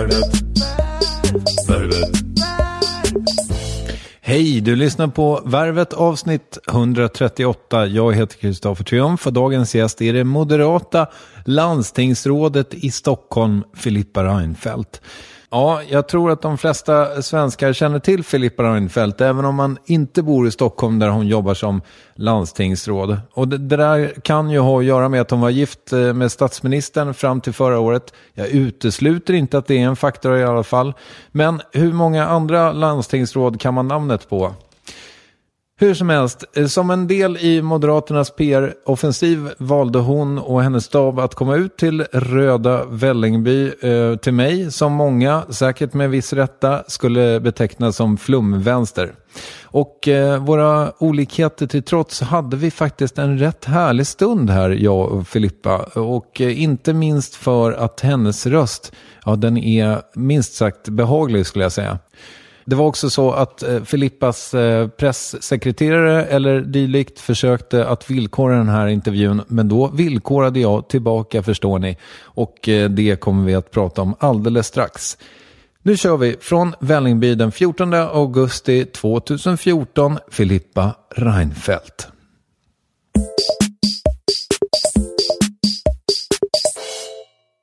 [0.00, 0.42] Värvet.
[1.68, 2.10] Värvet.
[4.20, 7.86] Hej, du lyssnar på Värvet avsnitt 138.
[7.86, 11.06] Jag heter Kristoffer Triumf och dagens gäst är det moderata
[11.44, 15.00] landstingsrådet i Stockholm, Filippa Reinfeldt.
[15.52, 20.22] Ja, jag tror att de flesta svenskar känner till Filippa Reinfeldt, även om man inte
[20.22, 21.82] bor i Stockholm där hon jobbar som
[22.14, 23.20] landstingsråd.
[23.32, 26.12] Och det, det där kan ju ha att göra med att hon var gift eh,
[26.12, 28.12] med statsministern fram till förra året.
[28.34, 30.94] Jag utesluter inte att det är en faktor i alla fall.
[31.32, 34.54] Men hur många andra landstingsråd kan man namnet på?
[35.80, 41.18] Hur som helst, eh, som en del i Moderaternas PR-offensiv valde hon och hennes stab
[41.18, 46.84] att komma ut till Röda Vällingby eh, till mig, som många, säkert med viss rätta,
[46.86, 49.14] skulle beteckna som flumvänster.
[49.64, 55.12] Och eh, våra olikheter till trots hade vi faktiskt en rätt härlig stund här, jag
[55.12, 55.76] och Filippa.
[55.94, 58.92] Och eh, inte minst för att hennes röst,
[59.24, 61.98] ja den är minst sagt behaglig skulle jag säga.
[62.64, 68.68] Det var också så att eh, Filippas eh, pressekreterare eller dylikt försökte att villkora den
[68.68, 71.96] här intervjun, men då villkorade jag tillbaka förstår ni.
[72.22, 75.18] Och eh, det kommer vi att prata om alldeles strax.
[75.82, 82.08] Nu kör vi från Vällingby den 14 augusti 2014, Filippa Reinfeldt.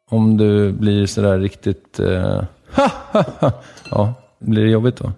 [0.10, 2.00] Om du blir sådär riktigt...
[2.00, 2.44] Eh,
[3.92, 5.12] ja, blir det jobbigt då?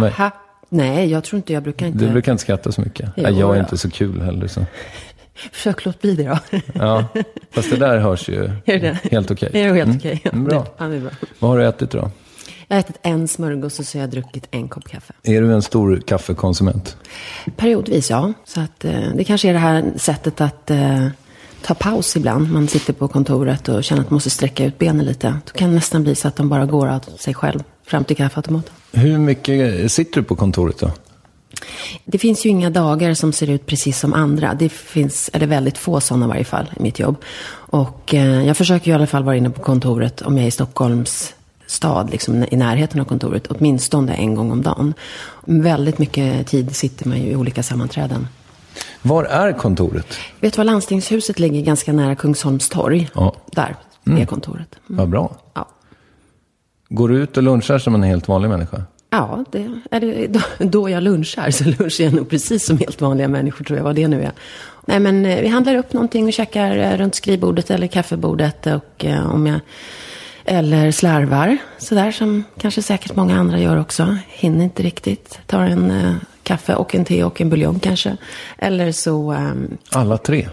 [0.00, 0.10] Mig?
[0.10, 0.30] Ha.
[0.68, 1.98] Nej, jag tror inte, jag brukar inte.
[1.98, 3.10] Du brukar inte skratta så mycket.
[3.16, 3.56] Jo, jag är då.
[3.60, 4.46] inte så kul heller.
[4.46, 4.60] Så.
[5.52, 6.60] Försök låt bli det då.
[6.74, 7.04] Ja,
[7.50, 8.50] fast det där hörs ju
[9.10, 9.48] helt okej.
[9.52, 9.96] Det är helt Mm.
[9.96, 10.20] okej.
[10.24, 10.66] Mm, bra.
[10.78, 11.10] Ja, bra.
[11.38, 12.10] Vad har du ätit då?
[12.68, 15.12] Jag har ätit en smörgås och så har jag druckit en kopp kaffe.
[15.22, 16.96] Är du en stor kaffekonsument?
[17.56, 18.32] Periodvis, ja.
[18.44, 21.06] Så att, eh, det kanske är det här sättet att eh,
[21.62, 22.52] ta paus ibland.
[22.52, 25.38] Man sitter på kontoret och känner att man måste sträcka ut benen lite.
[25.46, 28.16] Då kan det nästan bli så att de bara går av sig själv fram till
[28.16, 28.74] kaffeautomaten.
[28.92, 30.90] Hur mycket sitter du på kontoret då?
[32.04, 34.54] Det finns ju inga dagar som ser ut precis som andra.
[34.54, 37.16] Det finns, eller väldigt få sådana i varje fall, i mitt jobb.
[37.52, 40.48] Och eh, jag försöker ju i alla fall vara inne på kontoret om jag är
[40.48, 41.34] i Stockholms
[41.66, 44.94] stad, liksom i närheten av kontoret, åtminstone en gång om dagen.
[45.44, 48.28] Väldigt mycket tid sitter man ju i olika sammanträden.
[49.02, 50.18] Var är kontoret?
[50.40, 53.10] Vet du var landstingshuset ligger ganska nära Kungsholms torg?
[53.14, 53.36] Ja.
[53.52, 54.68] Där är kontoret.
[54.88, 54.98] Mm.
[54.98, 55.36] Vad bra.
[55.54, 55.68] Ja.
[56.88, 58.82] Går du ut och lunchar som en helt vanlig människa?
[59.10, 60.28] Ja, det är det
[60.58, 61.50] då, jag lunchar.
[61.50, 64.32] Så lunchar jag nog precis som helt vanliga människor, tror jag, vad det nu är.
[64.86, 68.66] Nej, men eh, vi handlar upp någonting och käkar eh, runt skrivbordet eller kaffebordet.
[68.66, 69.60] Och eh, om jag...
[70.48, 74.16] Eller slarvar, sådär som kanske säkert många andra gör också.
[74.28, 75.38] Hinner inte riktigt.
[75.46, 76.12] Tar en eh,
[76.42, 78.16] kaffe och en te och en buljong kanske.
[78.58, 79.30] Eller så...
[79.32, 80.48] ehm, Alla tre?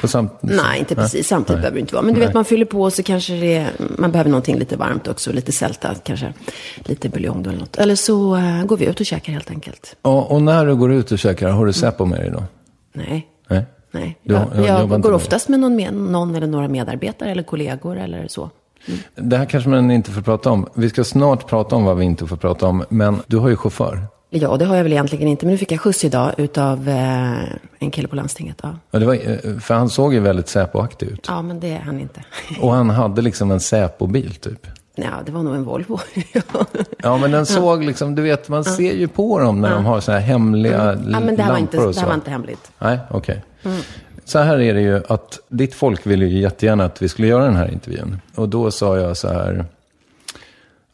[0.00, 0.32] På samt...
[0.40, 1.28] Nej, inte precis.
[1.28, 1.60] Samtidigt Nej.
[1.60, 2.04] behöver det inte vara.
[2.04, 2.26] Men du Nej.
[2.26, 5.32] vet, man fyller på så kanske det är, man behöver någonting lite varmt också.
[5.32, 6.32] Lite sälta kanske.
[6.84, 7.76] Lite buljong då eller något.
[7.76, 9.96] Eller så eh, går vi ut och käkar helt enkelt.
[10.02, 12.44] Ja, och när du går ut och käkar, har du Säpo med dig då?
[12.92, 13.26] Nej.
[13.48, 13.64] Nej?
[13.90, 17.30] Nej, Du jag, jag jag, inte går oftast med någon, med någon eller några medarbetare
[17.30, 18.50] eller kollegor eller så.
[19.14, 20.66] Det här kanske man inte får prata om.
[20.74, 22.84] Vi ska snart prata om vad vi inte får prata om.
[22.88, 24.06] Men du har ju chaufför.
[24.30, 25.46] Ja, det har jag väl egentligen inte.
[25.46, 27.44] Men nu fick jag skjuts idag utav eh,
[27.78, 28.56] en kille på landstinget.
[28.62, 28.74] Ja.
[28.90, 31.24] Ja, det var, eh, för han såg ju väldigt Säpo-aktig ut.
[31.28, 32.24] ja, men det är han inte.
[32.60, 34.66] Och han hade liksom en Säpo-bil typ.
[34.94, 36.00] ja, det var nog en Volvo.
[36.98, 40.00] Ja, men den såg liksom, du vet, man ser ju på dem när de har
[40.00, 42.70] så här hemliga ja, men det här, var inte, det här var inte hemligt.
[42.78, 43.42] Nej, okej.
[44.24, 47.44] Så här är det ju att ditt folk ville ju jättegärna att vi skulle göra
[47.44, 48.20] den här intervjun.
[48.34, 49.64] Och då sa jag så här,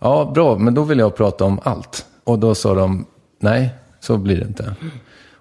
[0.00, 2.06] ja bra, men då vill jag prata om allt.
[2.24, 3.06] Och då sa de,
[3.42, 4.74] nej, så blir det inte.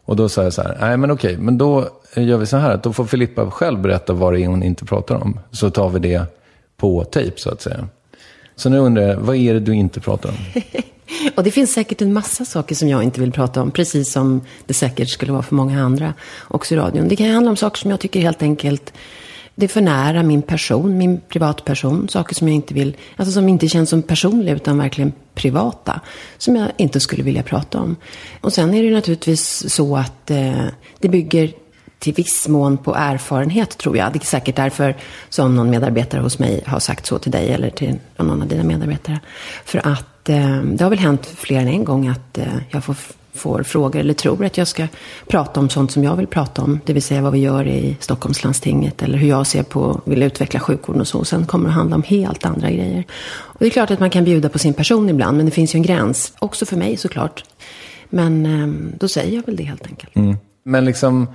[0.06, 2.71] Och då sa jag så här, nej men okej, men då gör vi så här
[2.71, 5.39] att då får Filippa själv berätta vad det är hon inte pratar om.
[5.51, 6.25] Så tar vi det
[6.77, 7.88] på tejp så att säga.
[8.56, 10.36] Så nu undrar jag, vad är det du inte pratar om?
[11.36, 14.42] Och det finns säkert en massa saker som jag inte vill prata om, precis som
[14.65, 16.13] det säkert skulle vara för många andra
[16.47, 17.07] också i radion.
[17.07, 18.94] Det kan ju handla om saker som jag tycker helt enkelt,
[19.61, 22.09] det är för nära min person, min privatperson.
[22.09, 26.01] Saker som jag inte vill, alltså som inte känns som personliga utan verkligen privata.
[26.37, 27.95] Som jag inte skulle vilja prata om.
[28.41, 30.65] Och sen är det naturligtvis så att eh,
[30.99, 31.53] det bygger
[31.99, 34.13] till viss mån på erfarenhet tror jag.
[34.13, 34.95] Det är säkert därför
[35.29, 38.63] som någon medarbetare hos mig har sagt så till dig eller till någon av dina
[38.63, 39.19] medarbetare.
[39.65, 42.95] För att eh, det har väl hänt fler än en gång att eh, jag får,
[43.33, 44.88] får frågor eller tror att jag ska
[45.28, 46.80] prata om sånt som jag vill prata om.
[46.86, 50.60] Det vill säga vad vi gör i Stockholmslandstinget eller hur jag ser på, vill utveckla
[50.60, 51.19] sjukvården och så.
[51.19, 53.04] Och sen kommer det att handla om helt andra grejer.
[53.31, 55.75] Och det är klart att man kan bjuda på sin person ibland, men det finns
[55.75, 56.33] ju en gräns.
[56.39, 57.44] Också för mig såklart.
[58.10, 60.16] Men ehm, då säger jag väl det helt enkelt.
[60.16, 60.38] Mm.
[60.63, 61.28] Men liksom,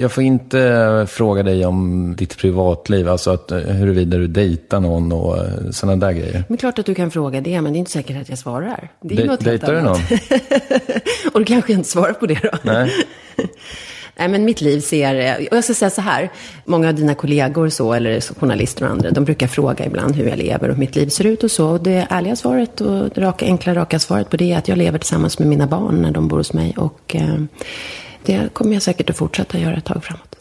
[0.00, 5.12] jag får inte fråga dig om ditt privatliv, alltså att, eh, huruvida du dejtar någon
[5.12, 5.36] och
[5.70, 6.44] sådana där grejer.
[6.48, 8.88] Men klart att du kan fråga det, men det är inte säkert att jag svarar.
[9.00, 10.00] Det är De- något dejtar du någon?
[11.32, 12.50] och då kanske inte svarar på det då.
[12.62, 12.92] Nej.
[14.18, 15.36] Nej, men mitt liv ser...
[15.50, 16.30] Och jag ska säga så här.
[16.64, 20.38] Många av dina kollegor så, eller journalister och andra, de brukar fråga ibland hur jag
[20.38, 21.68] lever och hur mitt liv ser ut och så.
[21.68, 24.78] Och det ärliga svaret och det raka, enkla, raka svaret på det är att jag
[24.78, 26.74] lever tillsammans med mina barn när de bor hos mig.
[26.76, 27.34] Och eh,
[28.28, 30.36] det kommer jag säkert att fortsätta göra ett tag framåt.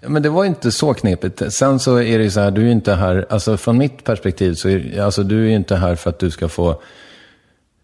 [0.00, 1.52] Ja, Men det var inte så knepigt.
[1.52, 4.04] Sen så är det ju så här, du är ju inte här, alltså från mitt
[4.04, 6.80] perspektiv så är alltså du är ju inte här för att du ska få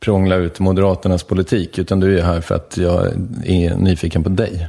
[0.00, 3.06] prångla ut Moderaternas politik, utan du är här för att jag
[3.44, 4.68] är nyfiken på dig.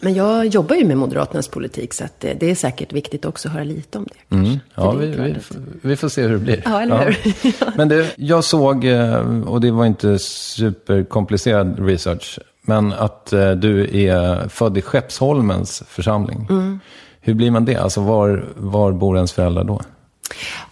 [0.00, 3.64] Men jag jobbar ju med Moderaternas politik, så det, är säkert viktigt också att höra
[3.64, 4.36] lite om det.
[4.36, 4.60] kanske.
[4.74, 5.36] Ja, det vi, vi,
[5.82, 6.62] vi får se hur det blir.
[6.64, 7.76] Ja, eller hur?
[7.76, 14.00] Men det, jag såg, eh, och det var inte superkomplicerad research, men att eh, du
[14.06, 16.46] är född i Skeppsholmens församling.
[16.50, 16.80] Mm.
[17.20, 17.76] Hur blir man det?
[17.76, 19.80] Alltså var, var bor ens föräldrar då?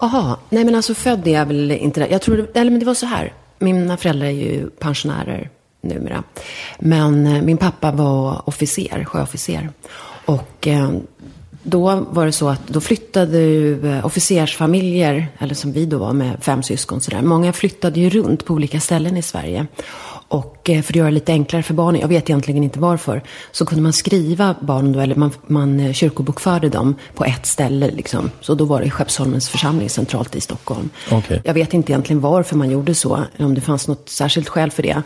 [0.00, 2.08] Jaha, nej men alltså född är jag väl inte där.
[2.10, 3.32] Jag tror, det- eller men det var så här.
[3.58, 6.22] Mina föräldrar är ju pensionärer numera.
[6.78, 9.68] Men eh, min pappa var officer, sjöofficer.
[10.24, 10.90] Och eh,
[11.62, 16.12] då var det så att då flyttade ju eh, officersfamiljer, eller som vi då var
[16.12, 17.22] med fem syskon sådär.
[17.22, 19.66] Många flyttade ju runt på olika ställen i Sverige.
[20.34, 23.22] Och eh, för att göra det lite enklare för barnen, jag vet egentligen inte varför,
[23.52, 27.90] så kunde man skriva barnen då, eller man, man eh, kyrkobokförde dem på ett ställe
[27.90, 28.30] liksom.
[28.40, 30.90] Så då var det i Skeppsholmens församling centralt i Stockholm.
[31.12, 31.42] Okej.
[31.44, 34.82] Jag vet inte egentligen varför man gjorde så, om det fanns något särskilt skäl för
[34.82, 35.02] det.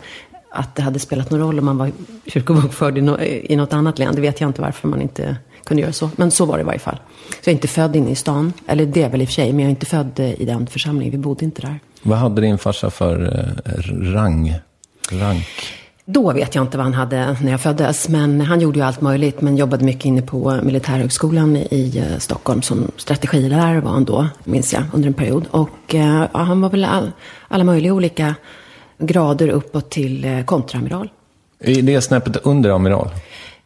[0.51, 1.91] Att det hade spelat någon roll om man var
[2.25, 5.81] kyrkobokförd i, no, i något annat län, det vet jag inte varför man inte kunde
[5.81, 6.09] göra så.
[6.15, 6.97] Men så var det i varje fall.
[7.29, 9.33] Så jag är inte född inne i stan, eller det är väl i och för
[9.33, 11.79] sig, men jag är inte född eh, i den församlingen, vi bodde inte där.
[12.01, 13.45] Vad hade din farsa för
[14.13, 14.59] rang?
[15.11, 15.47] Rank?
[16.05, 18.09] Då vet jag inte vad han hade när jag föddes.
[18.09, 19.41] Men han gjorde ju allt möjligt.
[19.41, 22.61] Men jobbade mycket inne på Militärhögskolan i eh, Stockholm.
[22.61, 25.45] Som strategilärare var han då, minns jag, under en period.
[25.51, 27.11] Och eh, ja, han var väl all,
[27.47, 28.35] alla möjliga olika
[28.97, 31.09] grader uppåt till eh, kontraamiral.
[31.59, 33.09] Är det snäppet under amiral?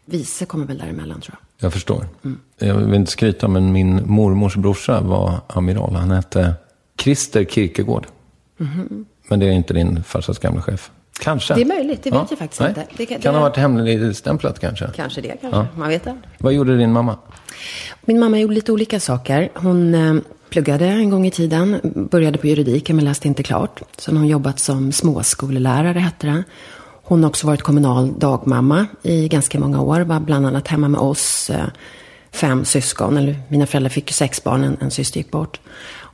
[0.06, 1.66] Vice kommer väl däremellan tror jag.
[1.66, 2.08] Jag förstår.
[2.60, 5.96] Jag vill inte skryta, men min mormors brorsa var amiral.
[5.96, 6.54] Han hette
[7.00, 8.06] Christer Kierkegaard.
[9.28, 10.92] Men det är inte din farsas gamla chef.
[11.20, 11.54] Kanske.
[11.54, 12.86] Det är möjligt, det vet jag faktiskt inte.
[12.98, 14.90] Det kan- kan det- ha varit hemligstämplat kanske.
[14.96, 15.66] Kanske det, kanske.
[15.76, 16.30] Man vet aldrig.
[16.38, 17.18] Vad gjorde din mamma?
[18.02, 19.50] Min mamma gjorde lite olika saker.
[19.56, 20.16] Hon eh,
[20.50, 21.80] pluggade en gång i tiden,
[22.12, 23.82] började på juridiken men läste inte klart.
[23.98, 26.44] Sen har hon jobbat som småskolelärare, hette det.
[27.06, 30.02] Hon har också varit kommunal dagmamma i ganska många år.
[30.02, 31.66] Var bland annat hemma med oss, eh,
[32.32, 33.18] fem syskon.
[33.18, 35.60] Eller mina föräldrar fick ju sex barn, en, en syster gick bort.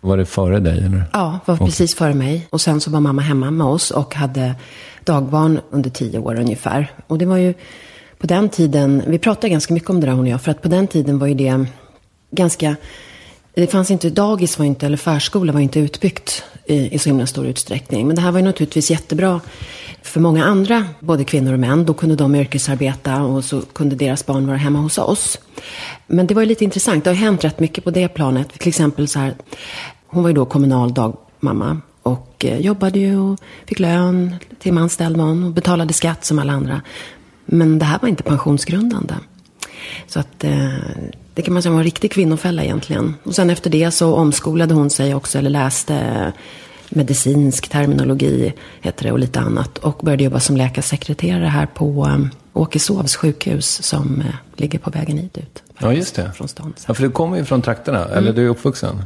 [0.01, 1.03] Var det före dig eller?
[1.13, 2.47] Ja, var precis före mig.
[2.49, 4.55] Och sen så var mamma hemma med oss och hade
[5.03, 6.91] dagbarn under tio år ungefär.
[7.07, 7.53] Och det var ju
[8.19, 10.61] på den tiden, vi pratade ganska mycket om det där hon och jag, för att
[10.61, 11.65] på den tiden var ju det
[12.31, 12.75] ganska,
[13.53, 17.25] det fanns inte, dagis var inte, eller förskola var inte utbyggt i, i så himla
[17.25, 18.07] stor utsträckning.
[18.07, 19.41] Men det här var ju naturligtvis jättebra
[20.01, 21.85] för många andra, både kvinnor och män.
[21.85, 25.39] Då kunde de yrkesarbeta och så kunde deras barn vara hemma hos oss.
[26.07, 27.03] Men det var ju lite intressant.
[27.03, 28.49] Det har hänt rätt mycket på det planet.
[28.59, 29.35] Till exempel så här,
[30.07, 35.25] hon var ju då kommunal dagmamma och eh, jobbade ju och fick lön, timanställd var
[35.25, 36.81] hon och betalade skatt som alla andra.
[37.45, 39.13] Men det här var inte pensionsgrundande.
[40.07, 40.69] Så att eh,
[41.39, 43.15] det kan man säga var en riktig kvinnofälla egentligen.
[43.23, 46.33] Och sen efter det så omskolade hon sig också, eller läste
[46.89, 49.77] medicinsk terminologi, heter det, och lite annat.
[49.77, 55.17] Och började jobba som läkarsekreterare här på eh, Åkeshovs sjukhus som eh, ligger på vägen
[55.17, 55.63] hit ut.
[55.79, 56.31] Ja, just det.
[56.35, 56.73] Från stan.
[56.87, 58.17] Ja, för du kommer ju från trakterna, Mm.
[58.17, 59.03] eller du är uppvuxen.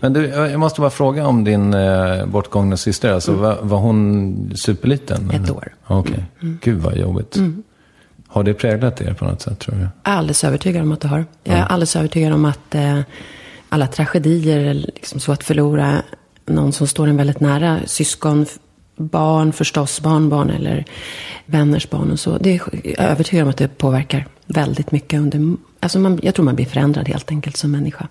[0.00, 3.12] Men du, jag måste bara fråga om din eh, bortgångna syster.
[3.12, 5.22] Alltså, var, var hon superliten?
[5.30, 5.44] Mm.
[5.44, 5.62] Ett år.
[5.66, 5.76] Mm.
[5.86, 6.24] Ja, Okej.
[6.62, 7.36] Gud vad jobbigt.
[8.32, 9.88] Har det präglat er på något sätt, tror du?
[10.02, 11.24] Alldeles övertygad om att du har.
[11.44, 13.00] Jag är alldeles övertygad om att eh,
[13.68, 16.02] alla tragedier, liksom så att förlora
[16.46, 18.46] någon som står en väldigt nära, syskon,
[18.96, 20.84] barn förstås, barnbarn eller
[21.46, 22.38] vänners barn och så.
[22.38, 26.34] Det är, jag är övertygad om att det påverkar väldigt mycket under, alltså man, jag
[26.34, 28.08] tror man blir förändrad helt enkelt som människa.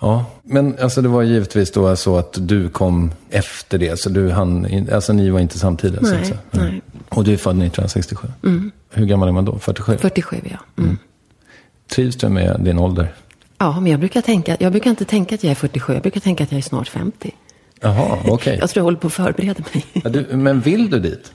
[0.00, 4.00] Ja, men alltså det var givetvis då så att du kom efter det.
[4.00, 6.00] Så du hann, alltså ni var inte samtidigt.
[6.00, 6.38] så att Nej, säga.
[6.50, 6.82] nej.
[7.08, 8.28] Och du är född 1967.
[8.90, 9.58] Hur gammal är man då?
[9.58, 9.98] 47?
[9.98, 10.82] 47 ja.
[10.82, 10.98] Mm.
[11.90, 13.14] Trivs du med din ålder?
[13.58, 16.20] Ja, men jag brukar, tänka, jag brukar inte tänka att jag är 47, jag brukar
[16.20, 17.34] tänka att jag är snart 50.
[17.80, 18.58] Jaha, okej.
[18.60, 19.84] Jag tror jag håller på att förbereda mig.
[19.92, 21.32] Ja, du, men vill du dit?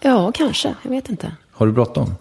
[0.00, 0.74] Ja, kanske.
[0.82, 1.32] Jag vet inte.
[1.52, 2.14] Har du bråttom?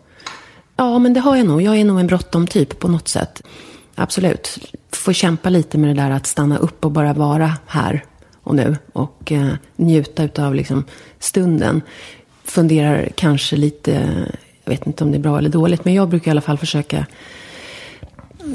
[0.76, 1.62] Ja, men det har jag nog.
[1.62, 3.44] Jag är nog en bråttom typ på något sätt.
[4.00, 4.58] Absolut.
[4.92, 8.04] Får kämpa lite med det där att stanna upp och bara vara här
[8.44, 8.78] och nu.
[8.94, 10.84] Och eh, njuta utav liksom
[11.20, 11.82] stunden.
[12.44, 13.92] Funderar kanske lite,
[14.64, 16.58] jag vet inte om det är bra eller dåligt, men jag brukar i alla fall
[16.58, 17.06] försöka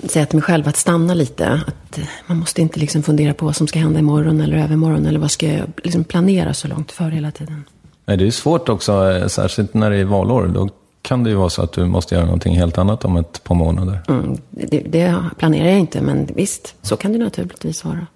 [0.05, 1.61] säga till mig själv att stanna lite.
[1.67, 5.07] Att eh, man måste inte liksom fundera på vad som ska hända imorgon eller övermorgon.
[5.07, 7.65] Eller vad ska jag liksom planera så långt för hela tiden.
[8.07, 10.47] Nej, det är svårt också, eh, särskilt när det är valår.
[10.47, 10.69] Då
[11.03, 13.55] kan det ju vara så att du måste göra någonting helt annat om ett par
[13.55, 13.99] månader.
[14.09, 18.07] Mm, det, det planerar jag inte, men visst, så kan det naturligtvis vara.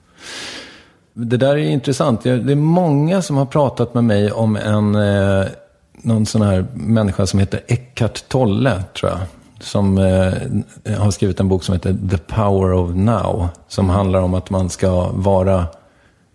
[1.12, 2.22] Det där är intressant.
[2.22, 5.46] Det är många som har pratat med mig om en, eh,
[5.92, 9.20] någon sån här människa som heter Eckhart Tolle, tror jag.
[9.60, 13.48] Som eh, har skrivit en bok som heter The Power of Now.
[13.68, 15.66] Som handlar om att man ska vara,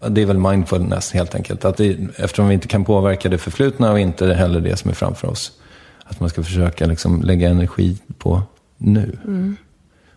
[0.08, 1.66] det är väl mindfulness helt enkelt.
[1.66, 4.96] Att det, eftersom vi inte kan påverka det förflutna och inte heller det som är
[4.96, 5.52] framför oss.
[6.12, 8.42] Att man ska försöka liksom lägga energi på
[8.78, 9.18] nu.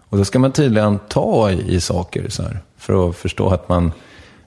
[0.09, 3.69] Och då ska man tydligen ta i, i saker så här, för att förstå att
[3.69, 3.93] man,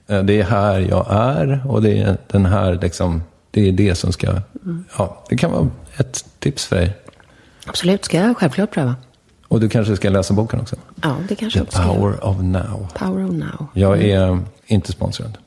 [0.06, 3.94] eh, det är här jag är och det är den här, liksom, det är det
[3.94, 4.40] som ska,
[4.98, 6.96] ja, det kan vara ett tips för dig.
[7.66, 8.96] Absolut, ska jag självklart pröva.
[9.48, 10.76] Och du kanske ska läsa boken också.
[11.02, 12.88] Ja, det kanske The jag också ska power of now.
[12.94, 13.66] Power of now.
[13.72, 15.38] Jag är eh, inte sponsrad.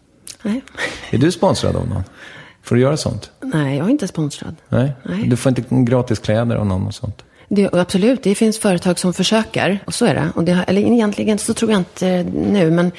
[0.41, 0.62] Nej.
[1.10, 2.03] Är du sponsrad av någon?
[2.63, 3.31] Får du göra sånt?
[3.39, 4.55] Nej, jag är inte sponsrad.
[4.69, 4.91] Nej?
[5.03, 5.27] Nej.
[5.27, 7.23] Du får inte gratis kläder av någon och sånt?
[7.47, 9.79] Det, absolut, det finns företag som försöker.
[9.85, 10.29] Och så är det.
[10.35, 12.71] Och det eller egentligen så tror jag inte nu.
[12.71, 12.91] Men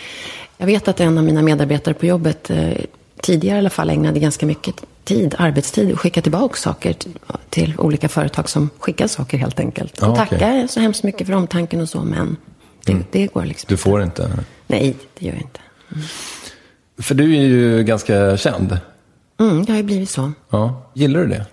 [0.59, 2.73] jag vet att en av mina medarbetare på jobbet eh,
[3.21, 6.95] tidigare i alla fall ägnade ganska mycket tid, arbetstid, och skicka tillbaka saker
[7.51, 10.03] till, olika företag som skickar saker helt enkelt.
[10.03, 10.27] Och okej.
[10.29, 12.37] tackar så hemskt mycket för omtanken och så, men
[12.85, 14.31] det, det går liksom Du får inte?
[14.67, 15.61] Nej, det gör jag inte.
[16.99, 18.79] För du är ju ganska känd.
[19.43, 20.33] Mm, det har ju blivit så.
[20.51, 20.91] Ja.
[20.95, 21.47] Gillar du det?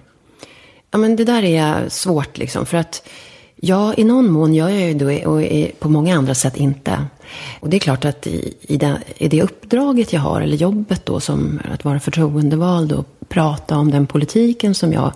[0.91, 2.65] Ja, men det där är svårt liksom.
[2.65, 3.07] För att
[3.61, 5.41] Ja, i någon mån gör jag ju det och
[5.79, 7.05] på många andra sätt inte.
[7.59, 11.05] Och det är klart att i, i, det, i det uppdraget jag har, eller jobbet
[11.05, 15.11] då som att vara förtroendevald och prata om den politiken som jag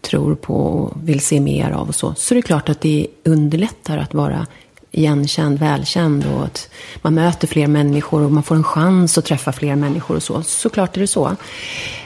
[0.00, 2.14] tror på och vill se mer av och så.
[2.16, 4.46] Så det är klart att det underlättar att vara
[4.90, 6.70] igenkänd, välkänd och att
[7.02, 10.42] man möter fler människor och man får en chans att träffa fler människor och så.
[10.42, 11.36] Såklart är det så.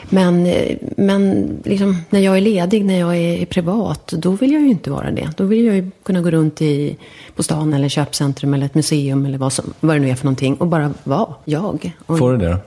[0.09, 0.53] Men,
[0.97, 4.91] men liksom, när jag är ledig, när jag är privat, då vill jag ju inte
[4.91, 5.29] vara det.
[5.37, 6.97] Då vill jag ju kunna gå runt i,
[7.35, 10.25] på stan eller köpcentrum eller ett museum eller vad, som, vad det nu är för
[10.25, 11.93] någonting och bara vara jag.
[12.05, 12.57] Och, Får du det då?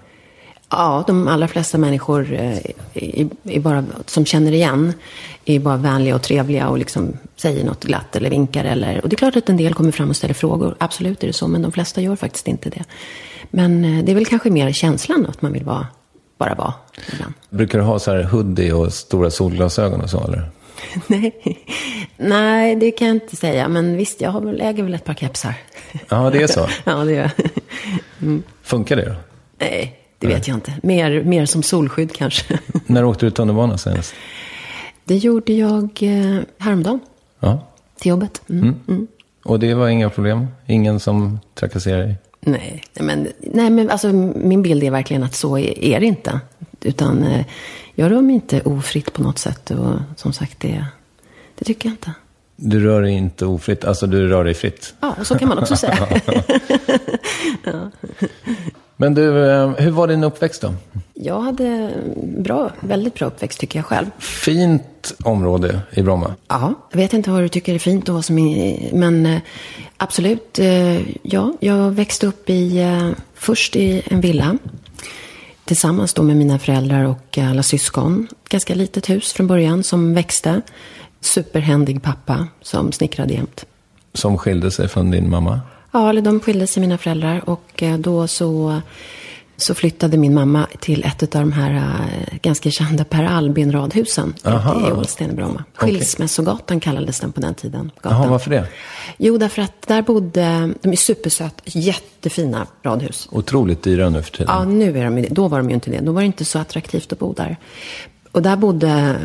[0.70, 2.58] Ja, de allra flesta människor eh,
[2.94, 4.92] är, är bara, som känner igen
[5.44, 8.64] är bara vänliga och trevliga och liksom säger något glatt eller vinkar.
[8.64, 10.76] Eller, och det är klart att en del kommer fram och ställer frågor.
[10.80, 12.84] Absolut är det så, men de flesta gör faktiskt inte det.
[13.50, 15.86] Men eh, det är väl kanske mer känslan att man vill vara,
[16.38, 16.74] bara vara
[17.12, 17.34] ibland.
[17.50, 20.50] Brukar du ha så här hoodie och stora solglasögon och så eller?
[21.06, 21.64] Nej.
[22.16, 23.68] Nej, det kan jag inte säga.
[23.68, 25.54] Men visst, jag har äger väl ett par kepsar.
[26.08, 26.68] Ja, det är så.
[26.84, 27.30] ja, det gör
[28.18, 28.42] jag.
[28.62, 29.14] Funkar det då?
[29.58, 30.72] Nej, det vet jag inte.
[30.82, 32.58] Mer, mer som solskydd kanske.
[32.86, 34.14] När åkte du tunnelbana senast?
[35.04, 37.00] Det gjorde jag eh, häromdagen
[37.40, 37.66] Ja.
[37.98, 38.42] till jobbet.
[38.50, 38.74] Mm.
[38.88, 39.06] Mm.
[39.44, 40.46] Och det var inga problem?
[40.66, 42.16] Ingen som trakasserar dig?
[42.40, 46.40] Nej, men, nej, men alltså, min bild är verkligen att så är, det inte.
[46.80, 47.44] Utan eh,
[47.94, 49.70] jag rör mig inte ofritt på något sätt.
[49.70, 50.84] Och som sagt, det,
[51.58, 52.12] det tycker jag inte.
[52.56, 54.94] Du rör dig inte ofritt, alltså du rör dig fritt.
[55.00, 56.08] Ja, så kan man också säga.
[59.00, 60.74] Men du, eh, hur var din uppväxt då?
[61.20, 61.90] jag hade
[62.38, 64.06] bra, väldigt bra uppväxt tycker jag själv.
[64.18, 66.34] Fint område i Bromma.
[66.48, 68.90] Ja, jag vet inte vad du tycker är fint och vad som är...
[68.92, 69.40] Men eh,
[69.96, 71.54] absolut, eh, ja.
[71.60, 72.86] Jag växte upp i,
[73.34, 74.58] först i en villa.
[75.64, 78.28] Tillsammans då med mina föräldrar och alla syskon.
[78.48, 80.62] Ganska litet hus från början som växte.
[81.20, 83.64] Superhändig pappa som snickrade jämt.
[84.14, 85.60] Som skilde sig från din mamma.
[85.92, 88.80] Ja, eller de skilde sig mina föräldrar och eh, då så,
[89.56, 94.88] så flyttade min mamma till ett av de här eh, ganska kända Per Albin-radhusen Aha.
[94.88, 95.64] i Ålsten i Bromma.
[95.74, 97.90] Skilsmässogatan kallades den på den tiden.
[98.02, 98.18] Gatan.
[98.18, 98.68] Jaha, varför det?
[99.16, 103.28] Jo, därför att där bodde, de är supersöta, jättefina radhus.
[103.30, 104.54] Otroligt dyra nu för tiden.
[104.54, 105.28] Ja, nu är de det.
[105.30, 106.00] Då var de ju inte det.
[106.00, 107.56] Då var det inte så attraktivt att bo där.
[108.32, 109.16] Och där bodde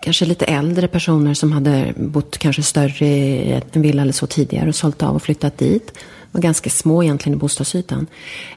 [0.00, 4.68] kanske lite äldre personer som hade bott kanske större i en villa eller så tidigare
[4.68, 5.92] och sålt av och flyttat dit.
[6.32, 8.06] var ganska små egentligen i bostadsytan.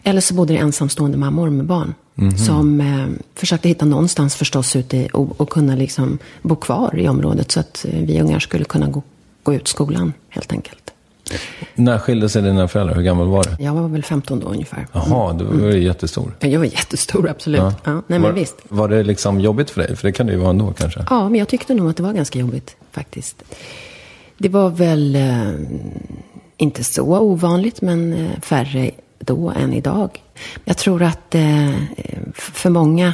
[0.03, 1.93] Eller så bodde det ensamstående mammor med barn.
[2.37, 7.07] Som eh, försökte hitta någonstans förstås ute i, och, och kunna liksom bo kvar i
[7.07, 7.51] området.
[7.51, 9.03] Så att eh, vi ungar skulle kunna gå,
[9.43, 10.93] gå ut skolan helt enkelt.
[11.75, 12.95] När skilde sig dina föräldrar?
[12.95, 13.63] Hur gammal var du?
[13.63, 14.87] Jag var väl 15 då ungefär.
[14.91, 16.35] Jaha, du var ju jättestor.
[16.39, 17.61] Jag var jättestor, absolut.
[17.61, 17.73] Ja.
[17.83, 18.55] nej, men var, visst.
[18.67, 19.95] var det liksom jobbigt för dig?
[19.95, 21.05] För det kan det ju vara ändå kanske.
[21.09, 23.43] Ja, men jag tyckte nog att det var ganska jobbigt faktiskt.
[24.37, 25.49] Det var väl eh,
[26.57, 30.23] inte så ovanligt, men eh, färre då än idag.
[30.65, 31.71] Jag tror att eh,
[32.33, 33.13] för många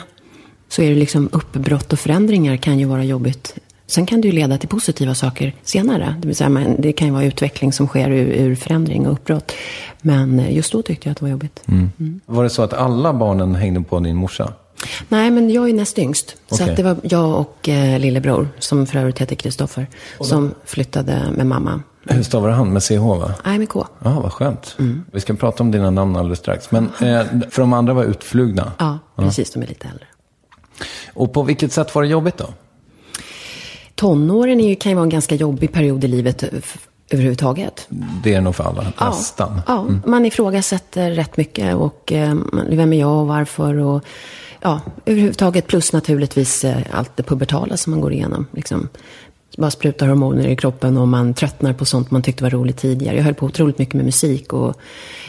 [0.70, 3.56] så är det liksom uppbrott och förändringar kan ju vara jobbigt.
[3.88, 6.16] Sen kan det ju leda till positiva saker senare.
[6.20, 9.14] Det vill säga, man, det kan ju vara utveckling som sker ur, ur förändring och
[9.14, 9.52] uppbrott.
[10.02, 11.64] Men eh, just då tyckte jag att det var jobbigt.
[12.26, 14.54] Var det så att alla barnen hängde på din morsa?
[15.10, 16.36] Nej, men jag är näst yngst.
[16.50, 16.70] Så Okej.
[16.70, 19.88] att det var jag och eh, lillebror, som för övrigt heter Kristoffer,
[20.20, 21.82] som flyttade med mamma.
[22.10, 22.74] Hur stavar han?
[22.74, 23.34] Med CH va?
[23.46, 23.86] Nej, med K.
[24.04, 24.78] Ja, vad skönt.
[25.12, 26.72] Vi ska prata om dina namn alldeles strax.
[26.72, 28.72] Men eh, för de andra var utflugna.
[28.80, 29.52] Ja, precis.
[29.52, 30.06] De är lite äldre.
[31.14, 32.46] Och på vilket sätt var det jobbigt då?
[33.98, 36.50] Tonåren är ju, kan ju vara en ganska jobbig period i livet eh,
[37.10, 37.88] överhuvudtaget.
[38.24, 39.62] Det är nog för alla, nästan.
[39.68, 41.76] Ja, man ifrågasätter rätt mycket.
[41.76, 42.36] Och eh,
[42.70, 43.78] vem är jag och varför?
[43.78, 44.04] Och,
[44.62, 48.46] ja, överhuvudtaget plus naturligtvis eh, allt det pubertala som man går igenom.
[48.52, 48.90] Liksom.
[49.58, 53.16] Bara sprutar hormoner i kroppen och man tröttnar på sånt man tyckte var roligt tidigare.
[53.16, 54.76] Jag höll på otroligt mycket med musik och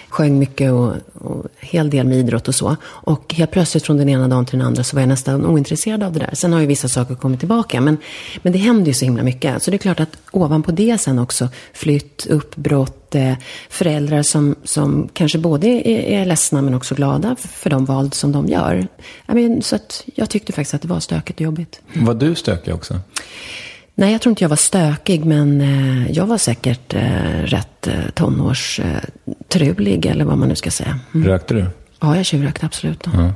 [0.08, 2.76] sjöng mycket och, och hel del med idrott och så.
[2.84, 6.02] Och helt plötsligt från den ena dagen till den andra så var jag nästan ointresserad
[6.02, 6.30] av det där.
[6.32, 7.96] Sen har ju vissa saker kommit tillbaka, men,
[8.42, 9.62] men det händer ju så himla mycket.
[9.62, 13.32] Så det är klart att ovanpå det sen också flytt, uppbrott, eh,
[13.68, 18.32] föräldrar som, som kanske både är, är ledsna men också glada för de val som
[18.32, 18.86] de gör.
[19.28, 21.80] I mean, så att jag tyckte faktiskt att det var stökigt och jobbigt.
[21.94, 23.00] Var du stökig också?
[23.98, 27.94] Nej, jag tror inte jag var stökig, men eh, jag var säkert eh, rätt eh,
[28.14, 30.98] tonårstrulig, eller vad man nu ska säga.
[31.14, 31.28] Mm.
[31.28, 31.66] Rökte du?
[32.00, 33.02] Ja, jag tjuvrökte absolut.
[33.04, 33.32] Då.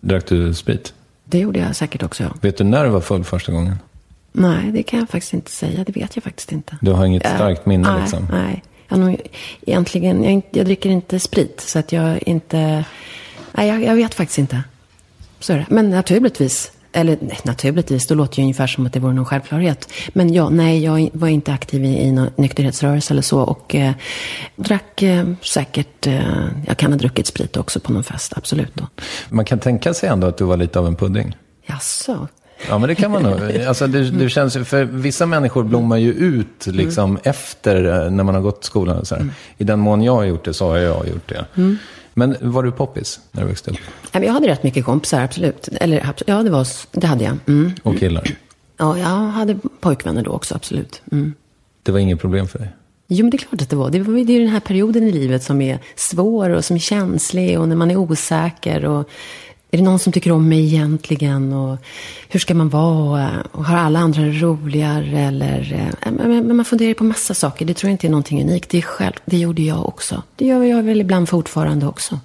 [0.00, 0.94] Drack du sprit?
[1.24, 2.30] Det gjorde jag säkert också, ja.
[2.40, 3.78] Vet du när du var full första gången?
[4.32, 5.84] Nej, det kan jag faktiskt inte säga.
[5.84, 6.76] Det vet jag faktiskt inte.
[6.80, 8.28] Du har inget starkt minne nej, liksom?
[8.32, 9.20] Nej, jag, har nog,
[9.66, 12.84] egentligen, jag, jag dricker inte sprit, så att jag inte...
[13.52, 14.62] Nej, jag, jag vet faktiskt inte.
[15.40, 15.66] Så är det.
[15.68, 19.24] Men naturligtvis, Eller nej, naturligtvis, då låter det ju ungefär som att det vore någon
[19.24, 19.92] självklarhet.
[20.12, 23.40] Men ja, nej, jag var inte aktiv i, i någon nykterhetsrörelse eller så.
[23.40, 23.92] Och eh,
[24.56, 28.74] drack eh, säkert, eh, jag kan ha druckit sprit också på någon fest, absolut.
[28.74, 28.86] Då.
[29.28, 31.36] Man kan tänka sig ändå att du var lite av en pudding.
[31.66, 32.28] Jaså?
[32.68, 33.56] Ja, men det kan man nog.
[33.66, 38.34] Alltså, det, det känns, för vissa människor blommar ju ut liksom efter eh, när man
[38.34, 39.04] har gått skolan.
[39.04, 39.28] Så här.
[39.58, 41.44] I den mån jag har gjort det så har jag gjort det.
[42.14, 43.78] Men var du poppis när du växte upp?
[44.12, 45.68] Jag hade rätt mycket kompisar, absolut.
[45.80, 47.36] Eller, ja, det, var, det hade jag.
[47.46, 47.72] Mm.
[47.82, 48.36] Och killar?
[48.76, 51.02] Ja, jag hade pojkvänner då också, absolut.
[51.12, 51.34] Mm.
[51.82, 52.68] Det var inget problem för dig?
[53.08, 53.90] Jo, men det är klart att det var.
[53.90, 56.80] Det var det är den här perioden i livet som är svår och som är
[56.80, 58.84] känslig och när man är osäker.
[58.84, 59.08] Och
[59.70, 61.52] är det någon som tycker om mig egentligen?
[61.52, 61.78] Och
[62.28, 63.30] hur ska man vara?
[63.52, 65.18] Och har alla andra roligare?
[65.20, 67.64] Eller, eh, men, man funderar på massa saker.
[67.64, 68.70] Det tror jag inte är någonting unikt.
[68.70, 70.22] Det är själv, det gjorde jag också.
[70.36, 72.20] Det gör jag väl ibland fortfarande också.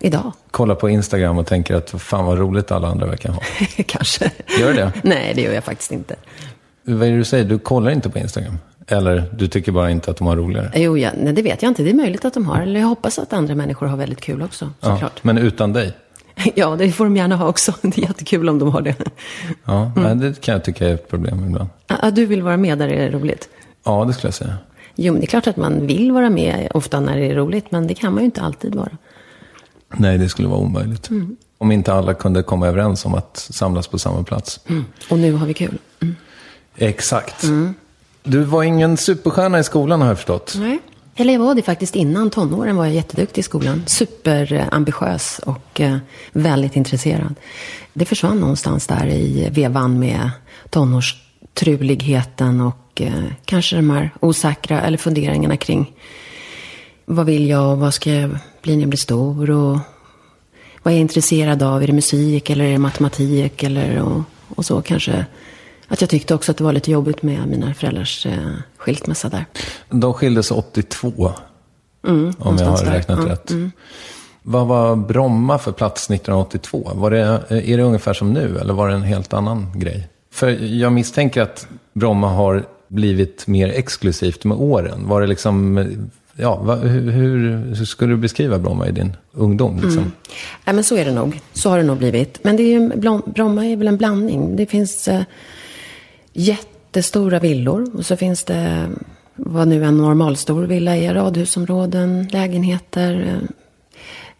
[0.00, 0.32] Idag.
[0.50, 3.40] Kolla på Instagram och tänker att fan vad roligt alla andra verkar ha.
[3.86, 4.30] Kanske.
[4.60, 4.92] Gör det?
[5.02, 6.16] Nej, det gör jag faktiskt inte.
[6.84, 7.44] Vad är det du säger?
[7.44, 8.58] Du kollar inte på Instagram?
[8.86, 10.70] Eller du tycker bara inte att de har roligare?
[10.74, 11.82] Jo, ja, nej, det vet jag inte.
[11.82, 12.60] Det är möjligt att de har.
[12.62, 15.24] Eller jag hoppas att andra människor har väldigt kul också, Ja, såklart.
[15.24, 15.92] men utan dig?
[16.54, 17.72] Ja, det får de gärna ha också.
[17.82, 18.94] Det är jättekul om de har det.
[19.64, 21.68] Ja, nej, det kan jag tycka är ett problem ibland.
[22.02, 23.48] Ja, du vill vara med där det är roligt.
[23.84, 24.56] Ja, det skulle jag säga.
[24.94, 27.70] Jo, men det är klart att man vill vara med ofta när det är roligt,
[27.70, 28.90] men det kan man ju inte alltid vara.
[29.96, 31.08] Nej, det skulle vara omöjligt.
[31.58, 34.60] Om inte alla kunde komma överens om att samlas på samma plats.
[35.10, 35.78] Och nu har vi kul.
[36.76, 37.44] Exakt.
[38.22, 40.54] Du var ingen superstjärna i skolan har jag förstått.
[40.58, 40.78] Nej.
[41.20, 43.82] Eller jag var det faktiskt innan tonåren var jag jätteduktig i skolan.
[43.86, 45.96] Superambitiös och eh,
[46.32, 47.34] väldigt intresserad.
[47.92, 50.30] Det försvann någonstans där i vevan med
[50.70, 55.92] tonårstruligheten och eh, kanske de här osäkra eller funderingarna kring
[57.08, 58.30] vad vill jag och vad ska jag
[58.62, 59.78] bli när jag blir stor och
[60.82, 61.82] vad är jag intresserad av?
[61.82, 64.22] Är det musik eller är det matematik eller och,
[64.56, 65.26] och så kanske.
[65.88, 68.38] Att jag tyckte också att det var lite jobbigt med mina föräldrars eh,
[68.76, 69.44] skilsmässa där.
[69.90, 71.08] De skildes 82.
[71.08, 71.32] om
[72.02, 72.92] jag Mm, har där.
[72.92, 73.52] räknat Ja, rätt.
[74.42, 76.90] Vad var Bromma för plats 1982?
[76.94, 77.18] Var det,
[77.48, 80.08] är det ungefär som nu eller var det en helt annan grej?
[80.32, 85.08] För jag misstänker att Bromma har blivit mer exklusivt med åren.
[85.08, 85.78] Var det liksom,
[86.38, 89.80] ja, hur, hur, skulle du beskriva Bromma i din ungdom?
[89.82, 90.12] Liksom?
[90.64, 91.40] Nej, men så är det nog.
[91.52, 92.44] Så har det nog blivit.
[92.44, 92.88] Men det är ju,
[93.26, 94.56] Bromma är väl en blandning.
[94.56, 95.22] Det finns eh,
[96.32, 98.88] jättestora villor och så finns det
[99.34, 101.14] vad nu en normalstor villa är.
[101.14, 103.20] Radhusområden, lägenheter.
[103.20, 103.48] eh.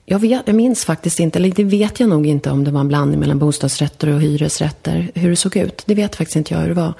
[0.04, 2.80] Jag, vet, jag minns faktiskt inte, eller det vet jag nog inte om det var
[2.80, 5.10] en blandning mellan bostadsrätter och hyresrätter.
[5.14, 6.94] Hur det såg ut, det vet faktiskt inte jag hur det var.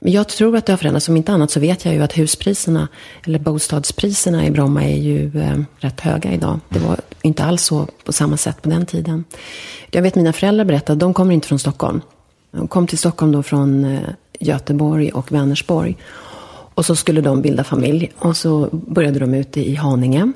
[0.00, 1.08] Men jag tror att det har förändrats.
[1.08, 2.88] Om inte annat så vet jag ju att huspriserna,
[3.26, 6.60] eller bostadspriserna i Bromma är ju eh, rätt höga idag.
[6.68, 9.24] Det var inte alls så på samma sätt på den tiden.
[9.90, 12.00] Jag vet mina föräldrar berättade, de kommer inte från Stockholm.
[12.50, 14.00] De kom till Stockholm då från eh,
[14.40, 15.96] Göteborg och Vänersborg.
[16.74, 18.12] Och så skulle de bilda familj.
[18.18, 20.32] Och så började de ute i Haninge.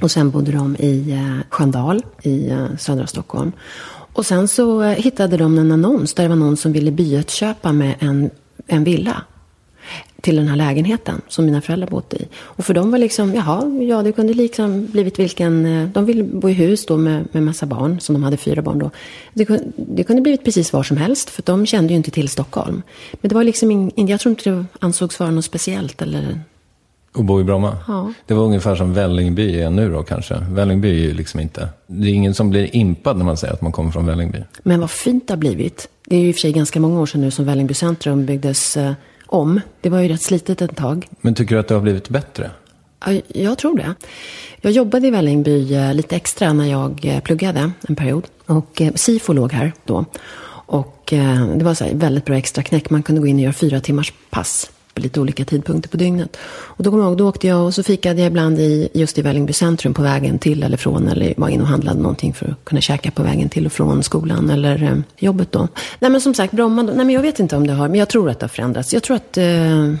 [0.00, 3.52] Och sen bodde de i eh, Sköndal i eh, södra Stockholm.
[4.12, 7.72] Och sen så eh, hittade de en annons där det var någon som ville byutköpa
[7.72, 8.30] med en,
[8.70, 9.22] en villa.
[10.20, 12.28] Till den här lägenheten som mina föräldrar bodde i.
[12.34, 16.22] Och för dem var liksom, jaha, ja det kunde liksom blivit vilken, eh, de ville
[16.22, 18.90] bo i hus då med, med massa barn, som de hade fyra barn då.
[19.34, 22.28] Det kunde, det kunde blivit precis var som helst, för de kände ju inte till
[22.28, 22.82] Stockholm.
[23.12, 26.40] Men det var liksom, in, jag tror inte det ansågs vara något speciellt eller
[27.14, 27.76] och bo i Bromma?
[27.88, 28.12] Ja.
[28.26, 30.34] Det var ungefär som Vällingby är nu då kanske.
[30.50, 31.68] Vällingby är ju liksom inte...
[31.86, 34.38] Det är ingen som blir impad när man säger att man kommer från Vällingby.
[34.62, 35.88] Men vad fint det har blivit.
[36.06, 38.26] Det är ju i och för sig ganska många år sedan nu som Vällingby centrum
[38.26, 38.92] byggdes eh,
[39.26, 39.60] om.
[39.80, 41.06] Det var ju rätt slitet ett tag.
[41.20, 42.50] Men tycker du att det har blivit bättre?
[43.06, 43.94] Ja, Jag tror det.
[44.60, 48.24] Jag jobbade i Vällingby eh, lite extra när jag eh, pluggade en period.
[48.46, 50.04] Och eh, SIFO låg här då.
[50.66, 51.04] Och
[51.56, 52.90] det var så här väldigt bra extra knäck.
[52.90, 54.70] Man kunde gå in och göra fyra timmars pass
[55.00, 56.36] på lite olika tidpunkter på dygnet.
[56.76, 59.18] Och då kommer jag ihåg, då åkte jag och så fikade jag ibland i, just
[59.18, 61.08] i Vällingby centrum på vägen till eller från.
[61.08, 64.02] Eller var in och handlade någonting för att kunna käka på vägen till och från
[64.02, 65.68] skolan eller eh, jobbet då.
[66.00, 67.98] Nej men som sagt, Bromma, då, nej men jag vet inte om det har, men
[67.98, 68.92] jag tror att det har förändrats.
[68.92, 69.94] Jag tror att eh,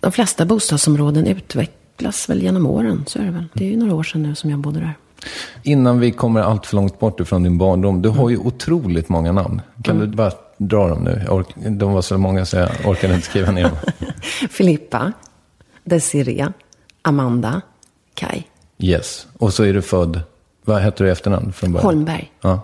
[0.00, 3.04] de flesta bostadsområden utvecklas väl genom åren.
[3.06, 3.44] Så är det väl.
[3.52, 4.94] Det är ju några år sedan nu som jag bodde där.
[5.62, 8.02] Innan vi kommer allt för långt bort ifrån din barndom.
[8.02, 9.60] Du har ju otroligt många namn.
[9.82, 11.26] Kan du bara dra dem nu?
[11.28, 13.76] Ork, de var så många så jag orkade inte skriva ner dem.
[14.50, 15.12] Filippa,
[15.84, 16.52] Desiree,
[17.02, 17.60] Amanda,
[18.14, 18.42] Kai,
[18.78, 19.26] Yes.
[19.38, 20.20] Och så är du född...
[20.64, 21.86] Vad heter du i efternamn från början?
[21.86, 22.32] Holmberg.
[22.40, 22.60] Ja.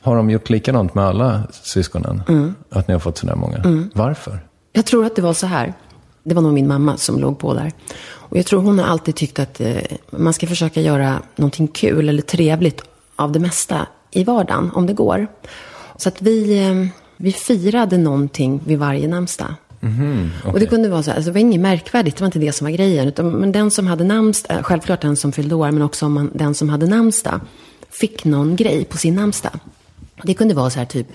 [0.00, 2.22] Har de gjort likadant med alla syskonen?
[2.70, 3.88] Att ni har fått sådär många?
[3.94, 4.40] Varför?
[4.72, 5.74] Jag tror att det var så här.
[6.22, 7.72] Det var nog min mamma som låg på där.
[8.04, 9.76] Och jag tror hon har alltid tyckt att eh,
[10.10, 12.82] man ska försöka göra någonting kul eller trevligt
[13.16, 15.26] av det mesta i vardagen, om det går.
[15.96, 16.86] Så att vi, eh,
[17.16, 19.54] vi firade någonting vid varje namnsdag.
[20.44, 22.64] Och det kunde vara så alltså det var inget märkvärdigt, det var inte det som
[22.64, 23.08] var grejen.
[23.08, 26.30] Utan, men den som hade namnsdag, självklart den som fyllde år, men också om man,
[26.34, 27.40] den som hade namnsdag,
[27.90, 29.52] fick någon grej på sin namnsdag.
[30.22, 31.06] Det kunde vara så här typ,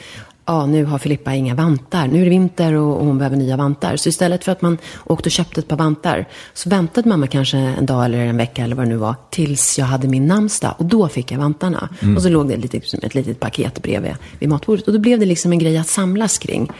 [0.52, 3.58] ja nu har Filippa inga vantar, nu är det vinter och, och hon behöver nya
[3.58, 3.96] vantar.
[3.96, 7.58] Så istället för att man åkte och köpte ett par vantar, så väntade mamma kanske
[7.58, 10.76] en dag eller en vecka eller vad det nu var, tills jag hade min namnsdag.
[10.78, 11.90] Och då fick jag vantarna.
[12.16, 14.88] Och så låg det lite, som ett litet paket bredvid vid matbordet.
[14.88, 16.72] Och då blev det liksom en grej att samlas kring.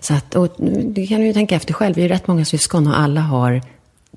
[0.00, 0.54] Så att, och
[0.84, 3.62] det kan du ju tänka efter själv, vi är rätt många syskon och alla har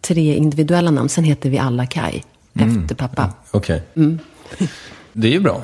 [0.02, 1.10] tre individuella namn.
[1.10, 3.34] Sen heter vi alla Kai, efter pappa.
[3.52, 3.84] Okej.
[3.96, 4.20] Mm.
[5.14, 5.62] Det är ju bra.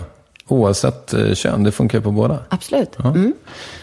[0.52, 2.40] Oavsett eh, kön, det funkar på båda.
[2.50, 2.90] Absolut.
[2.98, 3.10] Ja.
[3.10, 3.34] Mm.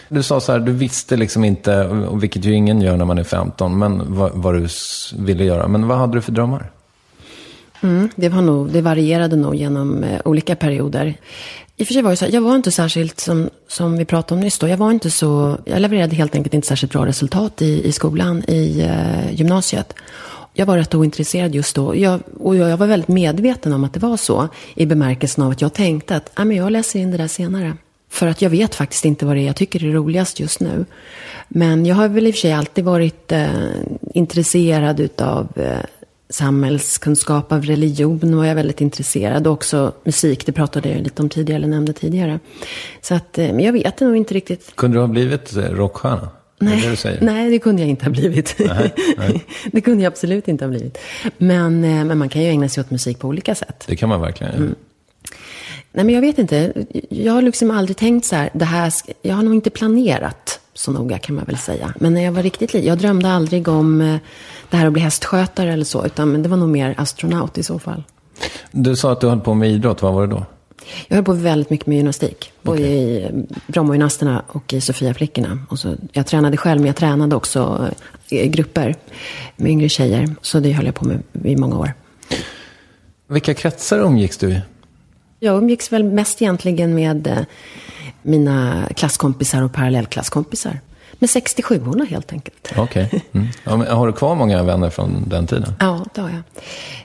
[0.09, 1.89] Du sa så här, du visste liksom inte,
[2.21, 4.67] vilket ju ingen gör när man är 15, men vad, vad du
[5.17, 5.67] ville göra.
[5.67, 6.71] Men vad hade du för drömmar?
[7.81, 11.15] Mm, det, var nog, det varierade nog genom eh, olika perioder.
[11.77, 14.05] I och för sig var det så här, jag var inte särskilt, som, som vi
[14.05, 17.05] pratade om nyss då, jag var inte så, jag levererade helt enkelt inte särskilt bra
[17.05, 19.93] resultat i, i skolan, i eh, gymnasiet.
[20.53, 21.95] Jag var rätt ointresserad just då.
[21.95, 24.47] Jag, och jag var väldigt medveten om att det var så.
[24.75, 27.77] I bemärkelsen av att jag tänkte att men jag läser in det där senare.
[28.09, 30.85] För att jag vet faktiskt inte vad det är jag tycker är roligast just nu.
[31.47, 33.47] Men jag har väl i och för sig alltid varit eh,
[34.13, 35.79] intresserad utav eh,
[36.29, 39.47] samhällskunskap, av religion var jag väldigt intresserad.
[39.47, 42.39] Och också musik, det pratade jag lite om tidigare, eller nämnde tidigare.
[43.01, 44.75] Så att, eh, men jag vet nog inte riktigt.
[44.75, 46.29] Kunde du ha blivit eh, rockstjärna?
[46.59, 48.57] Är det det nej, det kunde jag inte ha blivit.
[49.71, 50.97] det kunde jag absolut inte ha blivit.
[51.37, 53.83] Men, eh, men man kan ju ägna sig åt musik på olika sätt.
[53.87, 54.69] Det kan man verkligen göra.
[55.91, 56.73] Nej, men jag vet inte.
[57.09, 60.91] Jag har liksom aldrig tänkt så här, det här, jag har nog inte planerat så
[60.91, 61.93] noga kan man väl säga.
[61.99, 64.15] Men när jag var riktigt liten, jag drömde aldrig om eh,
[64.69, 67.79] det här att bli hästskötare eller så, utan det var nog mer astronaut i så
[67.79, 68.03] fall.
[68.71, 70.45] Du sa att du höll på med idrott, vad var det då?
[71.07, 72.51] Jag höll på väldigt mycket med gymnastik.
[72.61, 73.29] Både i eh,
[73.67, 75.59] Brommagymnasterna och i Sofiaflickorna.
[75.69, 77.89] Och så, jag tränade själv, men jag tränade också
[78.29, 78.95] eh, i grupper
[79.55, 80.35] med yngre tjejer.
[80.41, 81.93] Så det höll jag på med i många år.
[83.27, 84.61] Vilka kretsar umgicks du i?
[85.39, 87.37] Jag umgicks väl mest egentligen med eh,
[88.21, 90.79] mina klasskompisar och parallellklasskompisar.
[91.13, 92.73] Med 67orna helt enkelt.
[92.77, 93.23] Okej.
[93.31, 93.47] Mm.
[93.63, 95.73] Ja, har du kvar många vänner från den tiden?
[95.79, 96.41] Ja, det har jag.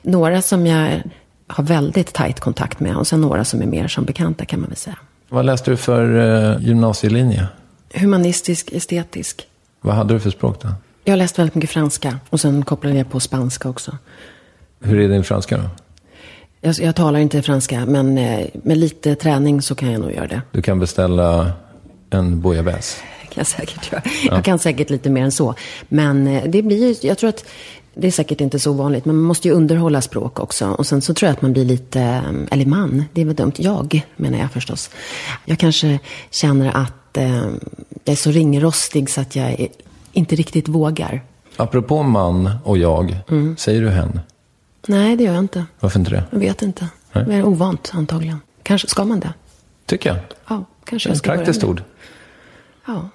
[0.02, 1.02] Några som jag
[1.46, 4.68] har väldigt tajt kontakt med och sen några som är mer som bekanta kan man
[4.68, 4.96] väl säga.
[5.28, 6.16] Vad läste du för
[6.54, 7.46] eh, gymnasielinje?
[7.94, 9.46] Humanistisk, estetisk.
[9.80, 10.68] Vad hade du för språk då?
[11.04, 13.98] Jag har läst väldigt mycket franska och sen kopplade jag på spanska också.
[14.80, 15.64] Hur är din franska då?
[16.60, 20.26] Jag, jag talar inte franska, men eh, med lite träning så kan jag nog göra
[20.26, 20.42] det.
[20.52, 21.52] Du kan beställa
[22.10, 23.00] en bouillabaisse.
[23.22, 24.02] kan jag säkert göra.
[24.30, 25.54] Jag kan säkert lite mer än så.
[25.88, 27.44] Men eh, det blir jag tror att
[27.94, 30.68] det är säkert inte så vanligt, men man måste ju underhålla språk också.
[30.68, 33.34] Och sen så tror jag att man blir lite, eh, eller man, det är väl
[33.34, 34.90] dumt, jag menar jag förstås.
[35.44, 35.98] Jag kanske
[36.30, 37.44] känner att eh,
[38.04, 39.68] jag är så ringrostig så att jag
[40.12, 41.22] inte riktigt vågar.
[41.56, 43.16] Apropå man och jag,
[43.56, 44.20] säger du hen?
[44.86, 45.64] Nej, det gör jag inte.
[45.80, 46.24] Varför inte det?
[46.30, 46.88] Jag vet inte.
[47.12, 47.24] Nej.
[47.24, 48.40] Det är ovant antagligen.
[48.62, 49.32] Kanske ska man det?
[49.86, 50.18] Tycker jag.
[50.48, 51.82] Ja, kanske Det är ett praktiskt ord.
[52.86, 53.08] Ja.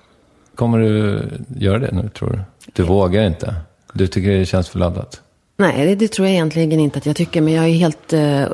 [0.56, 1.22] Kommer du
[1.58, 2.40] göra det nu, tror du?
[2.74, 3.56] Du vågar inte.
[3.94, 5.22] Du tycker det känns för laddat.
[5.58, 7.42] Nej, det, det tror jag egentligen inte att jag tycker.
[7.42, 8.46] Men jag är helt eh,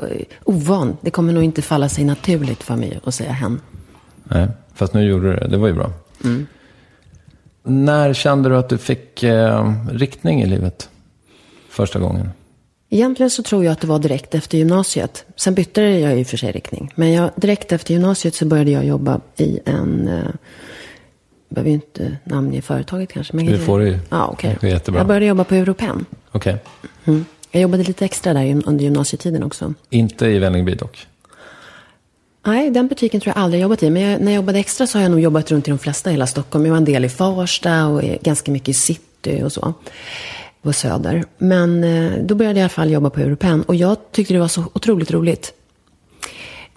[0.44, 0.96] ovan.
[1.00, 3.60] Det kommer nog inte falla sig naturligt för mig att säga hen.
[4.24, 5.48] Nej, fast nu gjorde du det.
[5.48, 5.92] Det var ju bra.
[7.62, 10.88] När kände du att du fick eh, riktning i livet?
[11.70, 12.28] Första gången?
[12.90, 15.24] Egentligen så tror jag att det var direkt efter gymnasiet.
[15.36, 16.92] Sen bytte jag i och för sig riktning.
[16.94, 20.08] Men jag, direkt efter gymnasiet så började jag jobba i en...
[20.08, 20.30] Eh,
[21.48, 23.36] behöver ju inte namnge företaget kanske.
[23.36, 23.98] Men Det får du ju.
[24.08, 24.56] Ja, okej.
[24.60, 25.00] Det är jättebra.
[25.00, 26.06] Jag började jobba på Europen.
[26.32, 26.56] Okej.
[27.04, 27.24] Mm.
[27.50, 29.74] Jag jobbade lite extra där under gymnasietiden också.
[29.90, 31.06] Inte i Vällingby dock.
[32.46, 33.90] Nej, den butiken tror jag aldrig jobbat i.
[33.90, 36.10] Men jag, när jag jobbade extra så har jag nog jobbat runt i de flesta
[36.10, 36.64] i hela Stockholm.
[36.64, 39.74] Jag var en del i Farsta och ganska mycket i city och så.
[40.62, 41.24] På Söder.
[41.38, 43.62] Men eh, då började jag i alla fall jobba på Europen.
[43.62, 45.52] Och jag tyckte det var så otroligt roligt.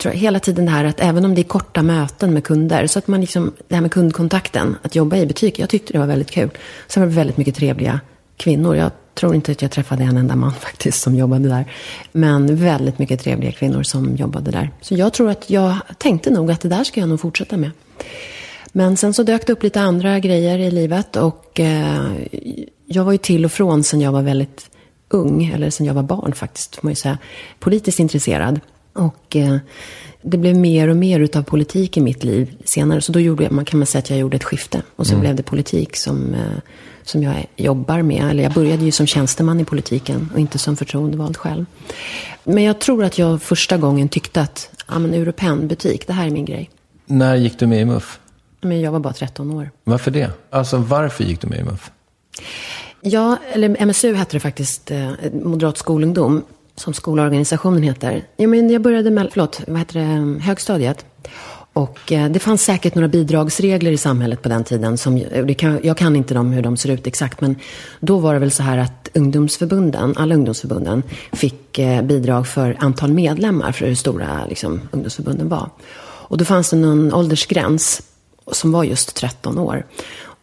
[0.04, 2.88] Jag hela tiden det här att även om det är korta möten med kunder.
[2.88, 5.60] Så att man liksom, det här med kundkontakten, att jobba i butik.
[5.60, 6.50] Jag tyckte det var väldigt kul.
[6.88, 8.00] Sen var det väldigt mycket trevliga
[8.38, 8.76] kvinnor.
[8.76, 11.72] Jag tror inte att jag träffade en enda man faktiskt som jobbade där.
[12.12, 14.72] Men väldigt mycket trevliga kvinnor som jobbade där.
[14.82, 17.72] Så jag tror att jag tänkte nog att det där ska jag nog fortsätta med.
[18.72, 22.12] Men sen så dök det upp lite andra grejer i livet och eh,
[22.86, 24.70] jag var ju till och från sen jag var väldigt
[25.10, 27.18] ung, eller sen jag var barn faktiskt, får man ju säga,
[27.60, 28.60] politiskt intresserad.
[28.94, 29.58] Och eh,
[30.22, 33.02] det blev mer och mer utav politik i mitt liv senare.
[33.02, 34.82] Så då gjorde jag, man kan man säga att jag gjorde ett skifte.
[34.96, 36.42] Och så blev det politik som, eh,
[37.04, 38.32] som jag jobbar med.
[38.32, 41.66] Eller jag började ju som tjänsteman i politiken och inte som förtroendevald själv.
[42.44, 46.28] Men jag tror att jag första gången tyckte att, ja men Europen butik, det här
[46.28, 46.70] är min grej.
[47.06, 48.20] När gick du med i MUF?
[48.62, 49.72] Men jag var bara 13 år.
[49.84, 50.32] Varför det?
[50.50, 51.92] Alltså varför gick du med i MUF?
[53.02, 55.12] Ja, eller MSU hette det faktiskt, eh,
[55.44, 56.44] Moderat skolungdom,
[56.80, 58.24] som skolorganisationen heter.
[58.38, 61.06] Ja, men jag började med, förlåt, vad heter det, ehm, högstadiet.
[61.74, 64.98] Och eh, det fanns säkert några bidragsregler i samhället på den tiden.
[64.98, 67.56] Som, eh, kan, jag kan inte dem hur de ser ut exakt, men
[68.00, 73.14] då var det väl så här att ungdomsförbunden, alla ungdomsförbunden, fick eh, bidrag för antal
[73.14, 75.70] medlemmar, för hur stora liksom, ungdomsförbunden var.
[76.30, 78.02] Och då fanns det någon åldersgräns
[78.52, 79.86] som var just 13 år.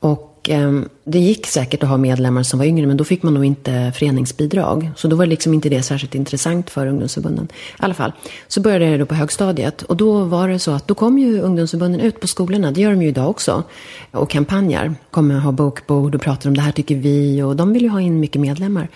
[0.01, 3.35] Och eh, det gick säkert att ha medlemmar som var yngre, men då fick man
[3.35, 4.91] nog inte föreningsbidrag.
[4.97, 7.49] Så då var liksom inte det särskilt intressant för ungdomsförbunden.
[7.53, 8.13] I alla fall,
[8.49, 9.83] så började det då på högstadiet.
[9.83, 12.91] Och då var det så att då kom ju ungdomsförbunden ut på skolorna, det gör
[12.91, 13.63] de ju idag också,
[14.11, 14.95] och kampanjer.
[15.11, 18.01] Kommer ha bokbord och pratar om det här tycker vi, och de vill ju ha
[18.01, 18.89] in mycket medlemmar.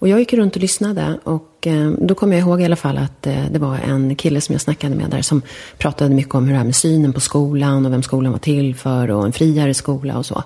[0.00, 2.98] Och jag gick runt och lyssnade och eh, då kom jag ihåg i alla fall
[2.98, 5.42] att eh, det var en kille som jag snackade med där som
[5.78, 8.74] pratade mycket om hur det här med synen på skolan och vem skolan var till
[8.74, 10.42] för och en friare skola och så.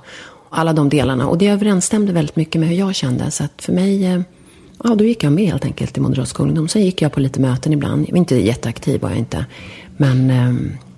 [0.55, 1.29] Alla de delarna.
[1.29, 3.31] Och det överensstämde väldigt mycket med hur jag kände.
[3.31, 4.21] Så att för mig, eh,
[4.85, 6.69] ja då gick jag med helt enkelt i Moderat skolungdom.
[6.69, 8.05] Sen gick jag på lite möten ibland.
[8.09, 9.47] Jag var inte jätteaktiv var jag inte.
[9.97, 10.33] Men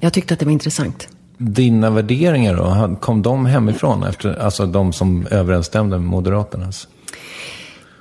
[0.00, 1.08] jag tyckte att det var intressant.
[1.38, 4.02] Dina värderingar då, kom de hemifrån?
[4.02, 6.88] Efter, alltså de som överensstämde med Moderaternas?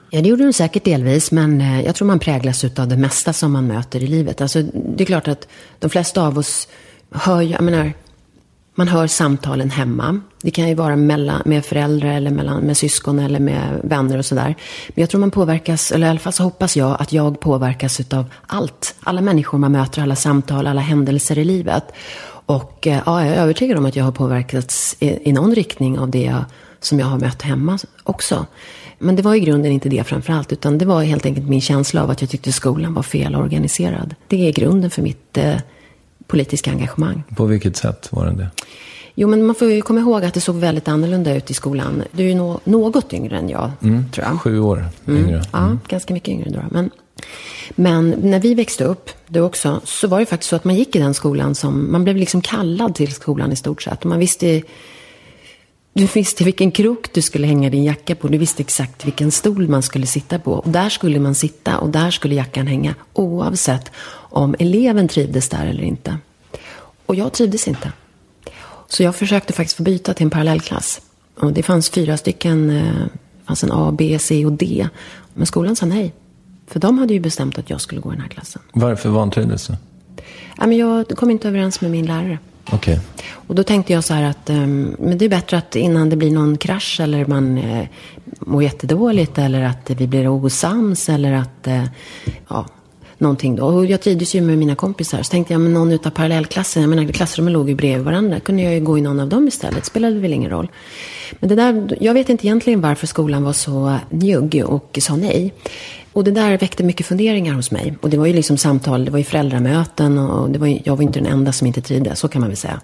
[0.10, 3.34] Ja, det gjorde de säkert delvis, men eh, jag tror man präglas av det mesta
[3.34, 4.42] som man möter i livet.
[4.42, 5.48] Alltså, det är klart att
[5.80, 6.68] de flesta av oss
[7.12, 7.94] hör ju, jag menar,
[8.76, 10.22] man hör samtalen hemma.
[10.42, 14.26] Det kan ju vara mellan, med föräldrar eller mellan, med syskon eller med vänner och
[14.26, 14.56] sådär.
[14.88, 18.02] Men jag tror man påverkas, eller i alla fall så hoppas jag att jag påverkas
[18.14, 18.96] av allt.
[19.04, 21.84] Alla människor man möter, alla samtal, alla händelser i livet.
[22.46, 26.00] Och eh, ja, jag är övertygad om att jag har påverkats i, i någon riktning
[26.00, 26.46] av det jag,
[26.80, 28.46] som jag har mött hemma också.
[29.00, 32.04] Men det var i grunden inte det framförallt, utan det var helt enkelt min känsla
[32.04, 34.16] av att jag tyckte skolan var felorganiserad.
[34.28, 35.56] Det är grunden för mitt eh,
[36.34, 37.24] politiska engagemang.
[37.36, 38.50] På vilket sätt var den det?
[39.16, 42.04] Jo, men man får ju komma ihåg att det såg väldigt annorlunda ut i skolan.
[42.12, 44.42] Du är ju no något yngre än jag, mm, tror jag.
[44.42, 45.20] Sju år mm.
[45.20, 45.36] yngre.
[45.36, 45.48] Mm.
[45.52, 46.60] Ja, ganska mycket yngre då.
[46.72, 46.90] Men,
[47.76, 50.96] men när vi växte upp, du också, så var det faktiskt så att man gick
[50.96, 54.00] i den skolan som, man blev liksom kallad till skolan i stort sett.
[54.00, 54.62] Och man visste
[55.96, 58.28] du visste vilken krok du skulle hänga din jacka på.
[58.28, 60.54] Du visste exakt vilken stol man skulle sitta på.
[60.54, 62.96] Och där skulle man sitta och där skulle jackan hänga.
[63.14, 63.92] Oavsett
[64.34, 66.18] om eleven trivdes där eller inte.
[67.06, 67.92] Och jag trivdes inte.
[68.88, 71.02] Så jag försökte faktiskt få byta till en parallellklass.
[71.40, 72.68] Och det fanns fyra stycken.
[72.68, 73.08] Det eh,
[73.48, 74.88] fanns en A, B, C och D.
[75.34, 76.14] Men skolan sa nej.
[76.68, 78.62] För de hade ju bestämt att jag skulle gå i den här klassen.
[78.74, 79.76] Varför vantrivdes du?
[80.58, 82.38] Ja, men jag kom inte överens med min lärare.
[82.72, 82.98] Okay.
[83.32, 86.16] Och då tänkte jag så här att um, men det är bättre att innan det
[86.16, 87.86] blir någon krasch eller man uh,
[88.40, 91.86] mår jättedåligt eller att vi blir osams eller att, uh,
[92.48, 92.66] ja,
[93.24, 93.66] någonting då.
[93.66, 95.24] Och jag trivdes ju med mina kompisar.
[95.24, 98.40] Så tänkte jag, men någon utav parallellklassen, jag menar klassrummen låg ju bredvid varandra.
[98.40, 99.86] Kunde jag ju gå i någon av dem istället.
[99.86, 100.72] Spelade väl ingen roll.
[101.40, 105.54] Men det där, jag vet inte egentligen varför skolan var så njugg och sa nej.
[106.14, 107.98] Och det där väckte mycket funderingar hos mig.
[108.02, 110.96] Och det var ju liksom samtal, det var ju föräldramöten och det var ju, jag
[110.96, 112.82] var inte den enda som inte trivdes, så kan man väl säga.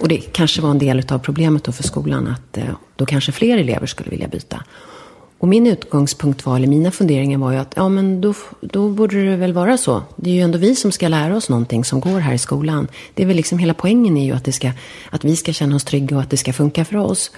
[0.00, 2.64] Och det kanske var en del av problemet då för skolan att eh,
[2.96, 4.64] då kanske fler elever skulle vilja byta.
[5.40, 9.30] Och min utgångspunkt var, eller mina funderingar var ju att ja men då, då borde
[9.30, 10.02] det väl vara så.
[10.16, 12.88] Det är ju ändå vi som ska lära oss någonting som går här i skolan.
[13.14, 14.70] Det är väl liksom hela poängen är ju att, det ska,
[15.10, 17.30] att vi ska känna oss trygga och att det ska funka för oss.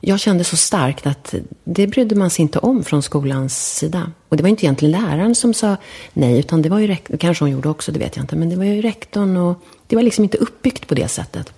[0.00, 4.12] Jag kände så starkt att det brydde man sig inte om från skolans sida.
[4.28, 5.76] Och det var inte egentligen läraren som sa
[6.12, 8.50] nej, utan det var ju rektorn, kanske hon gjorde också, det vet jag inte, men
[8.50, 11.52] det var ju rektorn och det var liksom inte uppbyggt på det sättet.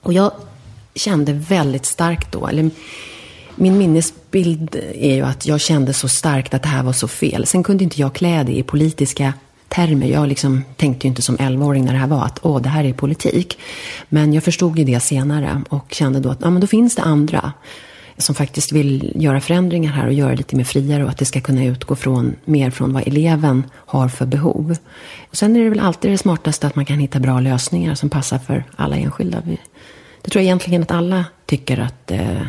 [0.00, 0.32] Och jag
[0.94, 2.70] kände väldigt starkt då, eller
[3.58, 7.46] min minnesbild är ju att jag kände så starkt att det här var så fel.
[7.46, 9.34] Sen kunde inte jag klä det i politiska
[9.68, 10.06] termer.
[10.06, 12.84] Jag liksom tänkte ju inte som 11-åring när det här var att åh, det här
[12.84, 13.58] är politik.
[14.08, 17.02] Men jag förstod ju det senare och kände då att ja, men då finns det
[17.02, 17.52] andra
[18.16, 21.24] som faktiskt vill göra förändringar här och göra det lite mer friare och att det
[21.24, 24.76] ska kunna utgå från, mer från vad eleven har för behov.
[25.30, 28.10] Och sen är det väl alltid det smartaste att man kan hitta bra lösningar som
[28.10, 29.42] passar för alla enskilda.
[30.22, 32.42] Det tror jag egentligen att alla tycker att eh,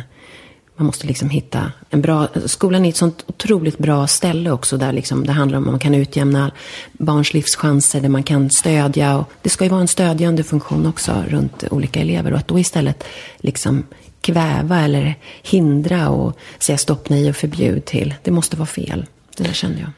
[0.80, 2.28] man måste liksom hitta en bra...
[2.46, 5.78] Skolan är ett sånt otroligt bra ställe också där liksom det handlar om att man
[5.78, 6.50] kan utjämna
[6.92, 9.18] barns livschanser, där man kan stödja.
[9.18, 12.32] Och det ska ju vara en stödjande funktion också runt olika elever.
[12.32, 13.04] Och att då istället
[13.38, 13.84] liksom
[14.20, 19.06] kväva eller hindra och säga stopp, nej och förbjud till, det måste vara fel.
[19.36, 19.90] Det där känner jag.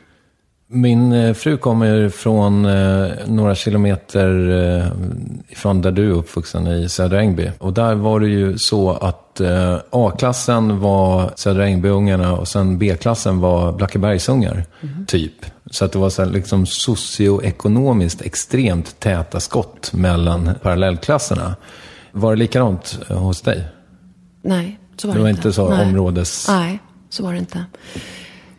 [0.75, 4.87] Min eh, fru kommer från eh, några kilometer eh,
[5.57, 7.51] från där du är uppvuxen i Södra Ängby.
[7.59, 9.41] Och där var det ju så att
[9.91, 15.07] A-klassen var Södra Ängbyungarna och sen B-klassen var Blackebergsungar, mm.
[15.07, 15.33] typ.
[15.71, 21.57] Så att det var så liksom socioekonomiskt extremt täta skott mellan parallellklasserna.
[22.13, 23.65] Var det likadant hos dig?
[24.43, 25.39] Nej, så var Det det, var inte.
[25.39, 25.87] inte så Nej.
[25.87, 26.49] områdes...
[26.49, 26.79] Nej,
[27.11, 27.65] så var det inte.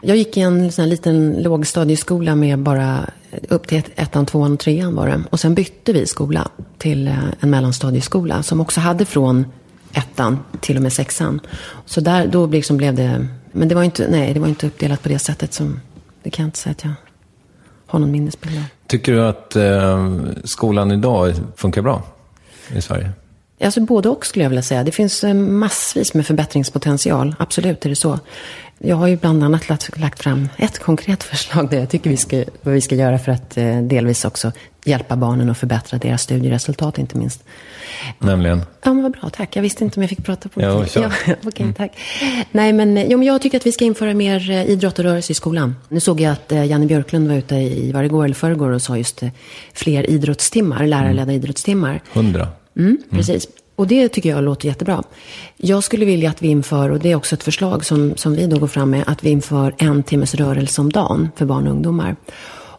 [0.06, 3.10] Jag gick i en sån liten lågstadieskola med bara
[3.50, 5.22] upp till ett, ettan, tvåan och trean var det.
[5.30, 6.48] Och sen bytte vi skola
[6.78, 9.46] till eh, en mellanstadieskola som också hade från
[9.94, 11.40] ettan till och med sexan.
[11.86, 15.04] Så där, då liksom blev det, men det var inte, nej, det var inte uppdelat
[15.04, 15.80] på det sättet som,
[16.24, 16.94] det kan jag inte säga att jag
[17.88, 18.64] har någon minnesbild av.
[18.88, 22.04] Tycker du att eh, skolan idag funkar bra
[22.76, 23.12] i Sverige?
[23.64, 24.84] Alltså både och skulle jag vilja säga.
[24.84, 27.36] Det finns eh, massvis med förbättringspotential.
[27.40, 28.20] Absolut är det så.
[28.86, 32.18] Jag har ju bland annat lagt, lagt fram ett konkret förslag där jag tycker vi
[32.18, 34.52] ska, vad vi ska göra för att eh, delvis också
[34.86, 37.44] hjälpa barnen och förbättra deras studieresultat inte minst.
[38.20, 38.62] Nämligen?
[38.84, 39.56] Ja, men vad bra, tack.
[39.56, 41.12] Jag visste inte om jag fick prata på Ja, ja,
[41.44, 41.92] Okej, tack.
[42.52, 45.06] Nej, men, eh, jo, men jag tycker att vi ska införa mer eh, idrott och
[45.06, 45.76] rörelse i skolan.
[45.90, 48.70] Nu såg jag att eh, Janne Björklund var ute i, var det igår eller förrgår
[48.70, 49.30] och sa just eh,
[49.74, 52.02] fler idrottstimmar, lärarledda idrottstimmar.
[52.14, 52.48] Hundra?
[52.78, 53.48] Mm, precis.
[53.76, 55.04] Och det tycker jag låter jättebra.
[55.58, 58.48] Jag skulle vilja att vi inför, och det är också ett förslag som, som vi
[58.48, 61.74] då går fram med, att vi inför en timmes rörelse om dagen för barn och
[61.74, 62.16] ungdomar.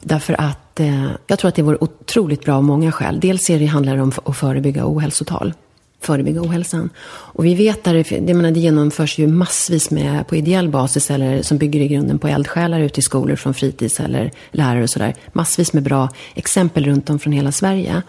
[0.00, 3.20] Därför att eh, jag tror att det vore otroligt bra av många skäl.
[3.20, 5.54] Dels är det, handlar det om att förebygga ohälsotal.
[6.00, 6.90] Förebygga ohälsan.
[7.06, 11.10] Och vi vet att det, det, menar, det genomförs ju massvis med på ideell basis
[11.10, 14.90] eller som bygger i grunden på eldsjälar ute i skolor från fritids eller lärare och
[14.90, 15.14] sådär.
[15.32, 18.02] Massvis med bra exempel runt om från hela Sverige.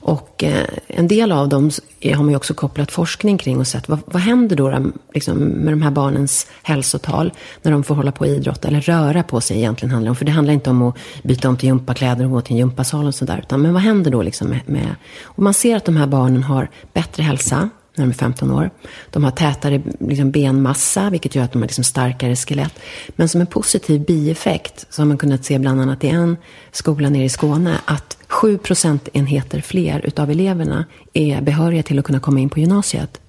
[0.00, 1.70] Och eh, en del av dem
[2.04, 5.72] har man ju också kopplat forskning kring och sett vad, vad händer då liksom, med
[5.72, 7.32] de här barnens hälsotal
[7.62, 10.16] när de får hålla på och idrotta eller röra på sig egentligen handlar om.
[10.16, 13.06] För det handlar inte om att byta om till gympakläder och gå till en gympasal
[13.06, 13.38] och sådär.
[13.42, 14.94] Utan men vad händer då liksom med, med...
[15.22, 17.68] Och man ser att de här barnen har bättre hälsa
[18.00, 18.70] när de är 15 år.
[19.10, 22.78] De har tätare liksom, benmassa, vilket gör att de har liksom, starkare skelett.
[23.08, 26.36] Men som en positiv bieffekt så har man kunnat se bland annat i en
[26.72, 32.20] skola nere i Skåne att 7 procentenheter fler utav eleverna är behöriga till att kunna
[32.20, 33.20] komma in på gymnasiet.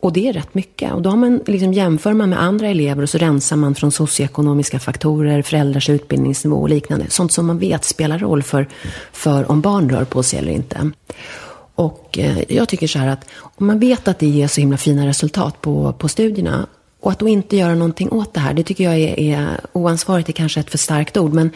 [0.00, 0.92] Och det är rätt mycket.
[0.92, 3.92] Och då har man, liksom, jämför man med andra elever och så rensar man från
[3.92, 7.06] socioekonomiska faktorer, föräldrars utbildningsnivå och liknande.
[7.08, 8.68] Sånt som man vet spelar roll för,
[9.12, 10.90] för om barn rör på sig eller inte.
[11.78, 14.76] Och eh, jag tycker så här att om man vet att det ger så himla
[14.76, 16.66] fina resultat på, på studierna
[17.00, 20.28] och att då inte göra någonting åt det här, det tycker jag är, är oansvarigt,
[20.28, 21.50] är kanske ett för starkt ord, men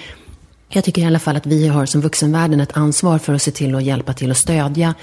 [0.68, 3.50] jag tycker i alla fall att vi har som vuxenvärlden ett ansvar för att se
[3.50, 4.94] till att hjälpa till och stödja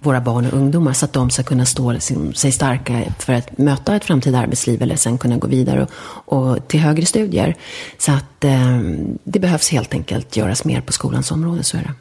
[0.00, 2.00] våra barn och ungdomar så att de ska kunna stå
[2.34, 5.86] sig starka för att möta ett framtida arbetsliv eller sen kunna gå vidare
[6.24, 7.56] och, och till högre studier.
[7.98, 8.80] Så att eh,
[9.24, 11.94] det behövs helt enkelt göras mer på skolans område, så är det.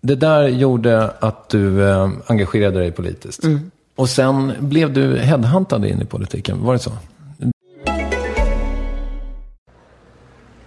[0.00, 3.44] Det där gjorde att du eh, engagerade dig politiskt.
[3.44, 3.70] Mm.
[3.96, 6.92] Och sen blev du headhuntad in i politiken, var det så?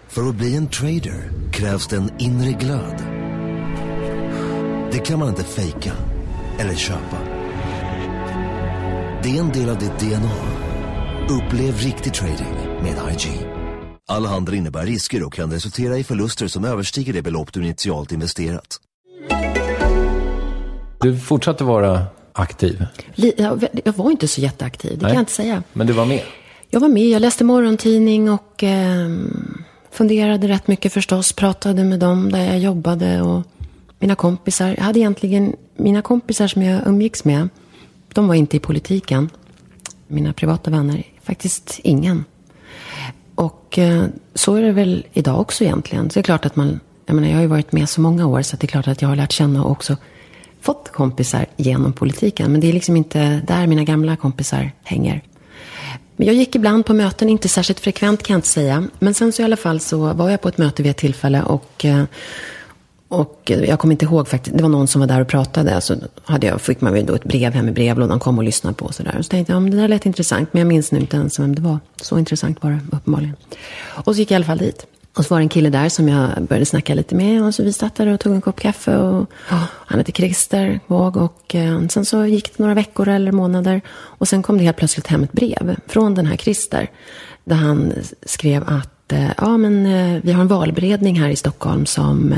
[0.08, 3.04] För att bli en trader krävs det en inre glöd.
[4.92, 5.92] Det kan man inte fejka
[6.60, 7.18] eller köpa.
[9.24, 10.32] Det är en del av ditt DNA.
[11.30, 13.48] Upplev riktig trading med IG.
[14.08, 18.12] All handel innebär risker och kan resultera i förluster som överstiger det belopp du initialt
[18.12, 18.80] investerat.
[21.02, 22.02] Du fortsatte vara
[22.34, 23.64] aktiv, Jag,
[23.96, 25.14] var inte så jätteaktiv, det kan Nej.
[25.14, 25.64] jag inte säga.
[25.74, 26.22] men du var med.
[26.70, 29.10] Jag var med, jag läste morgontidning och eh,
[29.92, 31.34] funderade rätt mycket förstås.
[31.34, 33.44] Pratade med dem där jag jobbade och
[34.00, 34.76] mina kompisar.
[34.78, 37.50] Jag hade egentligen, mina kompisar som jag umgicks med,
[38.14, 39.30] de var inte i politiken.
[40.08, 42.26] Mina privata vänner, faktiskt ingen.
[43.36, 46.10] Och eh, så är det väl idag också egentligen.
[46.10, 48.28] Så det är klart att man, jag menar jag har ju varit med så många
[48.28, 49.97] år så att det är klart att jag har lärt känna och också
[50.62, 52.51] fått kompisar genom politiken.
[52.51, 55.22] Men det är liksom inte där mina gamla kompisar hänger.
[56.16, 58.88] Men jag gick ibland på möten, inte särskilt frekvent kan jag inte säga.
[58.99, 61.43] Men sen så i alla fall så var jag på ett möte vid ett tillfälle
[61.43, 62.04] och, eh,
[63.08, 65.82] och jag kommer inte ihåg faktiskt, det var någon som var där och pratade.
[65.82, 68.76] Så hade jag, fick man ju då ett brev hem i brevlådan, kom och lyssnade
[68.76, 69.18] på och sådär.
[69.22, 71.39] Så tänkte jag, ja, men det där lät intressant, men jag minns nu inte ens
[71.39, 71.80] vem det var.
[72.01, 73.36] Så intressant var det uppenbarligen.
[73.84, 74.86] Och så gick jag i alla fall dit.
[75.18, 77.43] Och så var det en kille där som jag började snacka lite med.
[77.43, 78.97] Och så vi satt där och tog en kopp kaffe.
[78.97, 79.30] Och,
[79.86, 81.18] han hette Christer Våg.
[81.18, 83.82] Och eh, sen så gick det några veckor eller månader.
[83.91, 86.89] Och sen kom det helt plötsligt hem ett brev från den här Christer.
[87.43, 87.93] Där han
[88.26, 92.36] skrev att eh, ja, men, eh, vi har en valberedning här i Stockholm som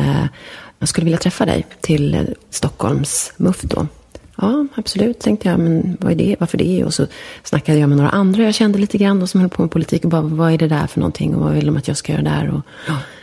[0.80, 3.88] jag skulle vilja träffa dig till Stockholms MUF då.
[4.36, 5.60] Ja, absolut, tänkte jag.
[5.60, 6.36] Men vad är det?
[6.40, 6.84] Varför det?
[6.84, 7.08] Och så
[7.44, 10.04] snackade jag med några andra jag kände lite grann då, som höll på med politik.
[10.04, 11.36] Och bara, vad är det där för någonting?
[11.36, 12.50] Och vad vill de att jag ska göra där?
[12.50, 12.62] Och,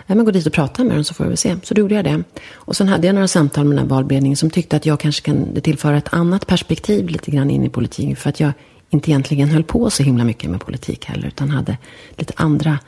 [0.06, 1.56] ja, men gå dit och prata med dem så får vi väl se.
[1.62, 2.22] Så då gjorde jag det.
[2.52, 5.22] Och sen hade jag några samtal med den här valberedningen som tyckte att jag kanske
[5.22, 8.16] kan tillföra ett annat perspektiv lite grann in i politiken.
[8.16, 8.52] För att jag
[8.90, 11.28] inte egentligen höll på så himla mycket med politik heller.
[11.28, 11.78] Utan hade
[12.16, 12.78] lite andra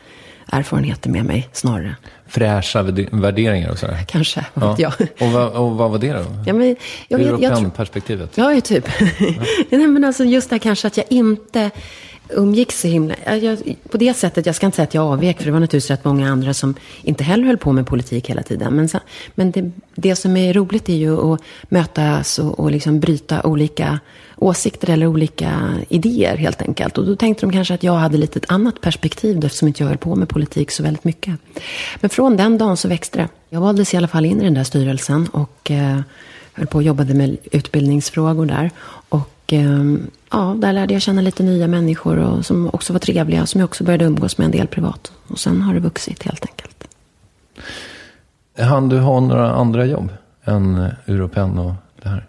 [0.53, 1.97] erfarenheter med mig snarare.
[2.28, 4.05] Fräscha värde- värderingar och sådär.
[4.09, 4.92] Kanske, vad vet jag.
[5.20, 6.24] Och, vad, och vad var det då?
[6.47, 6.78] Ja, men jag vet,
[7.09, 8.30] jag tror, European-perspektivet.
[8.34, 8.88] Ja, typ.
[9.70, 11.70] Nej, men alltså just det här kanske att jag inte
[12.29, 13.14] umgicks så himla...
[13.27, 15.61] jag- Jag, på det sättet, jag ska inte säga att jag avvek, för det var
[15.61, 18.75] naturligtvis rätt många andra som inte heller höll på med politik hela tiden.
[18.77, 18.99] Men, så,
[19.35, 24.01] men det, det som är roligt är ju att mötas och, och liksom bryta olika
[24.37, 26.99] åsikter eller olika idéer helt enkelt.
[26.99, 29.89] Och då tänkte de kanske att jag hade lite ett annat perspektiv eftersom inte jag
[29.89, 31.35] höll på med politik så väldigt mycket.
[32.01, 33.29] Men från den dagen så växte det.
[33.51, 36.01] Jag valdes i alla fall in i den där styrelsen och eh,
[36.55, 38.70] höll på och jobbade med utbildningsfrågor där.
[39.09, 39.84] Och eh,
[40.30, 43.68] ja, där lärde jag känna lite nya människor och, som också var trevliga, som jag
[43.68, 45.12] också började umgås med en del privat.
[45.28, 46.88] Och sen har det vuxit helt enkelt.
[48.59, 50.12] Han du ha några andra jobb
[50.44, 52.26] än eh, European och det här?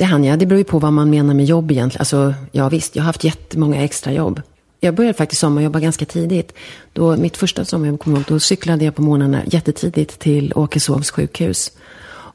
[0.00, 0.38] Det hann jag.
[0.38, 2.00] Det beror ju på vad man menar med jobb egentligen.
[2.00, 4.40] Alltså, ja visst, jag har haft jättemånga extra jobb.
[4.80, 6.52] Jag började faktiskt sommarjobba ganska tidigt.
[6.92, 11.10] Då, mitt första sommarjobb, kommer jag ihåg, då cyklade jag på morgnarna jättetidigt till Åkeshovs
[11.10, 11.72] sjukhus.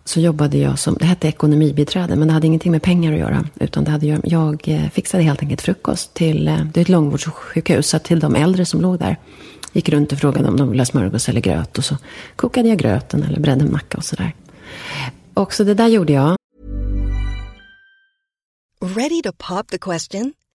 [0.07, 3.45] Så jobbade jag som, det hette ekonomibiträde, men det hade ingenting med pengar att göra.
[3.59, 7.89] Utan det hade, jag, eh, fixade helt enkelt frukost till, eh, det är ett långvårdssjukhus,
[7.89, 9.17] så till de äldre som låg där.
[9.73, 11.77] Gick runt och frågade om de ville ha smörgås eller gröt.
[11.77, 11.97] Och så
[12.35, 14.35] kokade jag gröten eller bredde en macka och sådär.
[15.33, 16.35] Och så det där gjorde jag.
[18.81, 20.33] Ready to pop the question?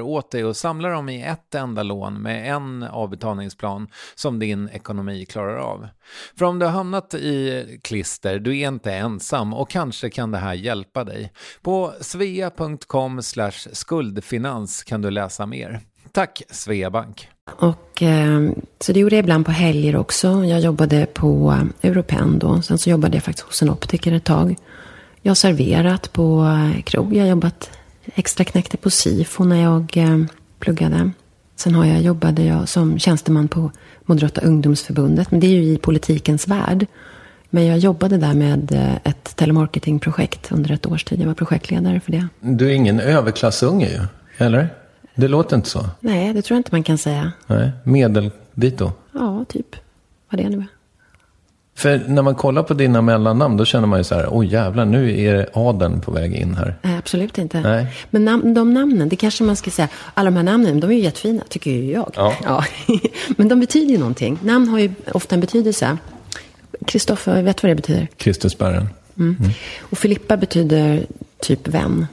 [0.00, 5.26] åt dig och samla dem i ett enda lån med en avbetalningsplan som din ekonomi
[5.26, 5.88] klarar av.
[6.38, 10.38] För om du har hamnat i klister, du är inte ensam och kanske kan det
[10.38, 11.32] här hjälpa dig.
[11.62, 13.22] På svea.com
[13.72, 15.80] skuldfinans kan du läsa mer.
[16.12, 17.28] Tack Sveabank!
[17.58, 18.50] Och, eh,
[18.80, 20.44] så det gjorde jag ibland på helger också.
[20.44, 22.62] Jag jobbade på eh, Europen då.
[22.62, 24.56] Sen så jobbade jag faktiskt hos en optiker ett tag.
[25.22, 27.16] Jag har serverat på eh, krog.
[27.16, 27.70] Jag har jobbat
[28.14, 30.18] extra knäckte på SIFO när jag eh,
[30.58, 31.10] pluggade.
[31.56, 33.70] Sen har jag, jobbade jag som tjänsteman på
[34.02, 35.30] Moderata ungdomsförbundet.
[35.30, 36.86] Men det är ju i politikens värld.
[37.50, 41.20] Men jag jobbade där med eh, ett telemarketingprojekt under ett års tid.
[41.20, 42.28] Jag var projektledare för det.
[42.40, 44.00] Du är ingen överklassunge ju,
[44.36, 44.68] eller?
[45.14, 45.86] Det låter inte så.
[46.00, 47.32] Nej, det tror jag inte man kan säga.
[47.46, 48.92] Nej, medeldito.
[49.12, 49.76] Ja, typ.
[50.30, 50.66] Vad det nu är.
[51.80, 54.84] För när man kollar på dina mellannamn, då känner man ju så här, oj jävlar,
[54.84, 56.74] nu är adeln på väg in här.
[56.82, 57.60] Nej, absolut inte.
[57.60, 57.86] Nej.
[58.10, 60.94] Men nam- de namnen, det kanske man ska säga, alla de här namnen, de är
[60.94, 62.12] ju jättefina, tycker ju jag.
[62.44, 62.64] Ja.
[63.36, 64.38] Men de betyder ju någonting.
[64.42, 65.98] Namn har ju ofta en betydelse.
[66.86, 68.08] Kristoffer, vet du vad det betyder?
[68.16, 68.88] Kristusbären.
[69.80, 71.06] Och Filippa betyder
[71.40, 72.06] typ vän.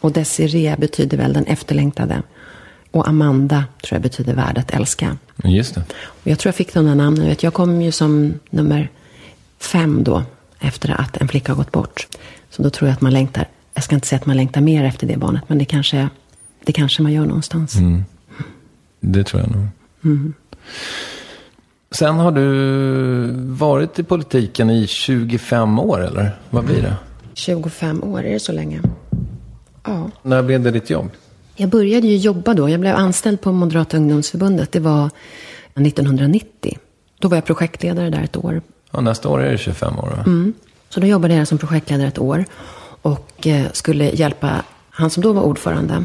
[0.00, 2.22] Och Desiree betyder väl den efterlängtade.
[2.90, 5.16] Och Amanda tror jag betyder värd att älska.
[5.44, 5.80] Just det.
[6.04, 7.36] Och jag tror jag fick de där namnen.
[7.40, 8.88] Jag kom ju som nummer
[9.58, 10.22] fem då.
[10.60, 12.06] Efter att en flicka har gått bort.
[12.50, 13.48] Så då tror jag att man längtar.
[13.74, 15.42] Jag ska inte säga att man längtar mer efter det barnet.
[15.46, 16.08] Men det kanske,
[16.64, 17.76] det kanske man gör någonstans.
[19.00, 19.66] Det tror jag nog.
[21.90, 26.38] Sen har du varit i politiken i 25 år, eller?
[26.50, 26.96] Vad blir det?
[27.34, 28.80] 25 år, är det så länge?
[29.84, 30.10] Ja.
[30.22, 31.10] När blev det ditt jobb?
[31.56, 32.68] Jag började ju jobba då.
[32.68, 34.72] Jag blev anställd på Moderata ungdomsförbundet.
[34.72, 35.10] Det var
[35.74, 36.78] 1990.
[37.18, 38.62] Då var jag projektledare där ett år.
[38.90, 40.52] Ja, nästa år är det 25 år, va?
[40.88, 42.44] Så då jobbade jag som projektledare ett år.
[43.02, 46.04] Och eh, skulle hjälpa han som då var ordförande.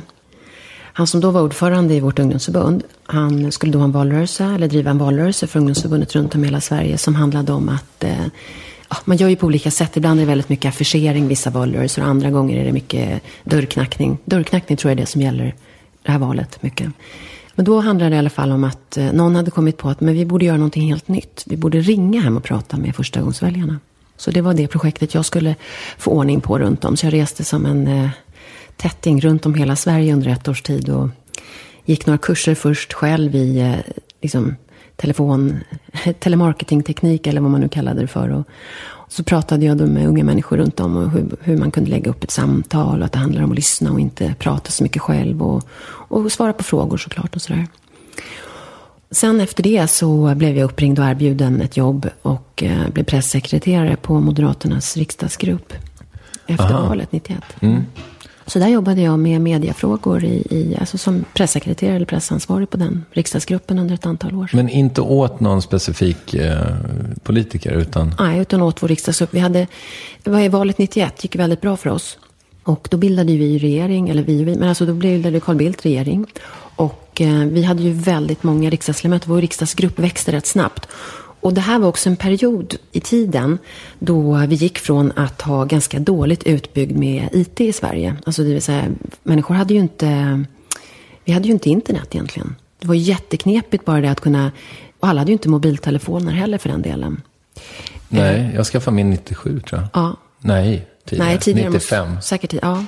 [0.93, 2.84] Han som då var ordförande i vårt ungdomsförbund.
[3.04, 6.47] Han skulle då ha en valrörelse, eller driva en valrörelse för ungdomsförbundet runt om i
[6.47, 6.97] hela Sverige.
[6.97, 8.26] Som handlade om att eh,
[9.05, 9.97] man gör ju på olika sätt.
[9.97, 12.01] Ibland är det väldigt mycket affischering vissa valrörelser.
[12.01, 14.17] Och andra gånger är det mycket dörrknackning.
[14.25, 15.55] Dörrknackning tror jag är det som gäller
[16.03, 16.91] det här valet mycket.
[17.55, 20.01] Men då handlade det i alla fall om att eh, någon hade kommit på att
[20.01, 21.43] men vi borde göra någonting helt nytt.
[21.45, 23.79] Vi borde ringa hem och prata med förstagångsväljarna.
[24.17, 25.55] Så det var det projektet jag skulle
[25.97, 26.97] få ordning på runt om.
[26.97, 28.09] Så jag reste som en eh,
[28.77, 30.89] tätting runt om hela Sverige under ett års tid.
[30.89, 31.09] Och
[31.85, 34.55] gick några kurser först själv i eh, liksom,
[35.02, 35.60] telefon,
[36.20, 38.30] telemarketingteknik eller vad man nu kallade det för.
[38.30, 38.47] Och
[39.08, 42.12] så pratade jag då med unga människor runt om och hur, hur man kunde lägga
[42.12, 45.02] upp ett samtal och att det handlar om att lyssna och inte prata så mycket
[45.02, 45.43] själv.
[45.43, 47.68] Och, och svara på frågor såklart och sådär.
[49.12, 53.95] Sen efter det så blev jag uppringd och erbjuden ett jobb och eh, blev pressekreterare
[53.95, 55.74] på Moderaternas riksdagsgrupp
[56.47, 56.88] efter Aha.
[56.88, 57.43] valet 91.
[58.50, 63.06] Så där jobbade jag med mediafrågor i, i, alltså som pressekreterare eller pressansvarig på den
[63.12, 64.50] riksdagsgruppen under ett antal år.
[64.54, 66.76] Men inte åt någon specifik eh,
[67.24, 68.16] politiker, utan...
[68.20, 69.34] Nej, utan åt vår riksdagsgrupp.
[69.34, 69.68] Vi hade,
[70.24, 72.18] det var i valet 91, gick väldigt bra för oss.
[72.64, 76.26] Och då bildade vi regering, eller vi men alltså då bildade Carl Bildt regering.
[76.76, 79.28] Och eh, vi hade ju väldigt många riksdagsledamöter.
[79.28, 80.88] Vår riksdagsgrupp växte rätt snabbt.
[81.41, 83.57] Och det här var också en period i tiden
[83.99, 88.15] då vi gick från att ha ganska dåligt utbyggd med IT i Sverige.
[88.25, 88.85] Alltså det vill säga,
[89.23, 90.43] människor hade ju inte,
[91.25, 92.55] vi hade ju inte internet egentligen.
[92.79, 94.51] Det var jätteknepigt bara det att kunna,
[94.99, 97.21] och alla hade ju inte mobiltelefoner heller för den delen.
[98.07, 99.89] Nej, jag skaffade min 97, tror jag.
[100.03, 101.27] Ja, Nej, tidigare.
[101.29, 101.69] Nej, tidigare.
[101.69, 102.13] 95.
[102.13, 102.85] måste- Säkert, ja.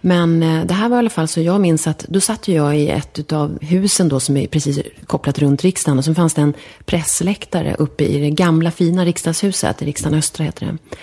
[0.00, 2.78] Men eh, det här var i alla fall så jag minns att då satt jag
[2.78, 5.98] i ett av husen då som är precis kopplat runt riksdagen.
[5.98, 9.82] Och så fanns det en pressläktare uppe i det gamla fina riksdagshuset.
[9.82, 10.96] Riksdagen Östra heter det.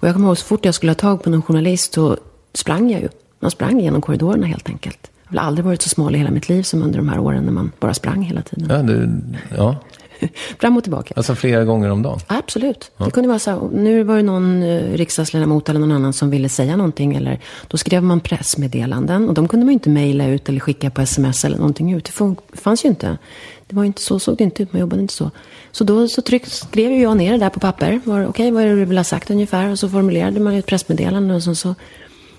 [0.00, 2.16] Och jag kommer ihåg så fort jag skulle ha tag på någon journalist så
[2.54, 3.08] sprang jag ju.
[3.40, 5.10] Man sprang genom korridorerna helt enkelt.
[5.28, 7.44] Jag har aldrig varit så smal i hela mitt liv som under de här åren
[7.44, 8.68] när man bara sprang hela tiden.
[8.70, 9.20] Ja, det,
[9.56, 9.76] ja,
[10.58, 11.14] Fram och tillbaka.
[11.16, 12.20] alltså flera gånger om dagen.
[12.26, 12.90] Absolut.
[12.96, 16.30] Det kunde vara så här, nu var det någon eh, riksdagsledamot eller någon annan som
[16.30, 17.14] ville säga någonting.
[17.16, 19.28] Eller, då skrev man pressmeddelanden.
[19.28, 22.04] Och de kunde man ju inte mejla ut eller skicka på sms eller någonting ut.
[22.04, 23.18] Det fanns ju inte.
[23.66, 24.72] Det var inte så, såg det inte ut.
[24.72, 25.30] Man jobbade inte så.
[25.72, 28.00] Så då så tryck, skrev jag ner det där på papper.
[28.04, 29.70] Var, Okej, vad är det du vill ha sagt ungefär?
[29.70, 31.34] Och så formulerade man ju ett pressmeddelande.
[31.34, 31.74] Och så, så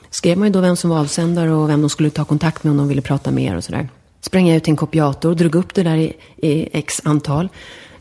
[0.10, 2.72] skrev man ju då vem som var avsändare och vem de skulle ta kontakt med
[2.72, 3.90] om de ville prata mer och sådär.
[4.22, 7.50] Sprang jag ut till en kopiator, drog upp det där i, i x antal.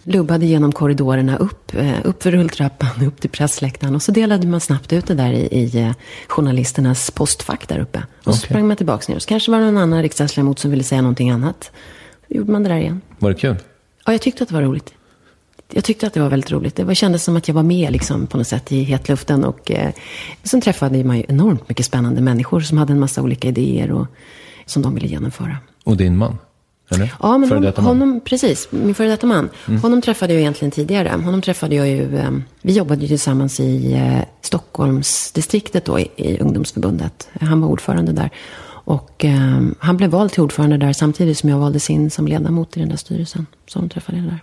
[0.02, 3.94] Lubbade genom korridorerna upp, eh, upp för rulltrappan, upp till pressläktaren.
[3.94, 5.92] Och så delade man snabbt ut det där i, i eh,
[6.28, 7.98] journalisternas postfack där uppe.
[7.98, 8.40] Och så Okej.
[8.40, 9.18] sprang man tillbaka ner.
[9.18, 11.70] Så kanske var det någon annan riksdagsledamot som ville säga någonting annat.
[12.28, 13.00] Då gjorde man det där igen.
[13.18, 13.56] Var det kul?
[14.06, 14.94] Ja, jag tyckte att det var roligt.
[15.72, 16.76] Jag tyckte att det var väldigt roligt.
[16.76, 19.44] Det var, kändes som att jag var med liksom, på något sätt i hetluften.
[19.44, 19.92] Och, eh,
[20.42, 24.06] sen träffade man ju enormt mycket spännande människor som hade en massa olika idéer och,
[24.66, 25.56] som de ville genomföra.
[25.88, 26.38] Och din man?
[26.90, 27.14] Eller?
[27.20, 29.48] Ja, men hon, honom, precis, min före detta man.
[29.82, 31.08] Honom träffade jag egentligen tidigare.
[31.08, 32.30] Honom träffade jag ju, eh,
[32.62, 37.28] vi jobbade ju tillsammans i eh, Stockholmsdistriktet då, i, i ungdomsförbundet.
[37.40, 38.30] Han var ordförande där.
[38.68, 42.76] Och eh, han blev vald till ordförande där samtidigt som jag valdes in som ledamot
[42.76, 43.46] i den där styrelsen.
[43.74, 44.38] De träffade där.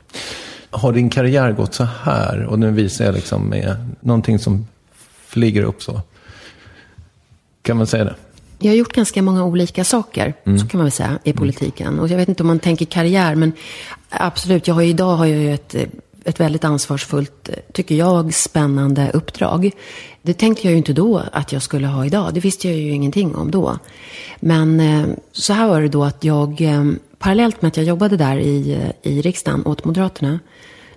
[0.70, 2.46] Har din karriär gått så här?
[2.46, 4.68] Och nu visar jag liksom med någonting som
[5.28, 6.02] flyger upp så.
[7.62, 8.16] Kan man säga det?
[8.66, 12.00] Jag har gjort ganska många olika saker, så kan man väl säga, i politiken.
[12.00, 13.52] Och jag vet inte om man tänker karriär, men
[14.10, 15.76] absolut, jag har ju, idag har jag ju ett,
[16.24, 19.72] ett väldigt ansvarsfullt, tycker jag, spännande uppdrag.
[20.22, 22.34] Det tänkte jag ju inte då att jag skulle ha idag.
[22.34, 23.78] Det visste jag ju ingenting om då.
[24.40, 26.86] Men eh, så här var det då att jag, eh,
[27.20, 30.40] parallellt med att jag jobbade där i, eh, i riksdagen åt Moderaterna,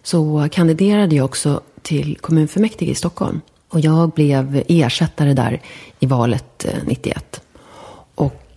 [0.02, 3.40] så kandiderade jag också till kommunfullmäktige i Stockholm.
[3.68, 5.62] Och jag blev ersättare där
[6.00, 7.40] i valet eh, 91.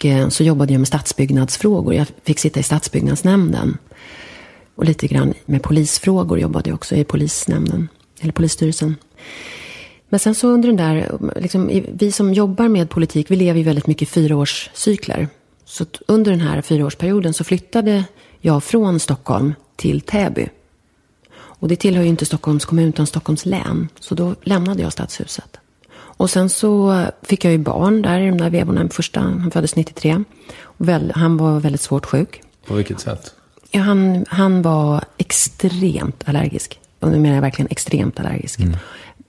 [0.05, 1.93] Och så jobbade jag med stadsbyggnadsfrågor.
[1.93, 3.77] Jag fick sitta i stadsbyggnadsnämnden.
[4.75, 7.89] Och lite grann med polisfrågor jobbade jag också i polisnämnden.
[8.21, 8.95] Eller polisstyrelsen.
[10.09, 13.65] Men sen så under den där, liksom, vi som jobbar med politik, vi lever ju
[13.65, 15.27] väldigt mycket i fyraårscykler.
[15.65, 18.03] Så under den här fyraårsperioden så flyttade
[18.39, 20.47] jag från Stockholm till Täby.
[21.33, 23.87] Och det tillhör ju inte Stockholms kommun utan Stockholms län.
[23.99, 25.57] Så då lämnade jag stadshuset.
[26.21, 28.89] Och sen så fick jag ju barn där i de där vevorna.
[28.89, 30.23] Första, han föddes 93.
[30.63, 32.41] Och väl, han var väldigt svårt sjuk.
[32.67, 33.33] På vilket sätt?
[33.71, 36.79] Ja, han, han var extremt allergisk.
[36.99, 38.59] Och nu menar jag verkligen extremt allergisk.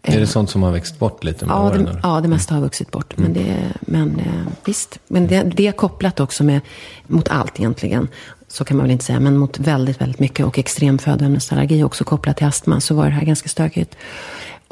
[0.02, 1.84] Är det sånt som har växt bort lite med Ja åren?
[1.84, 3.16] det, ja, det mesta har vuxit bort.
[3.16, 4.98] Men, det, men eh, visst.
[5.08, 6.60] Men det, det är kopplat också med,
[7.06, 8.08] mot allt egentligen.
[8.48, 9.20] Så kan man väl inte säga.
[9.20, 10.46] Men mot väldigt, väldigt mycket.
[10.46, 12.80] Och extrem födoämnesallergi också kopplat till astma.
[12.80, 13.96] Så var det här ganska stökigt.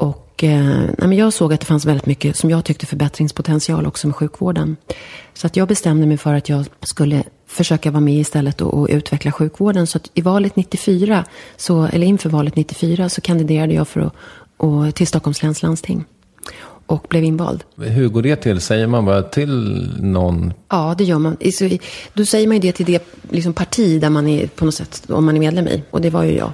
[0.01, 4.07] Och eh, nej, jag såg att det fanns väldigt mycket som jag tyckte förbättringspotential också
[4.07, 4.77] med sjukvården.
[5.33, 8.87] Så att jag bestämde mig för att jag skulle försöka vara med istället och, och
[8.91, 9.87] utveckla sjukvården.
[9.87, 11.25] Så att i valet 94,
[11.57, 14.13] så, eller inför valet 94 så kandiderade jag för att,
[14.57, 16.05] och, till Stockholms läns landsting.
[16.85, 17.63] Och blev invald.
[17.77, 18.61] Hur går det till?
[18.61, 20.53] Säger man bara till någon?
[20.69, 21.37] Ja, det gör man.
[22.13, 25.03] Då säger man ju det till det liksom, parti där man är på något sätt,
[25.09, 25.83] om man är medlem i.
[25.91, 26.51] Och det var ju jag.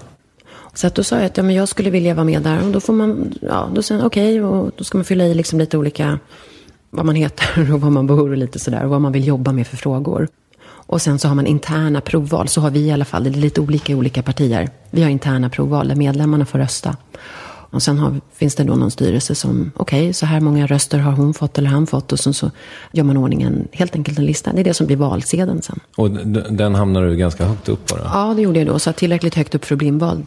[0.78, 2.64] Så att då sa jag att ja, men jag skulle vilja vara med där.
[2.64, 4.44] Och då får man, ja, då säger okej, okej.
[4.44, 6.20] och då ska man fylla i liksom lite olika,
[6.90, 8.84] vad man heter och var man bor och lite sådär.
[8.84, 10.28] Och vad man vill jobba med för frågor.
[10.64, 12.48] Och sen så har man interna provval.
[12.48, 13.24] Så har vi i alla fall.
[13.24, 14.70] Det är lite olika i olika partier.
[14.92, 16.96] Vi har interna provval där medlemmarna får rösta.
[17.70, 21.12] Och sen har, finns det då någon styrelse som, okej, så här många röster har
[21.12, 22.12] hon fått eller han fått.
[22.12, 22.52] Och sen så
[22.92, 24.54] gör man ordningen, helt enkelt en lista.
[24.54, 25.80] Det är det som blir valsedeln sen.
[25.96, 26.12] Och
[26.52, 28.02] den hamnar du ganska högt upp bara?
[28.14, 28.80] Ja, det gjorde jag då.
[28.80, 30.26] Så tillräckligt högt upp för att bli invald.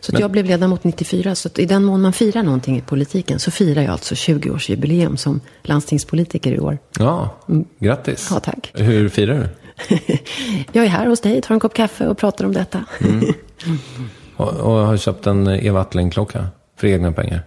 [0.00, 1.34] Så att jag blev ledamot 94.
[1.34, 5.40] Så i den mån man firar någonting i politiken så firar jag alltså 20-årsjubileum som
[5.62, 6.78] landstingspolitiker i år.
[6.98, 7.36] Ja,
[7.78, 8.28] grattis.
[8.30, 8.70] Ja, tack.
[8.74, 9.48] Hur firar du?
[10.72, 12.84] Jag är här hos dig, tar en kopp kaffe och pratar om detta.
[14.36, 16.46] Och, och har köpt en Eva Attling-klocka
[16.78, 17.42] för egna pengar?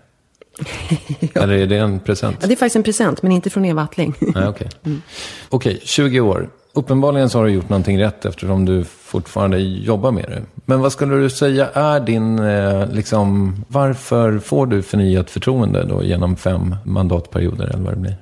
[1.34, 2.38] Eller är det en present?
[2.42, 4.14] Ja, det är faktiskt en present, men inte från Eva Attling.
[4.20, 4.68] Nej, okej.
[5.50, 6.50] Okej, 20 år.
[6.74, 10.44] Uppenbarligen så har du gjort någonting rätt eftersom du fortfarande jobbar med det.
[10.66, 16.04] Men vad skulle du säga är din, eh, liksom, varför får du förnyat förtroende då
[16.04, 18.16] genom fem mandatperioder eller vad det blir?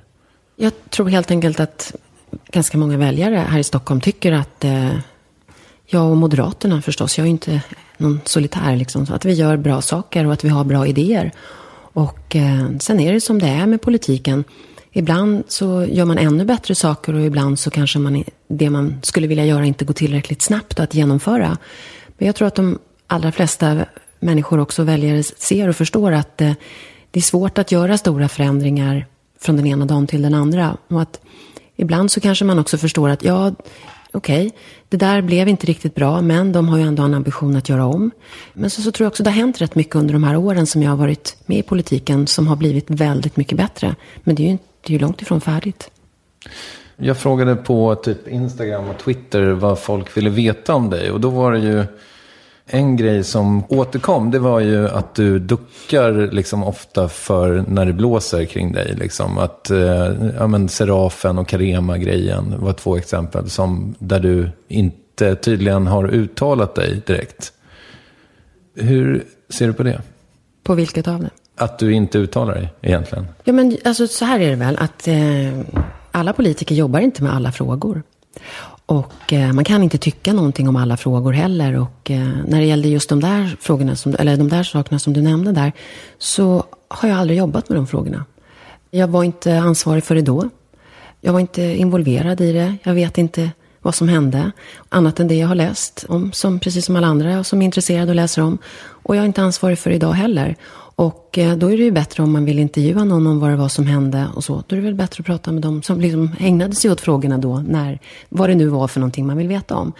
[0.56, 1.94] Jag tror helt enkelt att
[2.50, 4.94] ganska många väljare här i Stockholm tycker att eh,
[5.86, 7.62] jag och Moderaterna förstås, jag är ju inte
[8.00, 11.32] någon solitär liksom, så att vi gör bra saker och att vi har bra idéer.
[11.92, 14.44] Och eh, sen är det som det är med politiken.
[14.92, 19.26] Ibland så gör man ännu bättre saker och ibland så kanske man, det man skulle
[19.26, 21.58] vilja göra inte går tillräckligt snabbt att genomföra.
[22.18, 23.84] Men jag tror att de allra flesta
[24.20, 26.52] människor också väljare ser och förstår att eh,
[27.10, 29.06] det är svårt att göra stora förändringar
[29.40, 30.76] från den ena dagen till den andra.
[30.88, 31.20] Och att
[31.76, 33.52] ibland så kanske man också förstår att ja,
[34.12, 34.50] okej,
[34.88, 37.86] det där blev inte riktigt bra, men de har ju ändå en ambition att göra
[37.86, 38.10] om.
[38.52, 40.66] Men så, så tror jag också det har hänt rätt mycket under de här åren
[40.66, 43.94] som jag har varit med i politiken som har blivit väldigt mycket bättre.
[44.24, 45.90] Men det är ju, det är ju långt ifrån färdigt.
[46.96, 51.10] Jag frågade på typ Instagram och Twitter vad folk ville veta om dig.
[51.10, 51.84] Och då var det ju
[52.66, 54.30] en grej som återkom.
[54.30, 58.94] Det var ju att du duckar liksom ofta för när det blåser kring dig.
[58.94, 59.38] Liksom.
[59.38, 65.86] Att eh, ja, men Serafen och Carema-grejen var två exempel som, där du inte tydligen
[65.86, 67.52] har uttalat dig direkt.
[68.74, 70.02] Hur ser du på det?
[70.62, 71.30] På vilket av det?
[71.56, 73.26] Att du inte uttalar dig egentligen.
[73.44, 75.14] Ja, men alltså, så här är det väl att eh,
[76.10, 78.02] alla politiker jobbar inte med alla frågor.
[78.90, 81.78] Och eh, man kan inte tycka någonting om alla frågor heller.
[81.78, 85.12] Och eh, när det gällde just de där frågorna, som, eller de där sakerna som
[85.12, 85.72] du nämnde där,
[86.18, 88.24] så har jag aldrig jobbat med de frågorna.
[88.90, 90.50] Jag var inte ansvarig för det då.
[91.20, 92.76] Jag var inte involverad i det.
[92.82, 93.50] Jag vet inte
[93.82, 94.52] vad som hände.
[94.88, 98.10] Annat än det jag har läst om, som, precis som alla andra som är intresserade
[98.10, 98.58] och läser om.
[98.82, 100.56] Och jag är inte ansvarig för det idag heller.
[101.00, 103.56] Och eh, då är det ju bättre om man vill intervjua någon om vad det
[103.56, 104.62] var som hände och så.
[104.66, 107.38] Då är det väl bättre att prata med dem som liksom ägnade sig åt frågorna
[107.38, 107.98] då, när,
[108.28, 109.92] vad det nu var för någonting man vill veta om.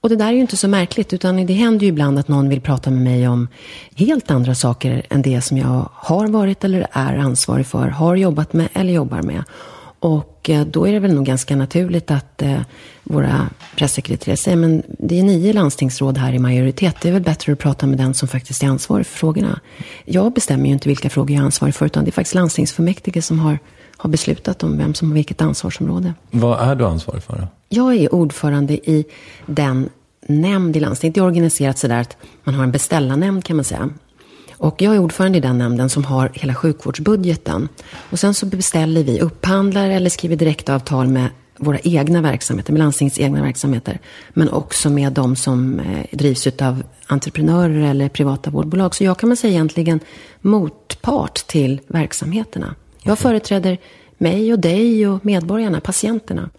[0.00, 2.48] Och det där är ju inte så märkligt, utan det händer ju ibland att någon
[2.48, 3.48] vill prata med mig om
[3.94, 8.52] helt andra saker än det som jag har varit eller är ansvarig för, har jobbat
[8.52, 9.44] med eller jobbar med.
[10.04, 12.60] Och eh, då är det väl nog ganska naturligt att eh,
[13.02, 17.52] våra pressekreterare säger, men det är nio landstingsråd här i majoritet, det är väl bättre
[17.52, 19.60] att prata med den som faktiskt är ansvarig för frågorna.
[20.04, 23.22] Jag bestämmer ju inte vilka frågor jag är ansvarig för, utan det är faktiskt landstingsfullmäktige
[23.22, 23.58] som har,
[23.96, 26.14] har beslutat om vem som har vilket ansvarsområde.
[26.30, 27.48] Vad är du ansvarig för då?
[27.68, 29.04] Jag är ordförande i
[29.46, 29.88] den
[30.26, 31.14] nämnd i landstinget.
[31.14, 33.90] Det är organiserat så där att man har en beställarnämnd kan man säga.
[34.64, 37.68] Och jag är ordförande i den nämnden som har hela sjukvårdsbudgeten.
[38.10, 43.18] Och sen så beställer vi, upphandlar eller skriver direktavtal med våra egna verksamheter, med landstingets
[43.18, 43.98] egna verksamheter.
[44.30, 48.94] Men också med de som eh, drivs av entreprenörer eller privata vårdbolag.
[48.94, 50.00] Så jag kan man säga egentligen
[50.40, 52.74] motpart till verksamheterna.
[53.02, 53.78] Jag företräder
[54.18, 56.50] mig och dig och medborgarna, patienterna.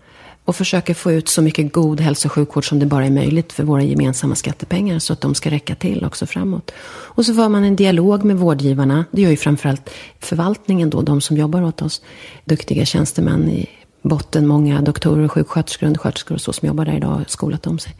[0.45, 3.53] Och försöker få ut så mycket god hälso och sjukvård som det bara är möjligt
[3.53, 4.99] för våra gemensamma skattepengar.
[4.99, 6.71] Så att de ska räcka till också framåt.
[6.87, 9.05] Och så får man en dialog med vårdgivarna.
[9.11, 9.89] Det gör ju framförallt
[10.19, 12.01] förvaltningen då, de som jobbar åt oss.
[12.45, 13.69] Duktiga tjänstemän i
[14.01, 17.95] botten, många doktorer, sjuksköterskor, undersköterskor och så som jobbar där idag och skolat om sig.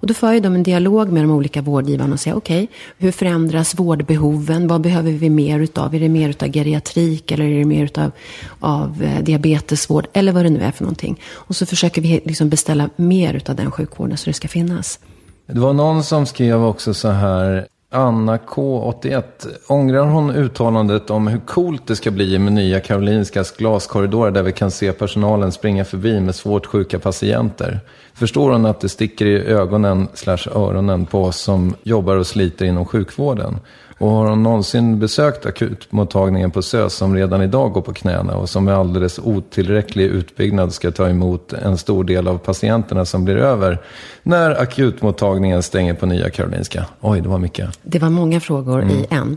[0.00, 2.76] Och då för ju de en dialog med de olika vårdgivarna och säger okej, okay,
[2.98, 4.68] hur förändras vårdbehoven?
[4.68, 5.94] Vad behöver vi mer utav?
[5.94, 8.12] Är det mer utav geriatrik eller är det mer utav
[8.60, 10.06] av eh, diabetesvård?
[10.12, 11.20] Eller vad det nu är för någonting.
[11.32, 14.98] Och så försöker vi liksom beställa mer utav den sjukvården så det ska finnas.
[15.46, 17.66] Det var någon som skrev också så här.
[17.92, 19.22] Anna K81.
[19.66, 24.52] Ångrar hon uttalandet om hur coolt det ska bli med nya Karolinskas glaskorridorer där vi
[24.52, 27.80] kan se personalen springa förbi med svårt sjuka patienter?
[28.14, 32.64] Förstår hon att det sticker i ögonen slash öronen på oss som jobbar och sliter
[32.66, 33.58] inom sjukvården?
[34.00, 38.48] Och har hon någonsin besökt akutmottagningen på SÖS som redan idag går på knäna och
[38.48, 43.36] som med alldeles otillräcklig utbyggnad ska ta emot en stor del av patienterna som blir
[43.36, 43.78] över
[44.22, 46.86] när akutmottagningen stänger på Nya Karolinska?
[47.00, 47.78] Oj, det var mycket.
[47.82, 48.96] Det var många frågor mm.
[48.96, 49.36] i en.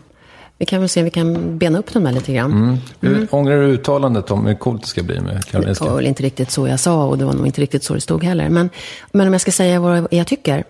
[0.57, 2.51] Vi kan väl se om vi kan bena upp dem där lite grann.
[2.51, 2.77] Mm.
[3.01, 3.27] Mm.
[3.31, 5.85] Ångrar du uttalandet om hur coolt det ska bli med Karolinska?
[5.85, 7.93] Det var väl inte riktigt så jag sa och det var nog inte riktigt så
[7.93, 8.49] det stod heller.
[8.49, 8.69] Men,
[9.11, 10.63] men om jag ska säga vad jag tycker,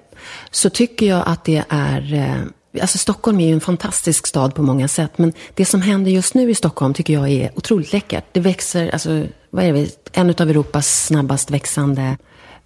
[0.52, 2.48] så tycker jag att det är eh,
[2.82, 5.18] Alltså Stockholm är ju en fantastisk stad på många sätt.
[5.18, 8.26] Men det som händer just nu i Stockholm tycker jag är otroligt läckert.
[8.32, 12.18] Det växer, alltså, vad är det, en av Europas snabbast växande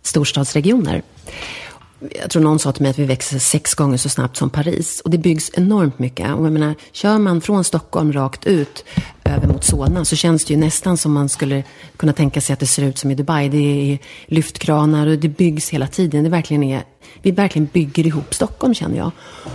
[0.01, 1.01] storstadsregioner.
[1.99, 5.01] Jag tror någon sa till mig att vi växer sex gånger så snabbt som Paris.
[5.01, 6.35] Och det byggs enormt mycket.
[6.35, 8.85] Och jag menar, kör man från Stockholm rakt ut
[9.23, 11.63] över mot Solna så känns det ju nästan som man skulle
[11.97, 13.49] kunna tänka sig att det ser ut som i Dubai.
[13.49, 16.23] Det är lyftkranar och det byggs hela tiden.
[16.23, 16.83] Det verkligen är,
[17.21, 19.11] vi verkligen bygger ihop Stockholm känner jag.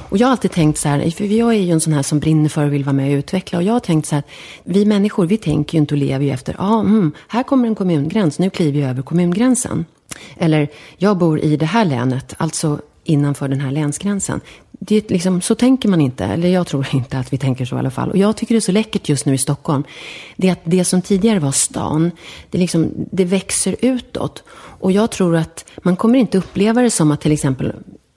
[0.08, 2.18] Och jag har alltid tänkt så här, för jag är ju en sån här som
[2.18, 3.58] brinner för och vill vara med och utveckla.
[3.58, 4.24] Och jag har tänkt så här,
[4.64, 7.68] vi människor vi tänker ju inte och lever ju efter, ja, ah, mm, här kommer
[7.68, 9.84] en kommungräns, nu kliver vi över kommungränsen.
[10.36, 14.40] Eller, jag bor i det här länet, alltså innanför den här länsgränsen.
[14.72, 17.76] Det är liksom, så tänker man inte, eller jag tror inte att vi tänker så
[17.76, 18.10] i alla fall.
[18.10, 19.84] Och jag tycker det är så läckert just nu i Stockholm.
[20.36, 22.10] Det är att det som tidigare var stan,
[22.50, 24.42] det, liksom, det växer utåt.
[24.54, 27.72] Och jag tror att man kommer inte uppleva det som att till exempel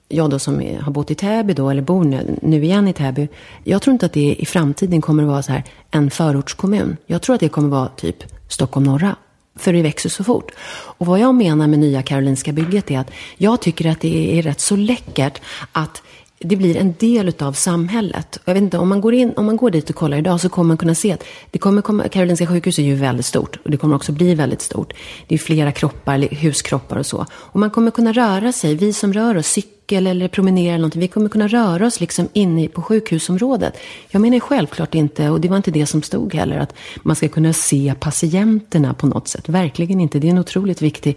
[0.08, 3.28] jag då som har bott i Täby då, eller bor nu, nu igen i Täby.
[3.64, 6.96] Jag tror inte att det i framtiden kommer att vara så här en förortskommun.
[7.06, 8.16] Jag tror att det kommer att vara typ
[8.48, 9.16] Stockholm norra.
[9.56, 10.50] För det växer så fort.
[10.68, 14.42] Och vad jag menar med Nya Karolinska bygget är att jag tycker att det är
[14.42, 15.40] rätt så läckert
[15.72, 16.02] att
[16.38, 18.38] det blir en del av samhället.
[18.44, 20.48] Jag vet inte, om man, går in, om man går dit och kollar idag så
[20.48, 23.70] kommer man kunna se att det kommer komma, Karolinska sjukhuset är ju väldigt stort och
[23.70, 24.92] det kommer också bli väldigt stort.
[25.26, 27.26] Det är flera kroppar, huskroppar och så.
[27.32, 29.46] Och man kommer kunna röra sig, vi som rör oss,
[29.86, 31.00] cykel eller promenera eller någonting.
[31.00, 33.76] Vi kommer kunna röra oss liksom inne på sjukhusområdet.
[34.10, 36.74] Jag menar självklart inte, och det var inte det som stod heller, att
[37.04, 39.48] man ska kunna se patienterna på något sätt.
[39.48, 40.18] Verkligen inte.
[40.18, 41.16] Det är en otroligt viktig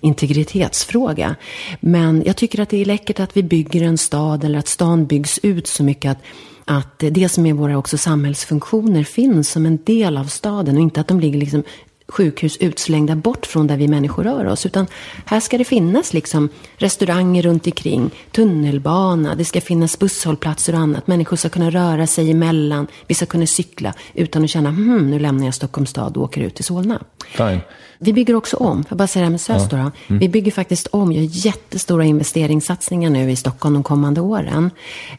[0.00, 1.36] integritetsfråga.
[1.80, 5.06] Men jag tycker att det är läckert att vi bygger en stad eller att stan
[5.06, 6.18] byggs ut så mycket att
[6.64, 11.00] att det som är våra också samhällsfunktioner finns som en del av staden och inte
[11.00, 11.62] att de ligger liksom
[12.10, 14.66] sjukhus utslängda bort från där vi människor rör oss.
[14.66, 14.86] Utan
[15.24, 21.06] här ska det finnas liksom restauranger runt omkring, tunnelbana, det ska finnas busshållplatser och annat.
[21.06, 25.18] Människor ska kunna röra sig emellan, vi ska kunna cykla utan att känna, hmm, nu
[25.18, 27.02] lämnar jag Stockholms stad och åker ut till Solna.
[27.26, 27.60] Fine.
[28.02, 29.76] Vi bygger också om, jag bara säger det här med SÖS ja.
[29.76, 29.76] då.
[29.76, 30.20] Mm.
[30.20, 34.70] Vi bygger faktiskt om, gör jättestora investeringssatsningar nu i Stockholm de kommande åren.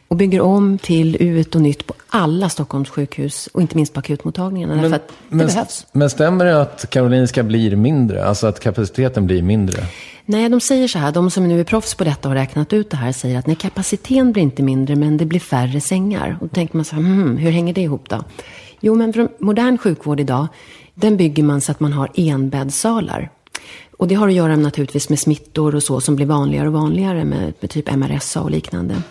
[0.08, 4.00] Och bygger om till ut och nytt på alla Stockholms sjukhus och inte minst på
[4.00, 4.74] akutmottagningarna.
[4.74, 5.86] Men, att det men, behövs.
[5.92, 9.82] Men stämmer det att Karolinska blir mindre, alltså att kapaciteten blir mindre?
[10.24, 12.72] Nej, de säger så här, de som nu är proffs på detta och har räknat
[12.72, 16.36] ut det här säger att nej, kapaciteten blir inte mindre men det blir färre sängar.
[16.40, 18.24] Och då tänker man så här, hmm, hur hänger det ihop då?
[18.80, 20.48] Jo, men modern sjukvård idag
[20.94, 23.30] den bygger man så att man har enbäddssalar.
[23.96, 27.24] Och det har att göra naturligtvis med smittor och så som blir vanligare och vanligare
[27.24, 29.02] med, med typ MRSA och liknande.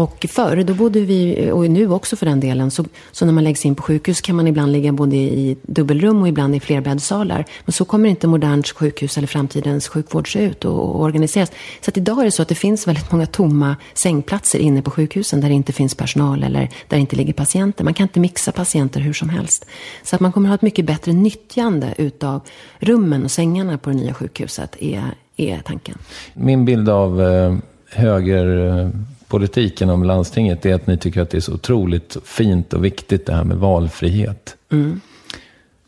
[0.00, 3.44] Och förr, då bodde vi, och nu också för den delen, så, så när man
[3.44, 7.44] läggs in på sjukhus kan man ibland ligga både i dubbelrum och ibland i flerbäddssalar.
[7.64, 11.52] Men så kommer inte moderns sjukhus eller framtidens sjukvård se ut och, och organiseras.
[11.80, 14.90] Så att idag är det så att det finns väldigt många tomma sängplatser inne på
[14.90, 17.84] sjukhusen där det inte finns personal eller där det inte ligger patienter.
[17.84, 19.66] Man kan inte mixa patienter hur som helst.
[20.02, 22.40] Så att man kommer att ha ett mycket bättre nyttjande utav
[22.78, 25.98] rummen och sängarna på det nya sjukhuset är, är tanken.
[26.34, 27.56] Min bild av eh,
[27.90, 28.88] höger eh,
[29.30, 33.26] politiken om landstinget är att ni tycker att det är så otroligt fint och viktigt
[33.26, 34.56] det här med valfrihet.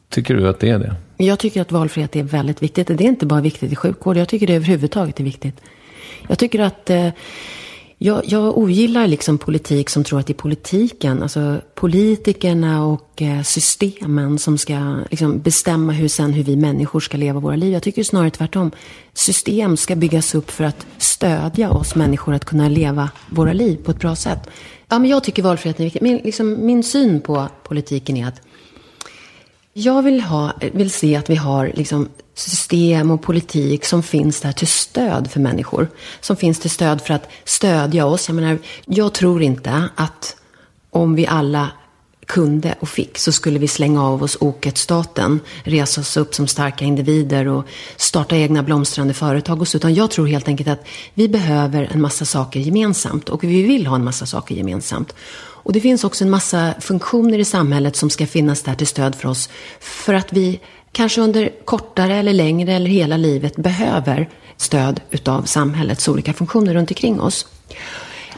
[0.08, 0.94] Tycker du att det är det?
[1.16, 2.86] Jag tycker att valfrihet är väldigt viktigt.
[2.86, 4.16] Det är inte bara viktigt i sjukvård.
[4.16, 5.60] Jag tycker det överhuvudtaget är viktigt.
[6.28, 7.08] Jag tycker att eh,
[8.04, 13.42] jag, jag ogillar liksom politik som tror att det är politiken, alltså politikerna och eh,
[13.42, 17.72] systemen som ska liksom, bestämma hur, sen, hur vi människor ska leva våra liv.
[17.72, 18.70] Jag tycker snarare tvärtom.
[19.12, 23.90] System ska byggas upp för att stödja oss människor att kunna leva våra liv på
[23.90, 24.50] ett bra sätt.
[24.88, 26.02] Ja, men jag tycker valfriheten är viktig.
[26.02, 28.40] Min, liksom, min syn på politiken är att
[29.72, 34.52] jag vill, ha, vill se att vi har liksom system och politik som finns där
[34.52, 35.88] till stöd för människor.
[36.20, 38.28] Som finns till stöd för att stödja oss.
[38.28, 40.36] Jag, menar, jag tror inte att
[40.90, 41.70] om vi alla
[42.26, 46.46] kunde och fick så skulle vi slänga av oss oket staten, resa oss upp som
[46.46, 47.64] starka individer och
[47.96, 49.76] starta egna blomstrande företag och så.
[49.76, 53.86] Utan jag tror helt enkelt att vi behöver en massa saker gemensamt och vi vill
[53.86, 55.14] ha en massa saker gemensamt.
[55.64, 59.14] Och det finns också en massa funktioner i samhället som ska finnas där till stöd
[59.14, 59.48] för oss.
[59.80, 60.60] För att vi
[60.92, 66.90] kanske under kortare eller längre eller hela livet behöver stöd utav samhällets olika funktioner runt
[66.90, 67.46] omkring oss.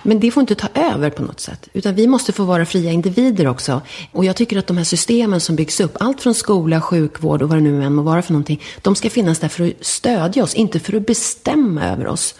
[0.06, 1.68] Men det får inte ta över på något sätt.
[1.72, 3.80] Utan vi måste få vara fria individer också.
[4.12, 7.48] Och jag tycker att de här systemen som byggs upp, allt från skola, sjukvård och
[7.48, 8.62] vad det nu än må vara för någonting.
[8.82, 12.34] De ska finnas där för att stödja oss, inte för att bestämma över oss.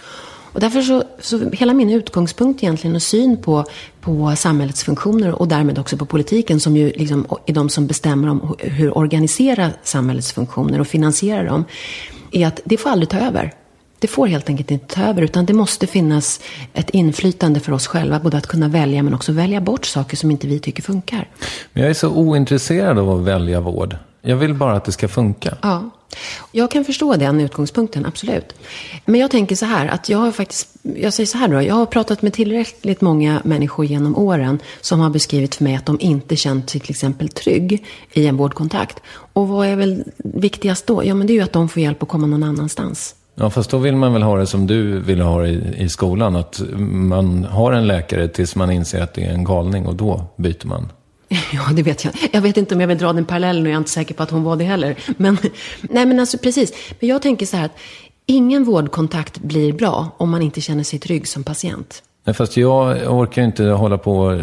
[0.55, 3.64] Och därför så, så hela min utgångspunkt egentligen och syn på,
[4.00, 8.28] på samhällets funktioner och därmed också på politiken som ju liksom är de som bestämmer
[8.28, 11.64] om hur organisera samhällets funktioner och finansiera dem.
[12.32, 13.55] Är att det får aldrig ta över.
[13.98, 16.40] Det får helt enkelt inte ta över utan det måste finnas
[16.74, 18.20] ett inflytande för oss själva.
[18.20, 21.28] Både att kunna välja men också välja bort saker som inte vi tycker funkar.
[21.72, 23.96] Men jag är så ointresserad av att välja vård.
[24.26, 25.56] Jag vill bara att det ska funka.
[25.62, 25.90] Ja.
[26.52, 28.54] Jag kan förstå den utgångspunkten, absolut.
[29.04, 31.74] Men jag tänker så här, att jag har faktiskt, jag säger så här då, jag
[31.74, 36.00] har pratat med tillräckligt många människor genom åren som har beskrivit för mig att de
[36.00, 39.02] inte känt sig till exempel trygg i en vårdkontakt.
[39.32, 41.04] Och vad är väl viktigast då?
[41.04, 43.14] Ja, men det är ju att de får hjälp att komma någon annanstans.
[43.34, 45.88] Ja, fast då vill man väl ha det som du ville ha det i, i
[45.88, 46.36] skolan.
[46.36, 50.24] Att man har en läkare tills man inser att det är en galning och då
[50.36, 50.88] byter man.
[51.53, 52.14] Ja, det vet jag.
[52.32, 54.22] Jag vet inte om jag vill dra den parallellen och jag är inte säker på
[54.22, 54.97] att hon var det heller.
[55.16, 55.39] Men,
[55.80, 56.72] nej men alltså precis.
[57.01, 57.78] Men jag tänker så här att
[58.26, 62.03] ingen vårdkontakt blir bra om man inte känner sig trygg som patient.
[62.24, 64.41] Nej, fast jag orkar inte hålla på och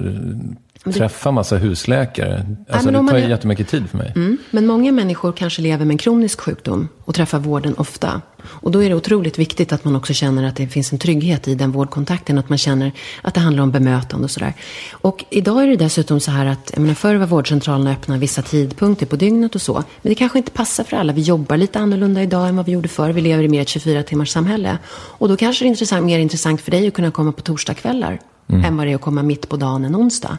[0.89, 2.45] träffa massa husläkare.
[2.69, 4.11] Alltså, om det tar ju är- jättemycket tid för mig.
[4.15, 4.38] Mm.
[4.51, 8.21] Men många människor kanske lever med en kronisk sjukdom och träffar vården ofta.
[8.43, 11.47] Och då är det otroligt viktigt att man också känner att det finns en trygghet
[11.47, 12.38] i den vårdkontakten.
[12.38, 14.53] Att man känner att det handlar om bemötande och sådär.
[14.91, 18.41] Och idag är det dessutom så här att, jag menar, förr var vårdcentralerna öppna vissa
[18.41, 19.73] tidpunkter på dygnet och så.
[19.73, 21.13] Men det kanske inte passar för alla.
[21.13, 23.09] Vi jobbar lite annorlunda idag än vad vi gjorde förr.
[23.09, 24.77] Vi lever i mer ett 24-timmars samhälle.
[24.91, 28.19] Och då kanske det är intressant, mer intressant för dig att kunna komma på torsdagskvällar.
[28.52, 28.66] Mm.
[28.66, 30.38] Än vad det är att komma mitt på dagen en onsdag.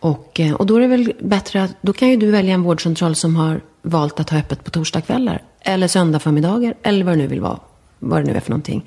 [0.00, 2.62] Och, eh, och då är det väl bättre att, då kan ju du välja en
[2.62, 5.42] vårdcentral som har valt att ha öppet på torsdagskvällar.
[5.60, 7.58] Eller söndag förmiddagar, eller vad det nu vill vara.
[7.98, 8.84] Vad det nu är för någonting.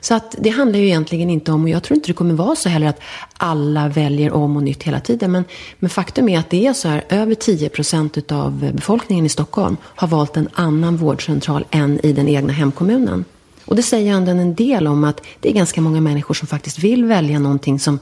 [0.00, 2.56] Så att det handlar ju egentligen inte om, och jag tror inte det kommer vara
[2.56, 3.00] så heller att
[3.36, 5.32] alla väljer om och nytt hela tiden.
[5.32, 5.44] Men,
[5.78, 9.76] men faktum är att det är så här, över 10 procent av befolkningen i Stockholm
[9.82, 13.24] har valt en annan vårdcentral än i den egna hemkommunen.
[13.64, 16.78] Och det säger ändå en del om att det är ganska många människor som faktiskt
[16.78, 17.98] vill välja någonting som,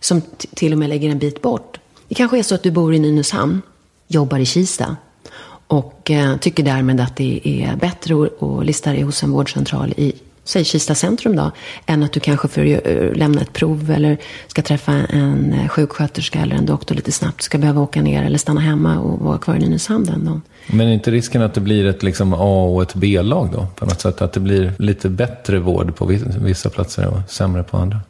[0.00, 1.78] som t- till och med lägger en bit bort.
[2.08, 3.62] Det kanske är så att du bor i Nynäshamn,
[4.08, 4.96] jobbar i Kista
[5.66, 9.94] och eh, tycker därmed att det är bättre att, att lista dig hos en vårdcentral
[9.96, 10.12] i
[10.44, 11.50] Säg Kista centrum då,
[11.86, 16.38] än att du kanske får eh, lämna ett prov eller ska träffa en eh, sjuksköterska
[16.38, 19.54] eller en doktor lite snabbt ska behöva åka ner eller stanna hemma och vara kvar
[19.54, 20.42] i Nynäshamn den dagen.
[20.66, 23.66] Men är inte risken att det blir ett liksom A och ett B-lag då?
[23.76, 26.06] På något sätt att det blir lite bättre vård på
[26.40, 28.00] vissa platser och sämre på andra?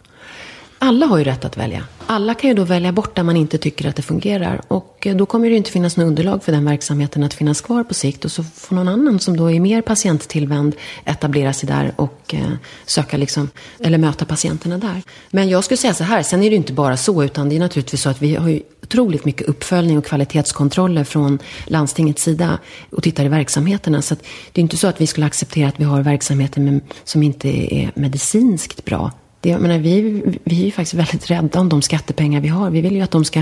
[0.84, 1.84] Alla har ju rätt att välja.
[2.06, 4.60] Alla kan ju då välja bort där man inte tycker att det fungerar.
[4.68, 7.60] Och eh, då kommer det ju inte finnas något underlag för den verksamheten att finnas
[7.60, 8.24] kvar på sikt.
[8.24, 10.74] Och så får någon annan som då är mer patienttillvänd
[11.04, 12.52] etablera sig där och eh,
[12.86, 15.02] söka liksom, eller möta patienterna där.
[15.30, 17.56] Men jag skulle säga så här, sen är det ju inte bara så, utan det
[17.56, 22.58] är naturligtvis så att vi har ju otroligt mycket uppföljning och kvalitetskontroller från landstingets sida
[22.90, 24.02] och tittar i verksamheterna.
[24.02, 26.80] Så att det är inte så att vi skulle acceptera att vi har verksamheter med,
[27.04, 29.10] som inte är medicinskt bra.
[29.42, 32.70] Det, jag menar, vi, vi är ju faktiskt väldigt rädda om de skattepengar vi har.
[32.70, 33.38] Vi vill ju att de ska...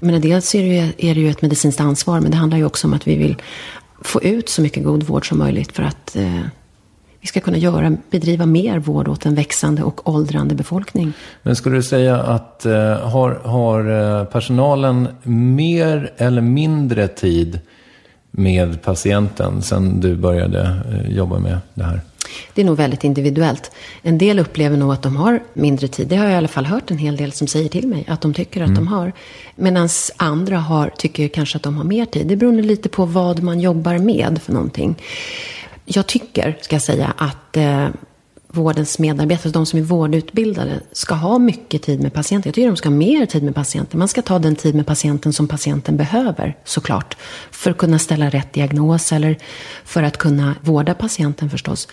[0.00, 2.58] Jag menar, dels är det, ju, är det ju ett medicinskt ansvar, men det handlar
[2.58, 3.36] ju också om att vi vill
[4.02, 6.40] få ut så mycket god vård som möjligt för att eh,
[7.20, 11.12] vi ska kunna göra, bedriva mer vård åt en växande och åldrande befolkning.
[11.42, 12.72] Men skulle du säga att eh,
[13.08, 17.60] har, har eh, personalen mer eller mindre tid
[18.36, 22.00] med patienten sen du började eh, jobba med det här?
[22.54, 23.70] Det är nog väldigt individuellt.
[24.02, 26.08] En del upplever nog att de har mindre tid.
[26.08, 28.20] Det har jag i alla fall hört en hel del som säger till mig att
[28.20, 29.12] de tycker att de har.
[29.56, 32.26] Medan andra har, tycker kanske att de har mer tid.
[32.26, 34.94] Det beror lite på vad man jobbar med för någonting.
[35.84, 37.88] Jag tycker, ska jag säga, att eh,
[38.54, 42.48] vårdens medarbetare, de som är vårdutbildade, ska ha mycket tid med patienten.
[42.48, 43.98] Jag tycker de ska ha mer tid med patienten.
[43.98, 47.16] Man ska ta den tid med patienten som patienten behöver, såklart.
[47.50, 49.38] För att kunna ställa rätt diagnos eller
[49.84, 51.88] för att kunna vårda patienten förstås.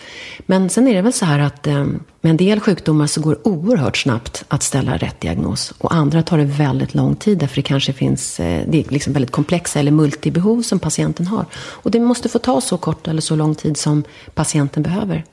[0.46, 1.84] Men sen är det väl så här att eh,
[2.20, 5.74] med en del sjukdomar så går det oerhört snabbt att ställa rätt diagnos.
[5.78, 9.12] Och andra tar det väldigt lång tid därför det kanske finns eh, det är liksom
[9.12, 11.46] väldigt komplexa eller multibehov som patienten har.
[11.54, 14.04] Och det måste få ta så kort eller så lång tid som
[14.34, 15.24] patienten behöver.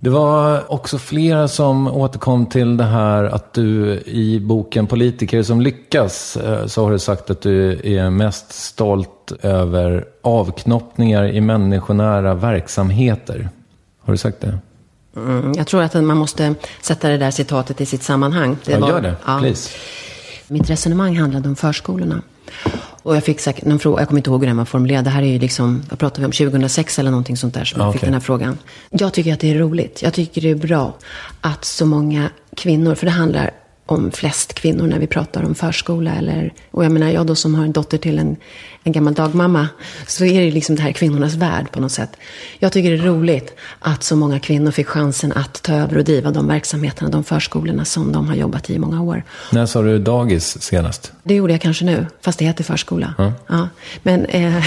[0.00, 5.60] Det var också flera som återkom till det här att du i boken Politiker som
[5.60, 12.34] lyckas eh, så har du sagt att du är mest stolt över avknoppningar i människonära
[12.34, 13.48] verksamheter.
[14.00, 14.58] Har du sagt det?
[15.16, 18.56] Mm, jag tror att man måste sätta det där citatet i sitt sammanhang.
[18.64, 19.16] Det ja, var, gör det.
[19.40, 19.70] Please.
[20.48, 22.22] Mitt resonemang handlade om förskolorna.
[23.02, 25.04] Och jag fick säkert någon fråga, jag kommer inte ihåg hur den var formulerad.
[25.04, 27.80] Det här är ju liksom, vad pratade vi om, 2006 eller någonting sånt där som
[27.80, 27.98] jag Okay.
[27.98, 28.58] fick den här frågan.
[28.90, 30.02] Jag tycker att det är roligt.
[30.02, 30.96] Jag tycker det är bra
[31.40, 33.50] att så många kvinnor, för det handlar
[33.90, 36.14] om flest kvinnor när vi pratar om förskola.
[36.14, 38.36] Eller, och jag menar, jag då som har en dotter till en,
[38.84, 39.68] en gammal dagmamma,
[40.06, 42.16] så är det liksom det här kvinnornas värld på något sätt.
[42.58, 46.04] Jag tycker det är roligt att så många kvinnor fick chansen att ta över och
[46.04, 49.22] driva de verksamheterna, de förskolorna som de har jobbat i i många år.
[49.52, 51.12] När sa du dagis senast?
[51.22, 53.14] Det gjorde jag kanske nu, fast det heter förskola.
[53.48, 53.68] Ja.
[54.02, 54.64] Men eh,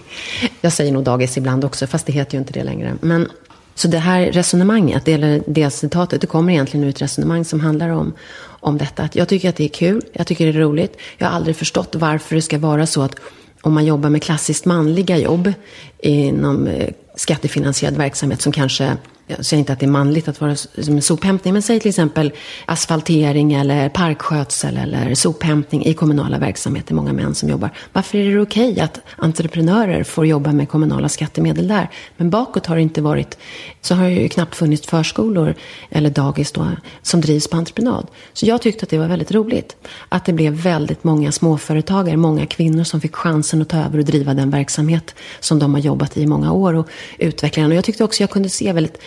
[0.60, 2.94] jag säger nog dagis ibland också, fast det heter ju inte det längre.
[3.00, 3.28] Men,
[3.76, 7.88] så det här resonemanget, eller det citatet, det kommer egentligen ur ett resonemang som handlar
[7.88, 8.12] om,
[8.46, 9.02] om detta.
[9.02, 10.98] Att jag tycker att det är kul, jag tycker det är roligt.
[11.18, 13.14] Jag har aldrig förstått varför det ska vara så att
[13.60, 15.52] om man jobbar med klassiskt manliga jobb
[15.98, 18.96] inom eh, skattefinansierad verksamhet som kanske,
[19.26, 21.88] jag säger inte att det är manligt att vara som en sophämtning, men säg till
[21.88, 22.32] exempel
[22.66, 27.70] asfaltering eller parkskötsel eller sophämtning i kommunala verksamheter, många män som jobbar.
[27.92, 31.90] Varför är det okej att entreprenörer får jobba med kommunala skattemedel där?
[32.16, 33.38] Men bakåt har det inte varit,
[33.80, 35.54] så har det ju knappt funnits förskolor
[35.90, 36.66] eller dagis då,
[37.02, 38.06] som drivs på entreprenad.
[38.32, 39.76] Så jag tyckte att det var väldigt roligt
[40.08, 44.04] att det blev väldigt många småföretagare, många kvinnor som fick chansen att ta över och
[44.04, 46.88] driva den verksamhet som de har jobbat i i många år och
[47.18, 47.70] utvecklingen.
[47.70, 48.98] Och jag tyckte också jag kunde se väldigt,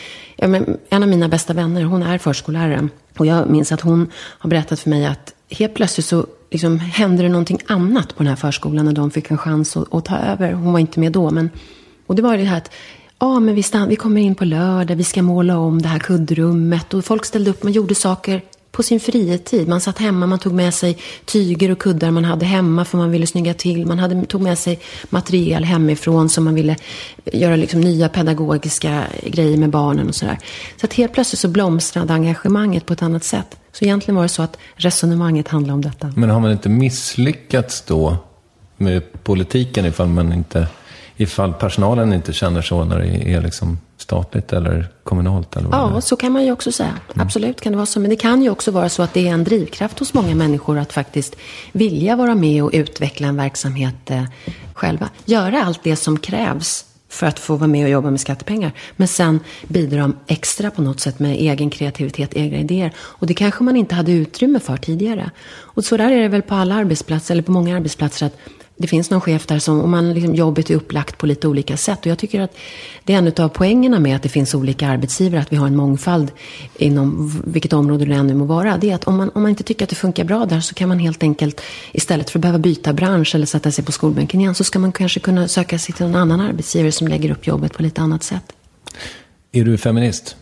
[0.90, 2.88] en av mina bästa vänner, hon är förskollärare.
[3.18, 7.24] Och jag minns att hon har berättat för mig att helt plötsligt så liksom hände
[7.24, 10.18] det någonting annat på den här förskolan när de fick en chans att, att ta
[10.18, 10.54] över.
[10.54, 11.50] Hon var inte med då, men
[12.08, 12.72] och det var det här att
[13.22, 15.88] Ja, ah, men vi, stann, vi kommer in på lördag, vi ska måla om det
[15.88, 16.94] här kuddrummet.
[16.94, 18.42] Och folk ställde upp, man gjorde saker
[18.72, 19.68] på sin fritid.
[19.68, 23.12] Man satt hemma, man tog med sig tyger och kuddar man hade hemma för man
[23.12, 23.86] ville snygga till.
[23.86, 26.76] Man hade, tog med sig material hemifrån som man ville
[27.26, 30.38] göra liksom nya pedagogiska grejer med barnen och sådär.
[30.78, 33.58] Så att helt plötsligt så blomstrade engagemanget på ett annat sätt.
[33.72, 36.14] Så egentligen var det så att resonemanget handlade om detta.
[36.16, 38.18] Men har man inte misslyckats då
[38.78, 40.68] med politiken ifall man inte
[41.22, 45.56] ifall personalen inte känner så när det är liksom statligt eller kommunalt?
[45.56, 46.94] Eller vad Ja, så kan man ju också säga.
[47.16, 48.00] Absolut kan det vara så.
[48.00, 50.78] Men det kan ju också vara så att det är en drivkraft hos många människor
[50.78, 51.36] att faktiskt
[51.72, 54.24] vilja vara med och utveckla en verksamhet eh,
[54.74, 55.10] själva.
[55.26, 58.72] Göra allt det som krävs för att få vara med och jobba med skattepengar.
[58.96, 62.94] Men sen bidra extra på något sätt med egen kreativitet, egna idéer.
[62.98, 65.32] Och det kanske man inte hade utrymme för tidigare.
[65.50, 68.38] Och så där är det väl på alla arbetsplatser, eller på många arbetsplatser, att
[68.82, 71.78] det finns någon chef där som, och man liksom, jobbet är upplagt på lite olika
[71.78, 72.00] sätt.
[72.00, 72.58] Och jag tycker att
[73.04, 75.76] det är en av poängerna med att det finns olika arbetsgivare, att vi har en
[75.76, 76.32] mångfald
[76.78, 78.78] inom vilket område det än må vara.
[78.78, 80.76] Det är att om man, om man inte tycker att det funkar bra där så
[80.76, 81.62] kan man helt enkelt,
[81.92, 84.92] istället för att behöva byta bransch eller sätta sig på skolbänken igen, så ska man
[84.92, 88.24] kanske kunna söka sig till en annan arbetsgivare som lägger upp jobbet på lite annat
[88.24, 88.44] sätt.
[89.52, 90.36] Är du feminist?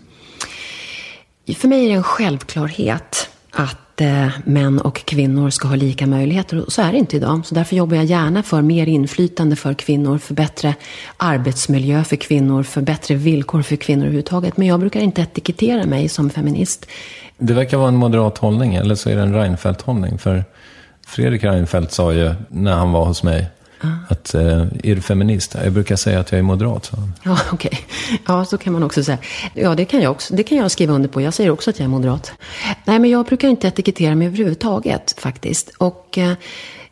[1.57, 6.65] För mig är det en självklarhet att eh, män och kvinnor ska ha lika möjligheter.
[6.65, 7.45] Och så är det inte idag.
[7.45, 10.75] Så därför jobbar jag gärna för mer inflytande för kvinnor, för bättre
[11.17, 14.57] arbetsmiljö för kvinnor, för bättre villkor för kvinnor överhuvudtaget.
[14.57, 16.85] Men jag brukar inte etikettera mig som feminist.
[17.37, 20.17] Det verkar vara en moderat hållning, eller så är det en Reinfeldt-hållning.
[20.17, 20.45] För
[21.07, 23.47] Fredrik Reinfeldt sa ju när han var hos mig
[24.09, 25.55] att eh, är du feminist?
[25.63, 27.13] Jag brukar säga att jag är moderat, han.
[27.23, 27.79] Ja, okej.
[28.27, 29.17] Ja, så kan man också säga.
[29.53, 30.35] Ja, det kan jag också.
[30.35, 31.21] Det kan jag skriva under på.
[31.21, 32.31] Jag säger också att jag är moderat.
[32.85, 35.69] Nej, men jag brukar inte etikettera mig överhuvudtaget faktiskt.
[35.77, 36.33] Och eh,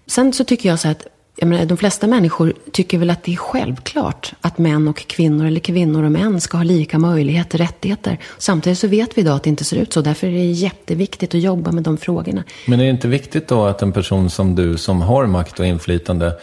[0.08, 1.08] sen så tycker jag så att
[1.38, 5.46] jag menar, de flesta människor tycker väl att det är självklart att män och kvinnor,
[5.46, 8.20] eller kvinnor och män, ska ha lika möjligheter, rättigheter.
[8.38, 10.02] Samtidigt så vet vi idag att det inte ser ut så.
[10.02, 12.44] Därför är det jätteviktigt att jobba med de frågorna.
[12.66, 15.66] Men är det inte viktigt då att en person som du, som har makt och
[15.66, 16.34] inflytande,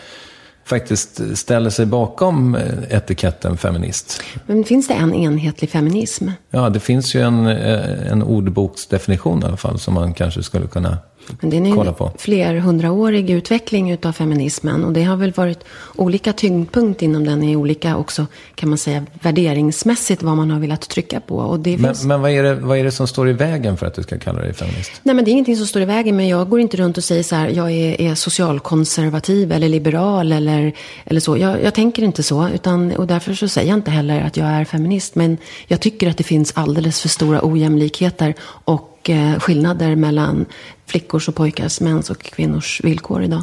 [0.64, 4.22] faktiskt ställer sig bakom eh, etiketten feminist.
[4.46, 6.28] Men finns det en enhetlig feminism?
[6.50, 10.66] Ja, det finns ju en, eh, en ordboksdefinition i alla fall som man kanske skulle
[10.66, 10.98] kunna
[11.40, 14.84] Men det är en flerhundraårig utveckling utav feminismen.
[14.84, 15.64] Och det har väl varit
[15.96, 20.88] olika tyngdpunkt inom den i olika också, kan man säga, värderingsmässigt vad man har velat
[20.88, 21.36] trycka på.
[21.36, 22.04] Och det Men, finns...
[22.04, 24.18] men vad, är det, vad är det som står i vägen för att du ska
[24.18, 24.92] kalla dig feminist?
[25.02, 26.16] Nej, men det är ingenting som står i vägen.
[26.16, 30.32] Men jag går inte runt och säger så här, jag är, är socialkonservativ eller liberal
[30.32, 30.72] eller,
[31.04, 31.36] eller så.
[31.36, 32.48] Jag, jag tänker inte så.
[32.48, 35.14] Utan, och därför så säger jag inte heller att jag är feminist.
[35.14, 38.34] Men jag tycker att det finns alldeles för stora ojämlikheter
[38.64, 40.46] och eh, skillnader mellan
[40.92, 43.42] flickors och pojkars, mäns och kvinnors villkor idag.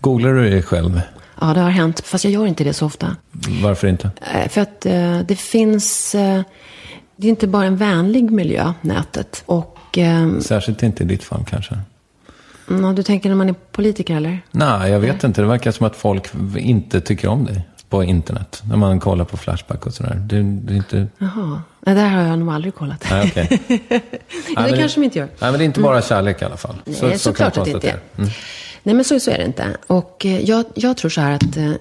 [0.00, 1.00] Googlar du dig själv?
[1.40, 2.00] Ja, det har hänt.
[2.00, 3.16] Fast jag gör inte det så ofta.
[3.62, 4.10] Varför inte?
[4.34, 6.14] Eh, För att eh, det finns...
[6.14, 6.42] Eh,
[7.16, 9.42] det är inte bara en vänlig miljö, nätet.
[9.46, 9.98] Och...
[9.98, 11.78] Eh, Särskilt inte i ditt fall kanske.
[12.70, 14.40] mm, du tänker när man är politiker, eller?
[14.50, 15.40] Nej, jag vet inte.
[15.40, 18.62] Det verkar som att folk inte tycker om dig på internet.
[18.68, 20.14] När man kollar på Flashback och sådär.
[20.14, 21.06] Det, det är inte...
[21.18, 21.62] Jaha.
[21.84, 23.06] Det där har jag nog aldrig kollat.
[23.10, 23.60] Nej, okej.
[23.88, 24.00] det
[24.54, 25.26] men kanske de inte gör.
[25.26, 26.76] Nej, men det är inte bara kärlek i alla fall.
[26.84, 28.00] Nej, så, så såklart att det inte är.
[28.18, 28.30] Mm.
[28.82, 29.76] Nej, men så, så är det inte.
[29.86, 31.72] Och eh, jag, jag tror så här att, eh,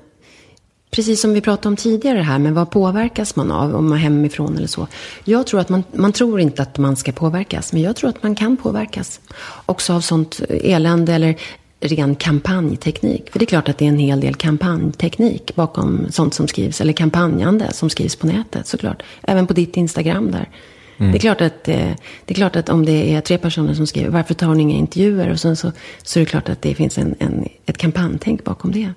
[0.92, 4.02] precis som vi pratade om tidigare här, men vad påverkas man av om man är
[4.02, 4.88] hemifrån eller så?
[5.24, 8.24] Jag tror att man, man tror inte att man ska påverkas, men jag tror att
[8.24, 9.20] man kan påverkas.
[9.66, 11.36] Också av sånt elände eller
[11.82, 13.32] ren kampanjteknik.
[13.32, 16.82] För det är klart att det är en hel del kampanjteknik bakom sånt som skrivs,
[16.82, 19.04] eller kampanjande som skrivs på nätet såklart.
[19.22, 20.50] Även på ditt Instagram där.
[20.98, 21.92] Det, är klart att, eh,
[22.26, 24.76] det är klart att om det är tre personer som skriver, varför tar ni inga
[24.76, 25.32] intervjuer?
[25.32, 25.72] Och sen så,
[26.04, 28.94] så är det klart att det finns en, en, ett kampanjtänk bakom det.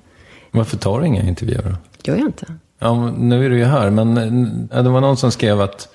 [0.51, 1.77] Varför tar du inga intervjuer då?
[2.11, 2.47] Gör jag inte.
[2.79, 4.17] Ja, nu är du ju här, men
[4.73, 5.89] eh, det var någon som skrev att,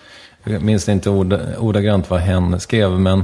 [0.43, 3.23] jag minns inte ord, ordagrant vad hen skrev, men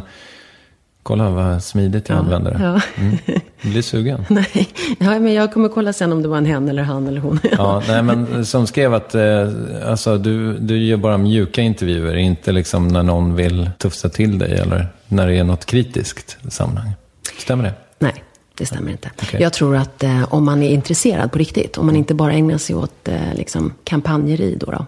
[1.06, 2.64] kolla vad smidigt jag använder det.
[2.64, 2.82] Ja.
[3.02, 3.18] Mm.
[3.62, 4.26] Jag blir sugen.
[4.30, 4.68] Nej,
[5.00, 7.40] ja, men jag kommer kolla sen om det var en hen eller han eller hon.
[7.58, 9.50] Ja, nej, men som skrev att eh,
[9.86, 14.54] alltså, du, du gör bara mjuka intervjuer, inte liksom när någon vill tufsa till dig
[14.54, 16.92] eller när det är något kritiskt sammanhang.
[17.38, 17.74] Stämmer det?
[18.00, 18.24] Nej,
[18.58, 19.12] det stämmer inte.
[19.22, 19.42] Okej.
[19.42, 22.58] Jag tror att eh, om man är intresserad på riktigt, om man inte bara ägnar
[22.58, 24.86] sig åt eh, liksom, kampanjeri då, då,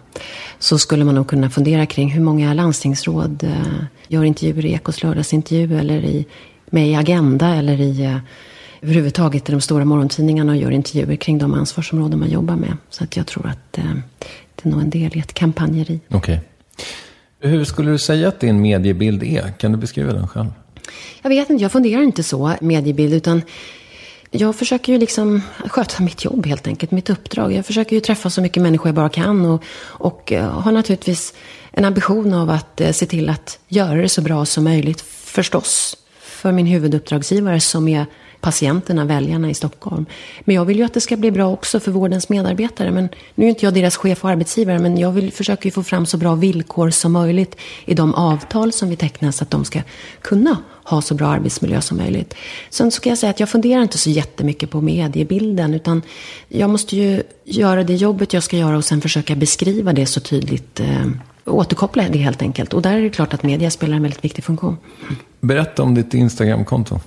[0.58, 5.02] så skulle man nog kunna fundera kring hur många landstingsråd eh, gör intervjuer i Ekots
[5.02, 6.26] lördagsintervju eller i,
[6.66, 8.18] med i Agenda eller i eh,
[8.80, 12.76] överhuvudtaget i de stora morgontidningarna och gör intervjuer kring de ansvarsområden man jobbar med.
[12.90, 13.84] Så att jag tror att eh,
[14.54, 16.00] det är nog en del i ett kampanjeri.
[16.08, 16.40] Okej.
[17.40, 19.52] Hur skulle du säga att din mediebild är?
[19.58, 20.48] Kan du beskriva den själv?
[21.22, 23.42] Jag vet inte, jag funderar inte så mediebild utan
[24.30, 27.52] jag försöker ju liksom sköta mitt jobb helt enkelt, mitt uppdrag.
[27.52, 31.34] Jag försöker ju träffa så mycket människor jag bara kan och, och eh, har naturligtvis
[31.72, 35.96] en ambition av att eh, se till att göra det så bra som möjligt förstås
[36.20, 38.06] för min huvuduppdragsgivare som är
[38.40, 40.06] patienterna, väljarna i Stockholm.
[40.44, 42.90] Men jag vill ju att det ska bli bra också för vårdens medarbetare.
[42.90, 45.82] Men nu är inte jag deras chef och arbetsgivare, men jag vill försöka ju få
[45.82, 49.64] fram så bra villkor som möjligt i de avtal som vi tecknar så att de
[49.64, 49.80] ska
[50.22, 50.56] kunna
[50.88, 52.34] ha så bra arbetsmiljö som möjligt.
[52.70, 56.02] Sen ska jag säga att jag funderar inte så jättemycket på mediebilden, utan
[56.48, 60.20] jag måste ju göra det jobbet jag ska göra och sen försöka beskriva det så
[60.20, 60.80] tydligt.
[60.80, 61.06] Eh,
[61.44, 62.74] återkoppla det helt enkelt.
[62.74, 64.76] Och där är det klart att media spelar en väldigt viktig funktion.
[65.40, 67.00] Berätta om ditt Instagramkonto.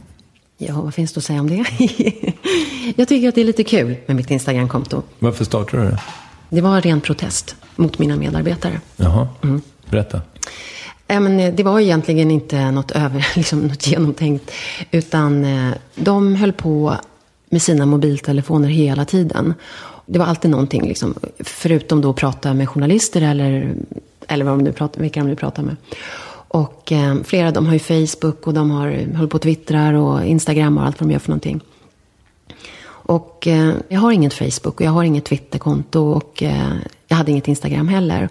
[0.57, 1.55] Ja, vad finns det att säga om det?
[2.95, 5.01] jag tycker att det är lite kul med mitt Instagramkonto.
[5.19, 5.99] Varför startade du det?
[6.49, 8.81] Det var en ren protest mot mina medarbetare.
[8.97, 9.61] Jaha, Mm.
[9.89, 10.21] berätta.
[11.11, 14.51] Ja, men eh, det var egentligen inte något, över, liksom, något genomtänkt.
[14.91, 16.95] Utan eh, de höll på
[17.49, 19.53] med sina mobiltelefoner hela tiden.
[20.05, 23.73] Det var alltid någonting, liksom, förutom då att prata med journalister eller,
[24.27, 25.75] eller vad de nu pratar, vilka de nu pratar med.
[26.47, 29.93] Och eh, flera av dem har ju Facebook och de har, håller på och twittrar
[29.93, 31.61] och Instagram och allt vad de gör för någonting.
[32.87, 36.73] Och eh, jag har inget Facebook och jag har inget Twitterkonto och eh,
[37.07, 38.29] jag hade inget Instagram heller.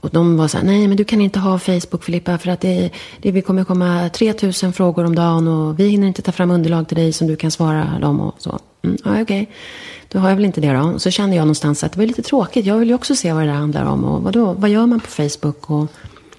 [0.00, 2.60] Och de var så här, nej men du kan inte ha Facebook Filippa för att
[2.60, 2.90] det,
[3.20, 6.88] det vi kommer komma 3000 frågor om dagen och vi hinner inte ta fram underlag
[6.88, 8.58] till dig som du kan svara dem och så.
[8.82, 9.50] Mm, ja, okej.
[10.08, 10.98] Då har jag väl inte det då.
[10.98, 12.66] Så kände jag någonstans att det var lite tråkigt.
[12.66, 15.00] Jag vill ju också se vad det där handlar om och vadå, vad gör man
[15.00, 15.70] på Facebook?
[15.70, 15.86] Och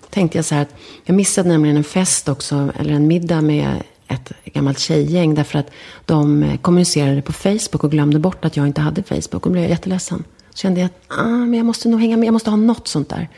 [0.10, 0.76] tänkte jag så här att
[1.06, 5.72] jag missade nämligen en fest också, eller en middag med ett gammalt tjejgäng därför att
[6.06, 9.34] de eh, kommunicerade på Facebook och glömde bort att jag inte hade Facebook.
[9.34, 10.24] Och då blev jag jätteledsen.
[10.54, 12.88] Så kände jag att ah, men jag måste nog hänga med, jag måste ha något
[12.88, 13.30] sånt där.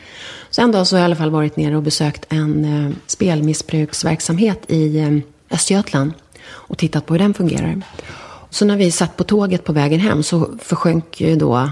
[0.50, 2.96] Så en dag så har jag i alla fall varit nere och besökt en eh,
[3.08, 5.18] spelmissbruksverksamhet i eh,
[5.52, 6.14] Östergötland
[6.46, 7.82] och tittat på hur den fungerar.
[8.50, 11.70] Så när vi satt på tåget på vägen hem så försjönk ju då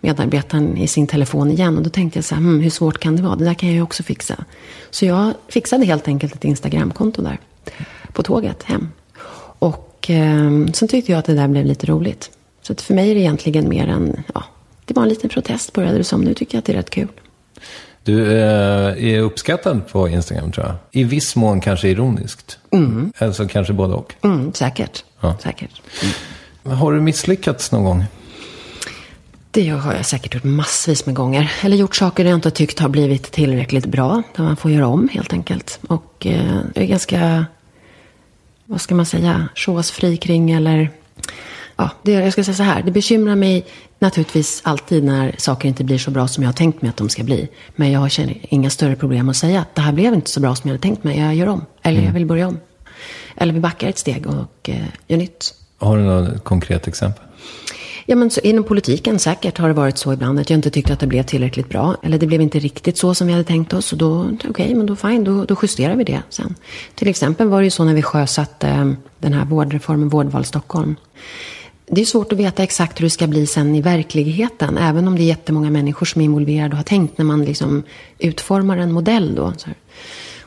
[0.00, 1.76] medarbetaren i sin telefon igen.
[1.76, 3.36] Och då tänkte jag så här, hm, hur svårt kan det vara?
[3.36, 4.44] Det där kan jag ju också fixa.
[4.90, 7.40] Så jag fixade helt enkelt ett Instagramkonto där.
[8.12, 8.88] På tåget hem.
[9.58, 12.30] Och eh, sen tyckte jag att det där blev lite roligt.
[12.62, 14.44] Så att för mig är det egentligen mer en, ja,
[14.84, 16.20] det var en liten protest började det som.
[16.20, 17.08] Nu tycker jag att det är rätt kul.
[18.02, 20.76] Du eh, är uppskattad på Instagram tror jag.
[20.90, 22.58] I viss mån kanske ironiskt.
[22.70, 23.12] Mm.
[23.18, 24.14] Alltså kanske både och.
[24.22, 25.04] Mm, säkert.
[25.20, 25.36] Ja.
[25.42, 25.82] säkert.
[26.62, 28.04] Har du misslyckats någon gång?
[29.50, 31.52] Det har jag säkert gjort massvis med gånger.
[31.62, 34.22] Eller gjort saker jag inte tyckt har blivit tillräckligt bra.
[34.36, 35.78] Där man får göra om helt enkelt.
[35.88, 37.46] Och eh, jag är ganska,
[38.64, 40.90] vad ska man säga, chosefri kring eller...
[41.76, 42.82] Ja, det, jag ska säga så här.
[42.82, 43.66] Det bekymrar mig
[44.04, 47.08] naturligtvis alltid när saker inte blir så bra som jag har tänkt mig att de
[47.08, 47.48] ska bli.
[47.76, 50.54] Men jag känner inga större problem att säga att det här blev inte så bra
[50.54, 51.18] som jag hade tänkt mig.
[51.18, 51.64] Jag gör om.
[51.82, 52.58] Eller jag vill börja om.
[53.36, 55.54] Eller vi backar ett steg och eh, gör nytt.
[55.78, 57.24] Har du något konkret exempel?
[58.06, 60.92] Ja, men så inom politiken säkert har det varit så ibland att jag inte tyckte
[60.92, 61.96] att det blev tillräckligt bra.
[62.02, 63.92] Eller det blev inte riktigt så som vi hade tänkt oss.
[63.92, 66.54] Och då, okej, okay, men då fine, då, då justerar vi det sen.
[66.94, 70.96] Till exempel var det ju så när vi sjösatte eh, den här vårdreformen Vårdval Stockholm.
[71.86, 74.78] Det är svårt att veta exakt hur det ska bli sen i verkligheten.
[74.78, 77.82] Även om det är jättemånga människor som är involverade och har tänkt när man liksom
[78.18, 79.52] utformar en modell då.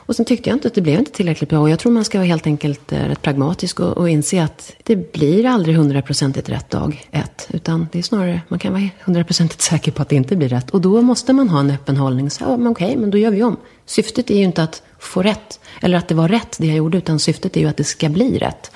[0.08, 1.60] Och sen tyckte jag inte att det blev inte tillräckligt bra.
[1.60, 4.72] Och jag tror man ska vara helt enkelt eh, rätt pragmatisk och, och inse att
[4.82, 7.48] det blir aldrig hundraprocentigt rätt dag ett.
[7.50, 10.70] Utan det är snarare, man kan vara hundraprocentigt säker på att det inte blir rätt.
[10.70, 12.30] Och då måste man ha en öppen hållning.
[12.30, 13.56] Så, ja, men okej, men då gör vi om.
[13.86, 16.98] Syftet är ju inte att få rätt, eller att det var rätt det jag gjorde,
[16.98, 18.70] utan syftet är ju att det ska bli rätt.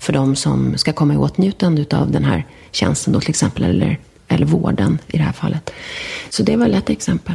[0.00, 3.98] För de som ska komma i åtnjutande av den här tjänsten då till exempel, eller,
[4.28, 5.70] eller vården i det här fallet.
[6.30, 7.34] Så det var ett exempel.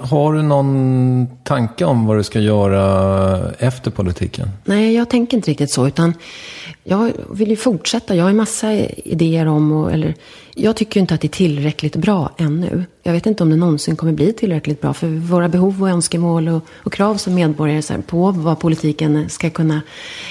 [0.00, 4.48] Har du någon tanke om vad du ska göra efter politiken?
[4.64, 5.86] Nej, jag tänker inte riktigt så.
[5.86, 6.14] Utan
[6.84, 8.14] jag vill ju fortsätta.
[8.14, 8.72] Jag har en massa
[9.04, 10.14] idéer om, och, eller
[10.54, 12.84] jag tycker inte att det är tillräckligt bra ännu.
[13.02, 14.94] Jag vet inte om det någonsin kommer bli tillräckligt bra.
[14.94, 19.50] För våra behov och önskemål och, och krav som medborgare här, på vad politiken ska
[19.50, 19.80] kunna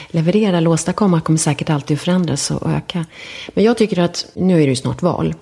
[0.07, 3.05] leverera eller åstadkomma kommer säkert alltid att förändras och öka.
[3.53, 5.35] Men jag tycker att nu är det ju snart val.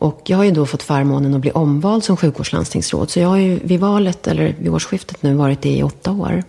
[0.00, 3.10] Och jag har ju då fått förmånen att bli omvald som sjukvårdslandstingsråd.
[3.10, 6.42] Så jag har ju vid valet, eller vid årsskiftet nu, varit det i åtta år.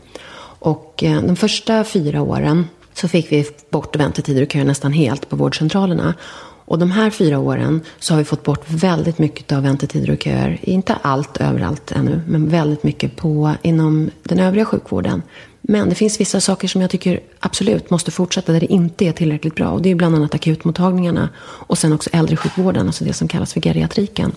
[0.59, 5.29] Och eh, de första fyra åren så fick vi bort väntetider och köer nästan helt
[5.29, 6.13] på vårdcentralerna.
[6.65, 10.23] Och de här fyra åren så har vi fått bort väldigt mycket av väntetider och
[10.23, 10.59] köer.
[10.61, 15.21] Inte allt överallt ännu, men väldigt mycket på, inom den övriga sjukvården.
[15.61, 19.11] Men det finns vissa saker som jag tycker absolut måste fortsätta där det inte är
[19.11, 19.69] tillräckligt bra.
[19.69, 23.61] Och det är bland annat akutmottagningarna och sen också äldresjukvården, alltså det som kallas för
[23.61, 24.31] geriatriken.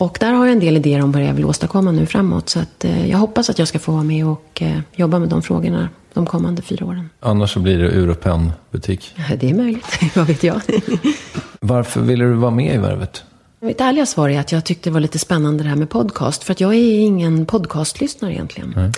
[0.00, 2.48] Och där har jag en del idéer om vad jag vill åstadkomma nu framåt.
[2.48, 5.28] Så att, eh, jag hoppas att jag ska få vara med och eh, jobba med
[5.28, 7.10] de frågorna de kommande fyra åren.
[7.20, 8.40] Annars så blir det ur och
[8.70, 9.14] butik.
[9.40, 10.60] Det är möjligt, vad vet jag.
[11.60, 13.24] Varför ville du vara med i Värvet?
[13.62, 16.44] Mitt ärliga svar är att jag tyckte det var lite spännande det här med podcast.
[16.44, 18.72] För att jag är ingen podcastlyssnare egentligen.
[18.72, 18.92] Mm.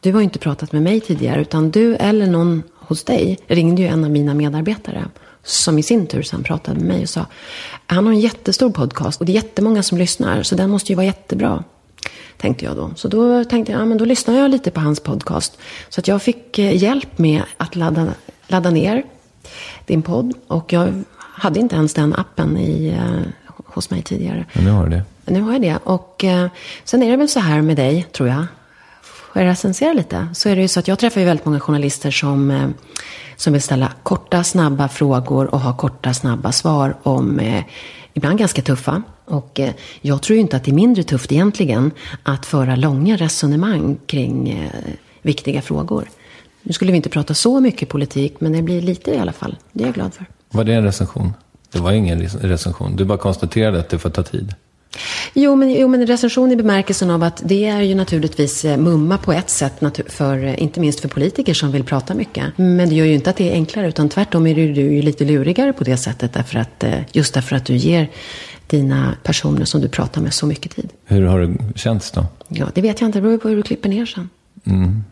[0.00, 1.40] Du har ju inte pratat med mig tidigare.
[1.40, 5.04] Utan du eller någon hos dig ringde ju en av mina medarbetare.
[5.42, 7.26] Som i sin tur sen pratade med mig och sa.
[7.86, 10.42] Han har en jättestor podcast och det är jättemånga som lyssnar.
[10.42, 11.64] Så den måste ju vara jättebra.
[12.36, 12.90] Tänkte jag då.
[12.96, 15.58] Så då tänkte jag, ja men då lyssnar jag lite på hans podcast.
[15.88, 18.08] Så att jag fick eh, hjälp med att ladda,
[18.46, 19.02] ladda ner
[19.86, 20.34] din podd.
[20.46, 23.20] Och jag hade inte ens den appen i, eh,
[23.64, 24.46] hos mig tidigare.
[24.52, 25.04] Men nu har du det.
[25.32, 25.78] Nu har jag det.
[25.84, 26.50] Och eh,
[26.84, 28.46] sen är det väl så här med dig, tror jag.
[29.32, 30.28] Får jag recensera lite?
[30.34, 32.68] Så är det ju så att jag träffar ju väldigt många journalister som, eh,
[33.36, 37.64] som vill ställa korta, snabba frågor och ha korta, snabba svar om eh,
[38.14, 39.02] ibland ganska tuffa.
[39.24, 41.90] Och eh, jag tror ju inte att det är mindre tufft egentligen
[42.22, 44.70] att föra långa resonemang kring eh,
[45.22, 46.08] viktiga frågor.
[46.62, 49.56] Nu skulle vi inte prata så mycket politik, men det blir lite i alla fall.
[49.72, 50.26] Det är jag glad för.
[50.50, 51.32] Var det en recension?
[51.72, 52.96] Det var ingen recension.
[52.96, 54.54] Du bara konstaterade att det får ta tid.
[55.34, 59.18] Jo men, jo, men recension i bemärkelsen av att det är ju naturligtvis eh, mumma
[59.18, 62.44] på ett sätt, för, eh, inte minst för politiker som vill prata mycket.
[62.56, 65.24] Men det gör ju inte att det är enklare, utan tvärtom är du ju lite
[65.24, 68.10] lurigare på det sättet, därför att, eh, just därför att du ger
[68.66, 70.88] dina personer som du pratar med så mycket tid.
[71.04, 72.26] Hur har det känts då?
[72.48, 73.18] Ja, det vet jag inte.
[73.18, 74.30] Det beror på hur du klipper ner sen.
[74.64, 75.04] Mm.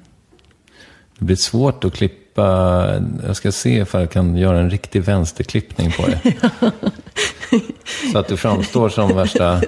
[1.18, 2.25] Det blir svårt att klippa
[3.26, 6.34] jag ska se ifall jag kan göra en riktig vänsterklippning på det.
[8.12, 9.62] Så att du framstår som värsta...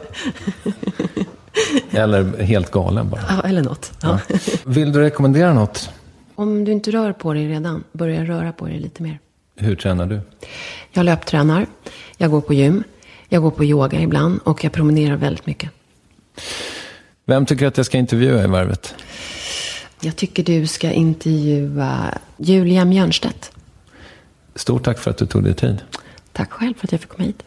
[1.91, 3.21] Eller helt galen bara.
[3.29, 3.93] Ja, eller något.
[4.03, 4.21] Ja.
[4.29, 4.39] Ja.
[4.65, 5.91] Vill du rekommendera något?
[6.35, 9.19] Om du inte rör på dig redan, börja röra på dig lite mer.
[9.57, 10.21] Hur tränar du?
[10.93, 11.67] Jag löptränar,
[12.17, 12.85] jag går på gym,
[13.29, 15.71] jag går på yoga ibland och jag promenerar väldigt mycket.
[17.25, 18.95] Vem tycker att jag ska intervjua i Värvet?
[20.01, 23.53] Jag tycker du ska intervjua Julia Mjörnstedt.
[24.55, 25.83] Stort tack för att du tog dig tid.
[26.33, 27.43] Tack själv för att jag fick komma hit.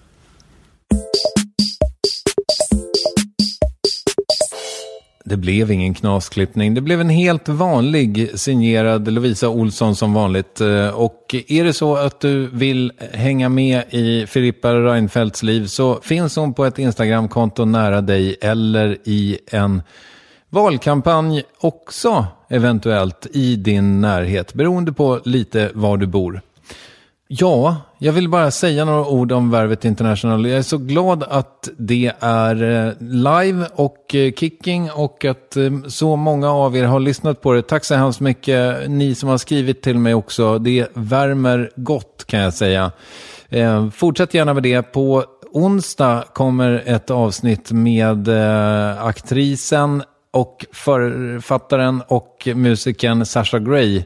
[5.25, 6.73] Det blev ingen knasklippning.
[6.73, 10.61] Det blev en helt vanlig signerad Lovisa Olsson som vanligt.
[10.61, 15.99] Eh, Och är det så att du vill hänga med i Filippa Reinfeldts liv så
[16.01, 19.81] finns hon på ett Instagramkonto nära dig eller i en
[20.49, 26.41] valkampanj också eventuellt i din närhet beroende på lite var du bor.
[27.33, 30.47] Ja, jag vill bara säga några ord om Värvet International.
[30.47, 35.71] Jag är så glad att det är eh, live och eh, kicking och att eh,
[35.87, 37.61] så många av er har lyssnat på det.
[37.61, 40.57] Tack så hemskt mycket, ni som har skrivit till mig också.
[40.59, 42.91] Det värmer gott kan jag säga.
[43.93, 44.81] Fortsätt gärna med det.
[44.81, 48.29] På onsdag kommer ett avsnitt med
[48.99, 54.03] aktrisen och författaren och musikern Sasha Gray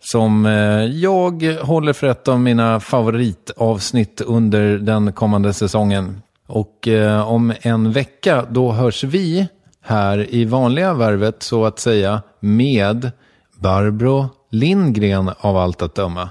[0.00, 6.22] som eh, jag håller för ett av mina favoritavsnitt under den kommande säsongen.
[6.46, 9.48] Och eh, om en vecka då hörs vi
[9.82, 13.10] här i vanliga värvet så att säga med
[13.58, 16.28] Barbro Lindgren av allt att döma.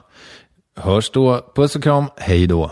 [0.78, 2.72] Hörs då, puss och kram, hej då.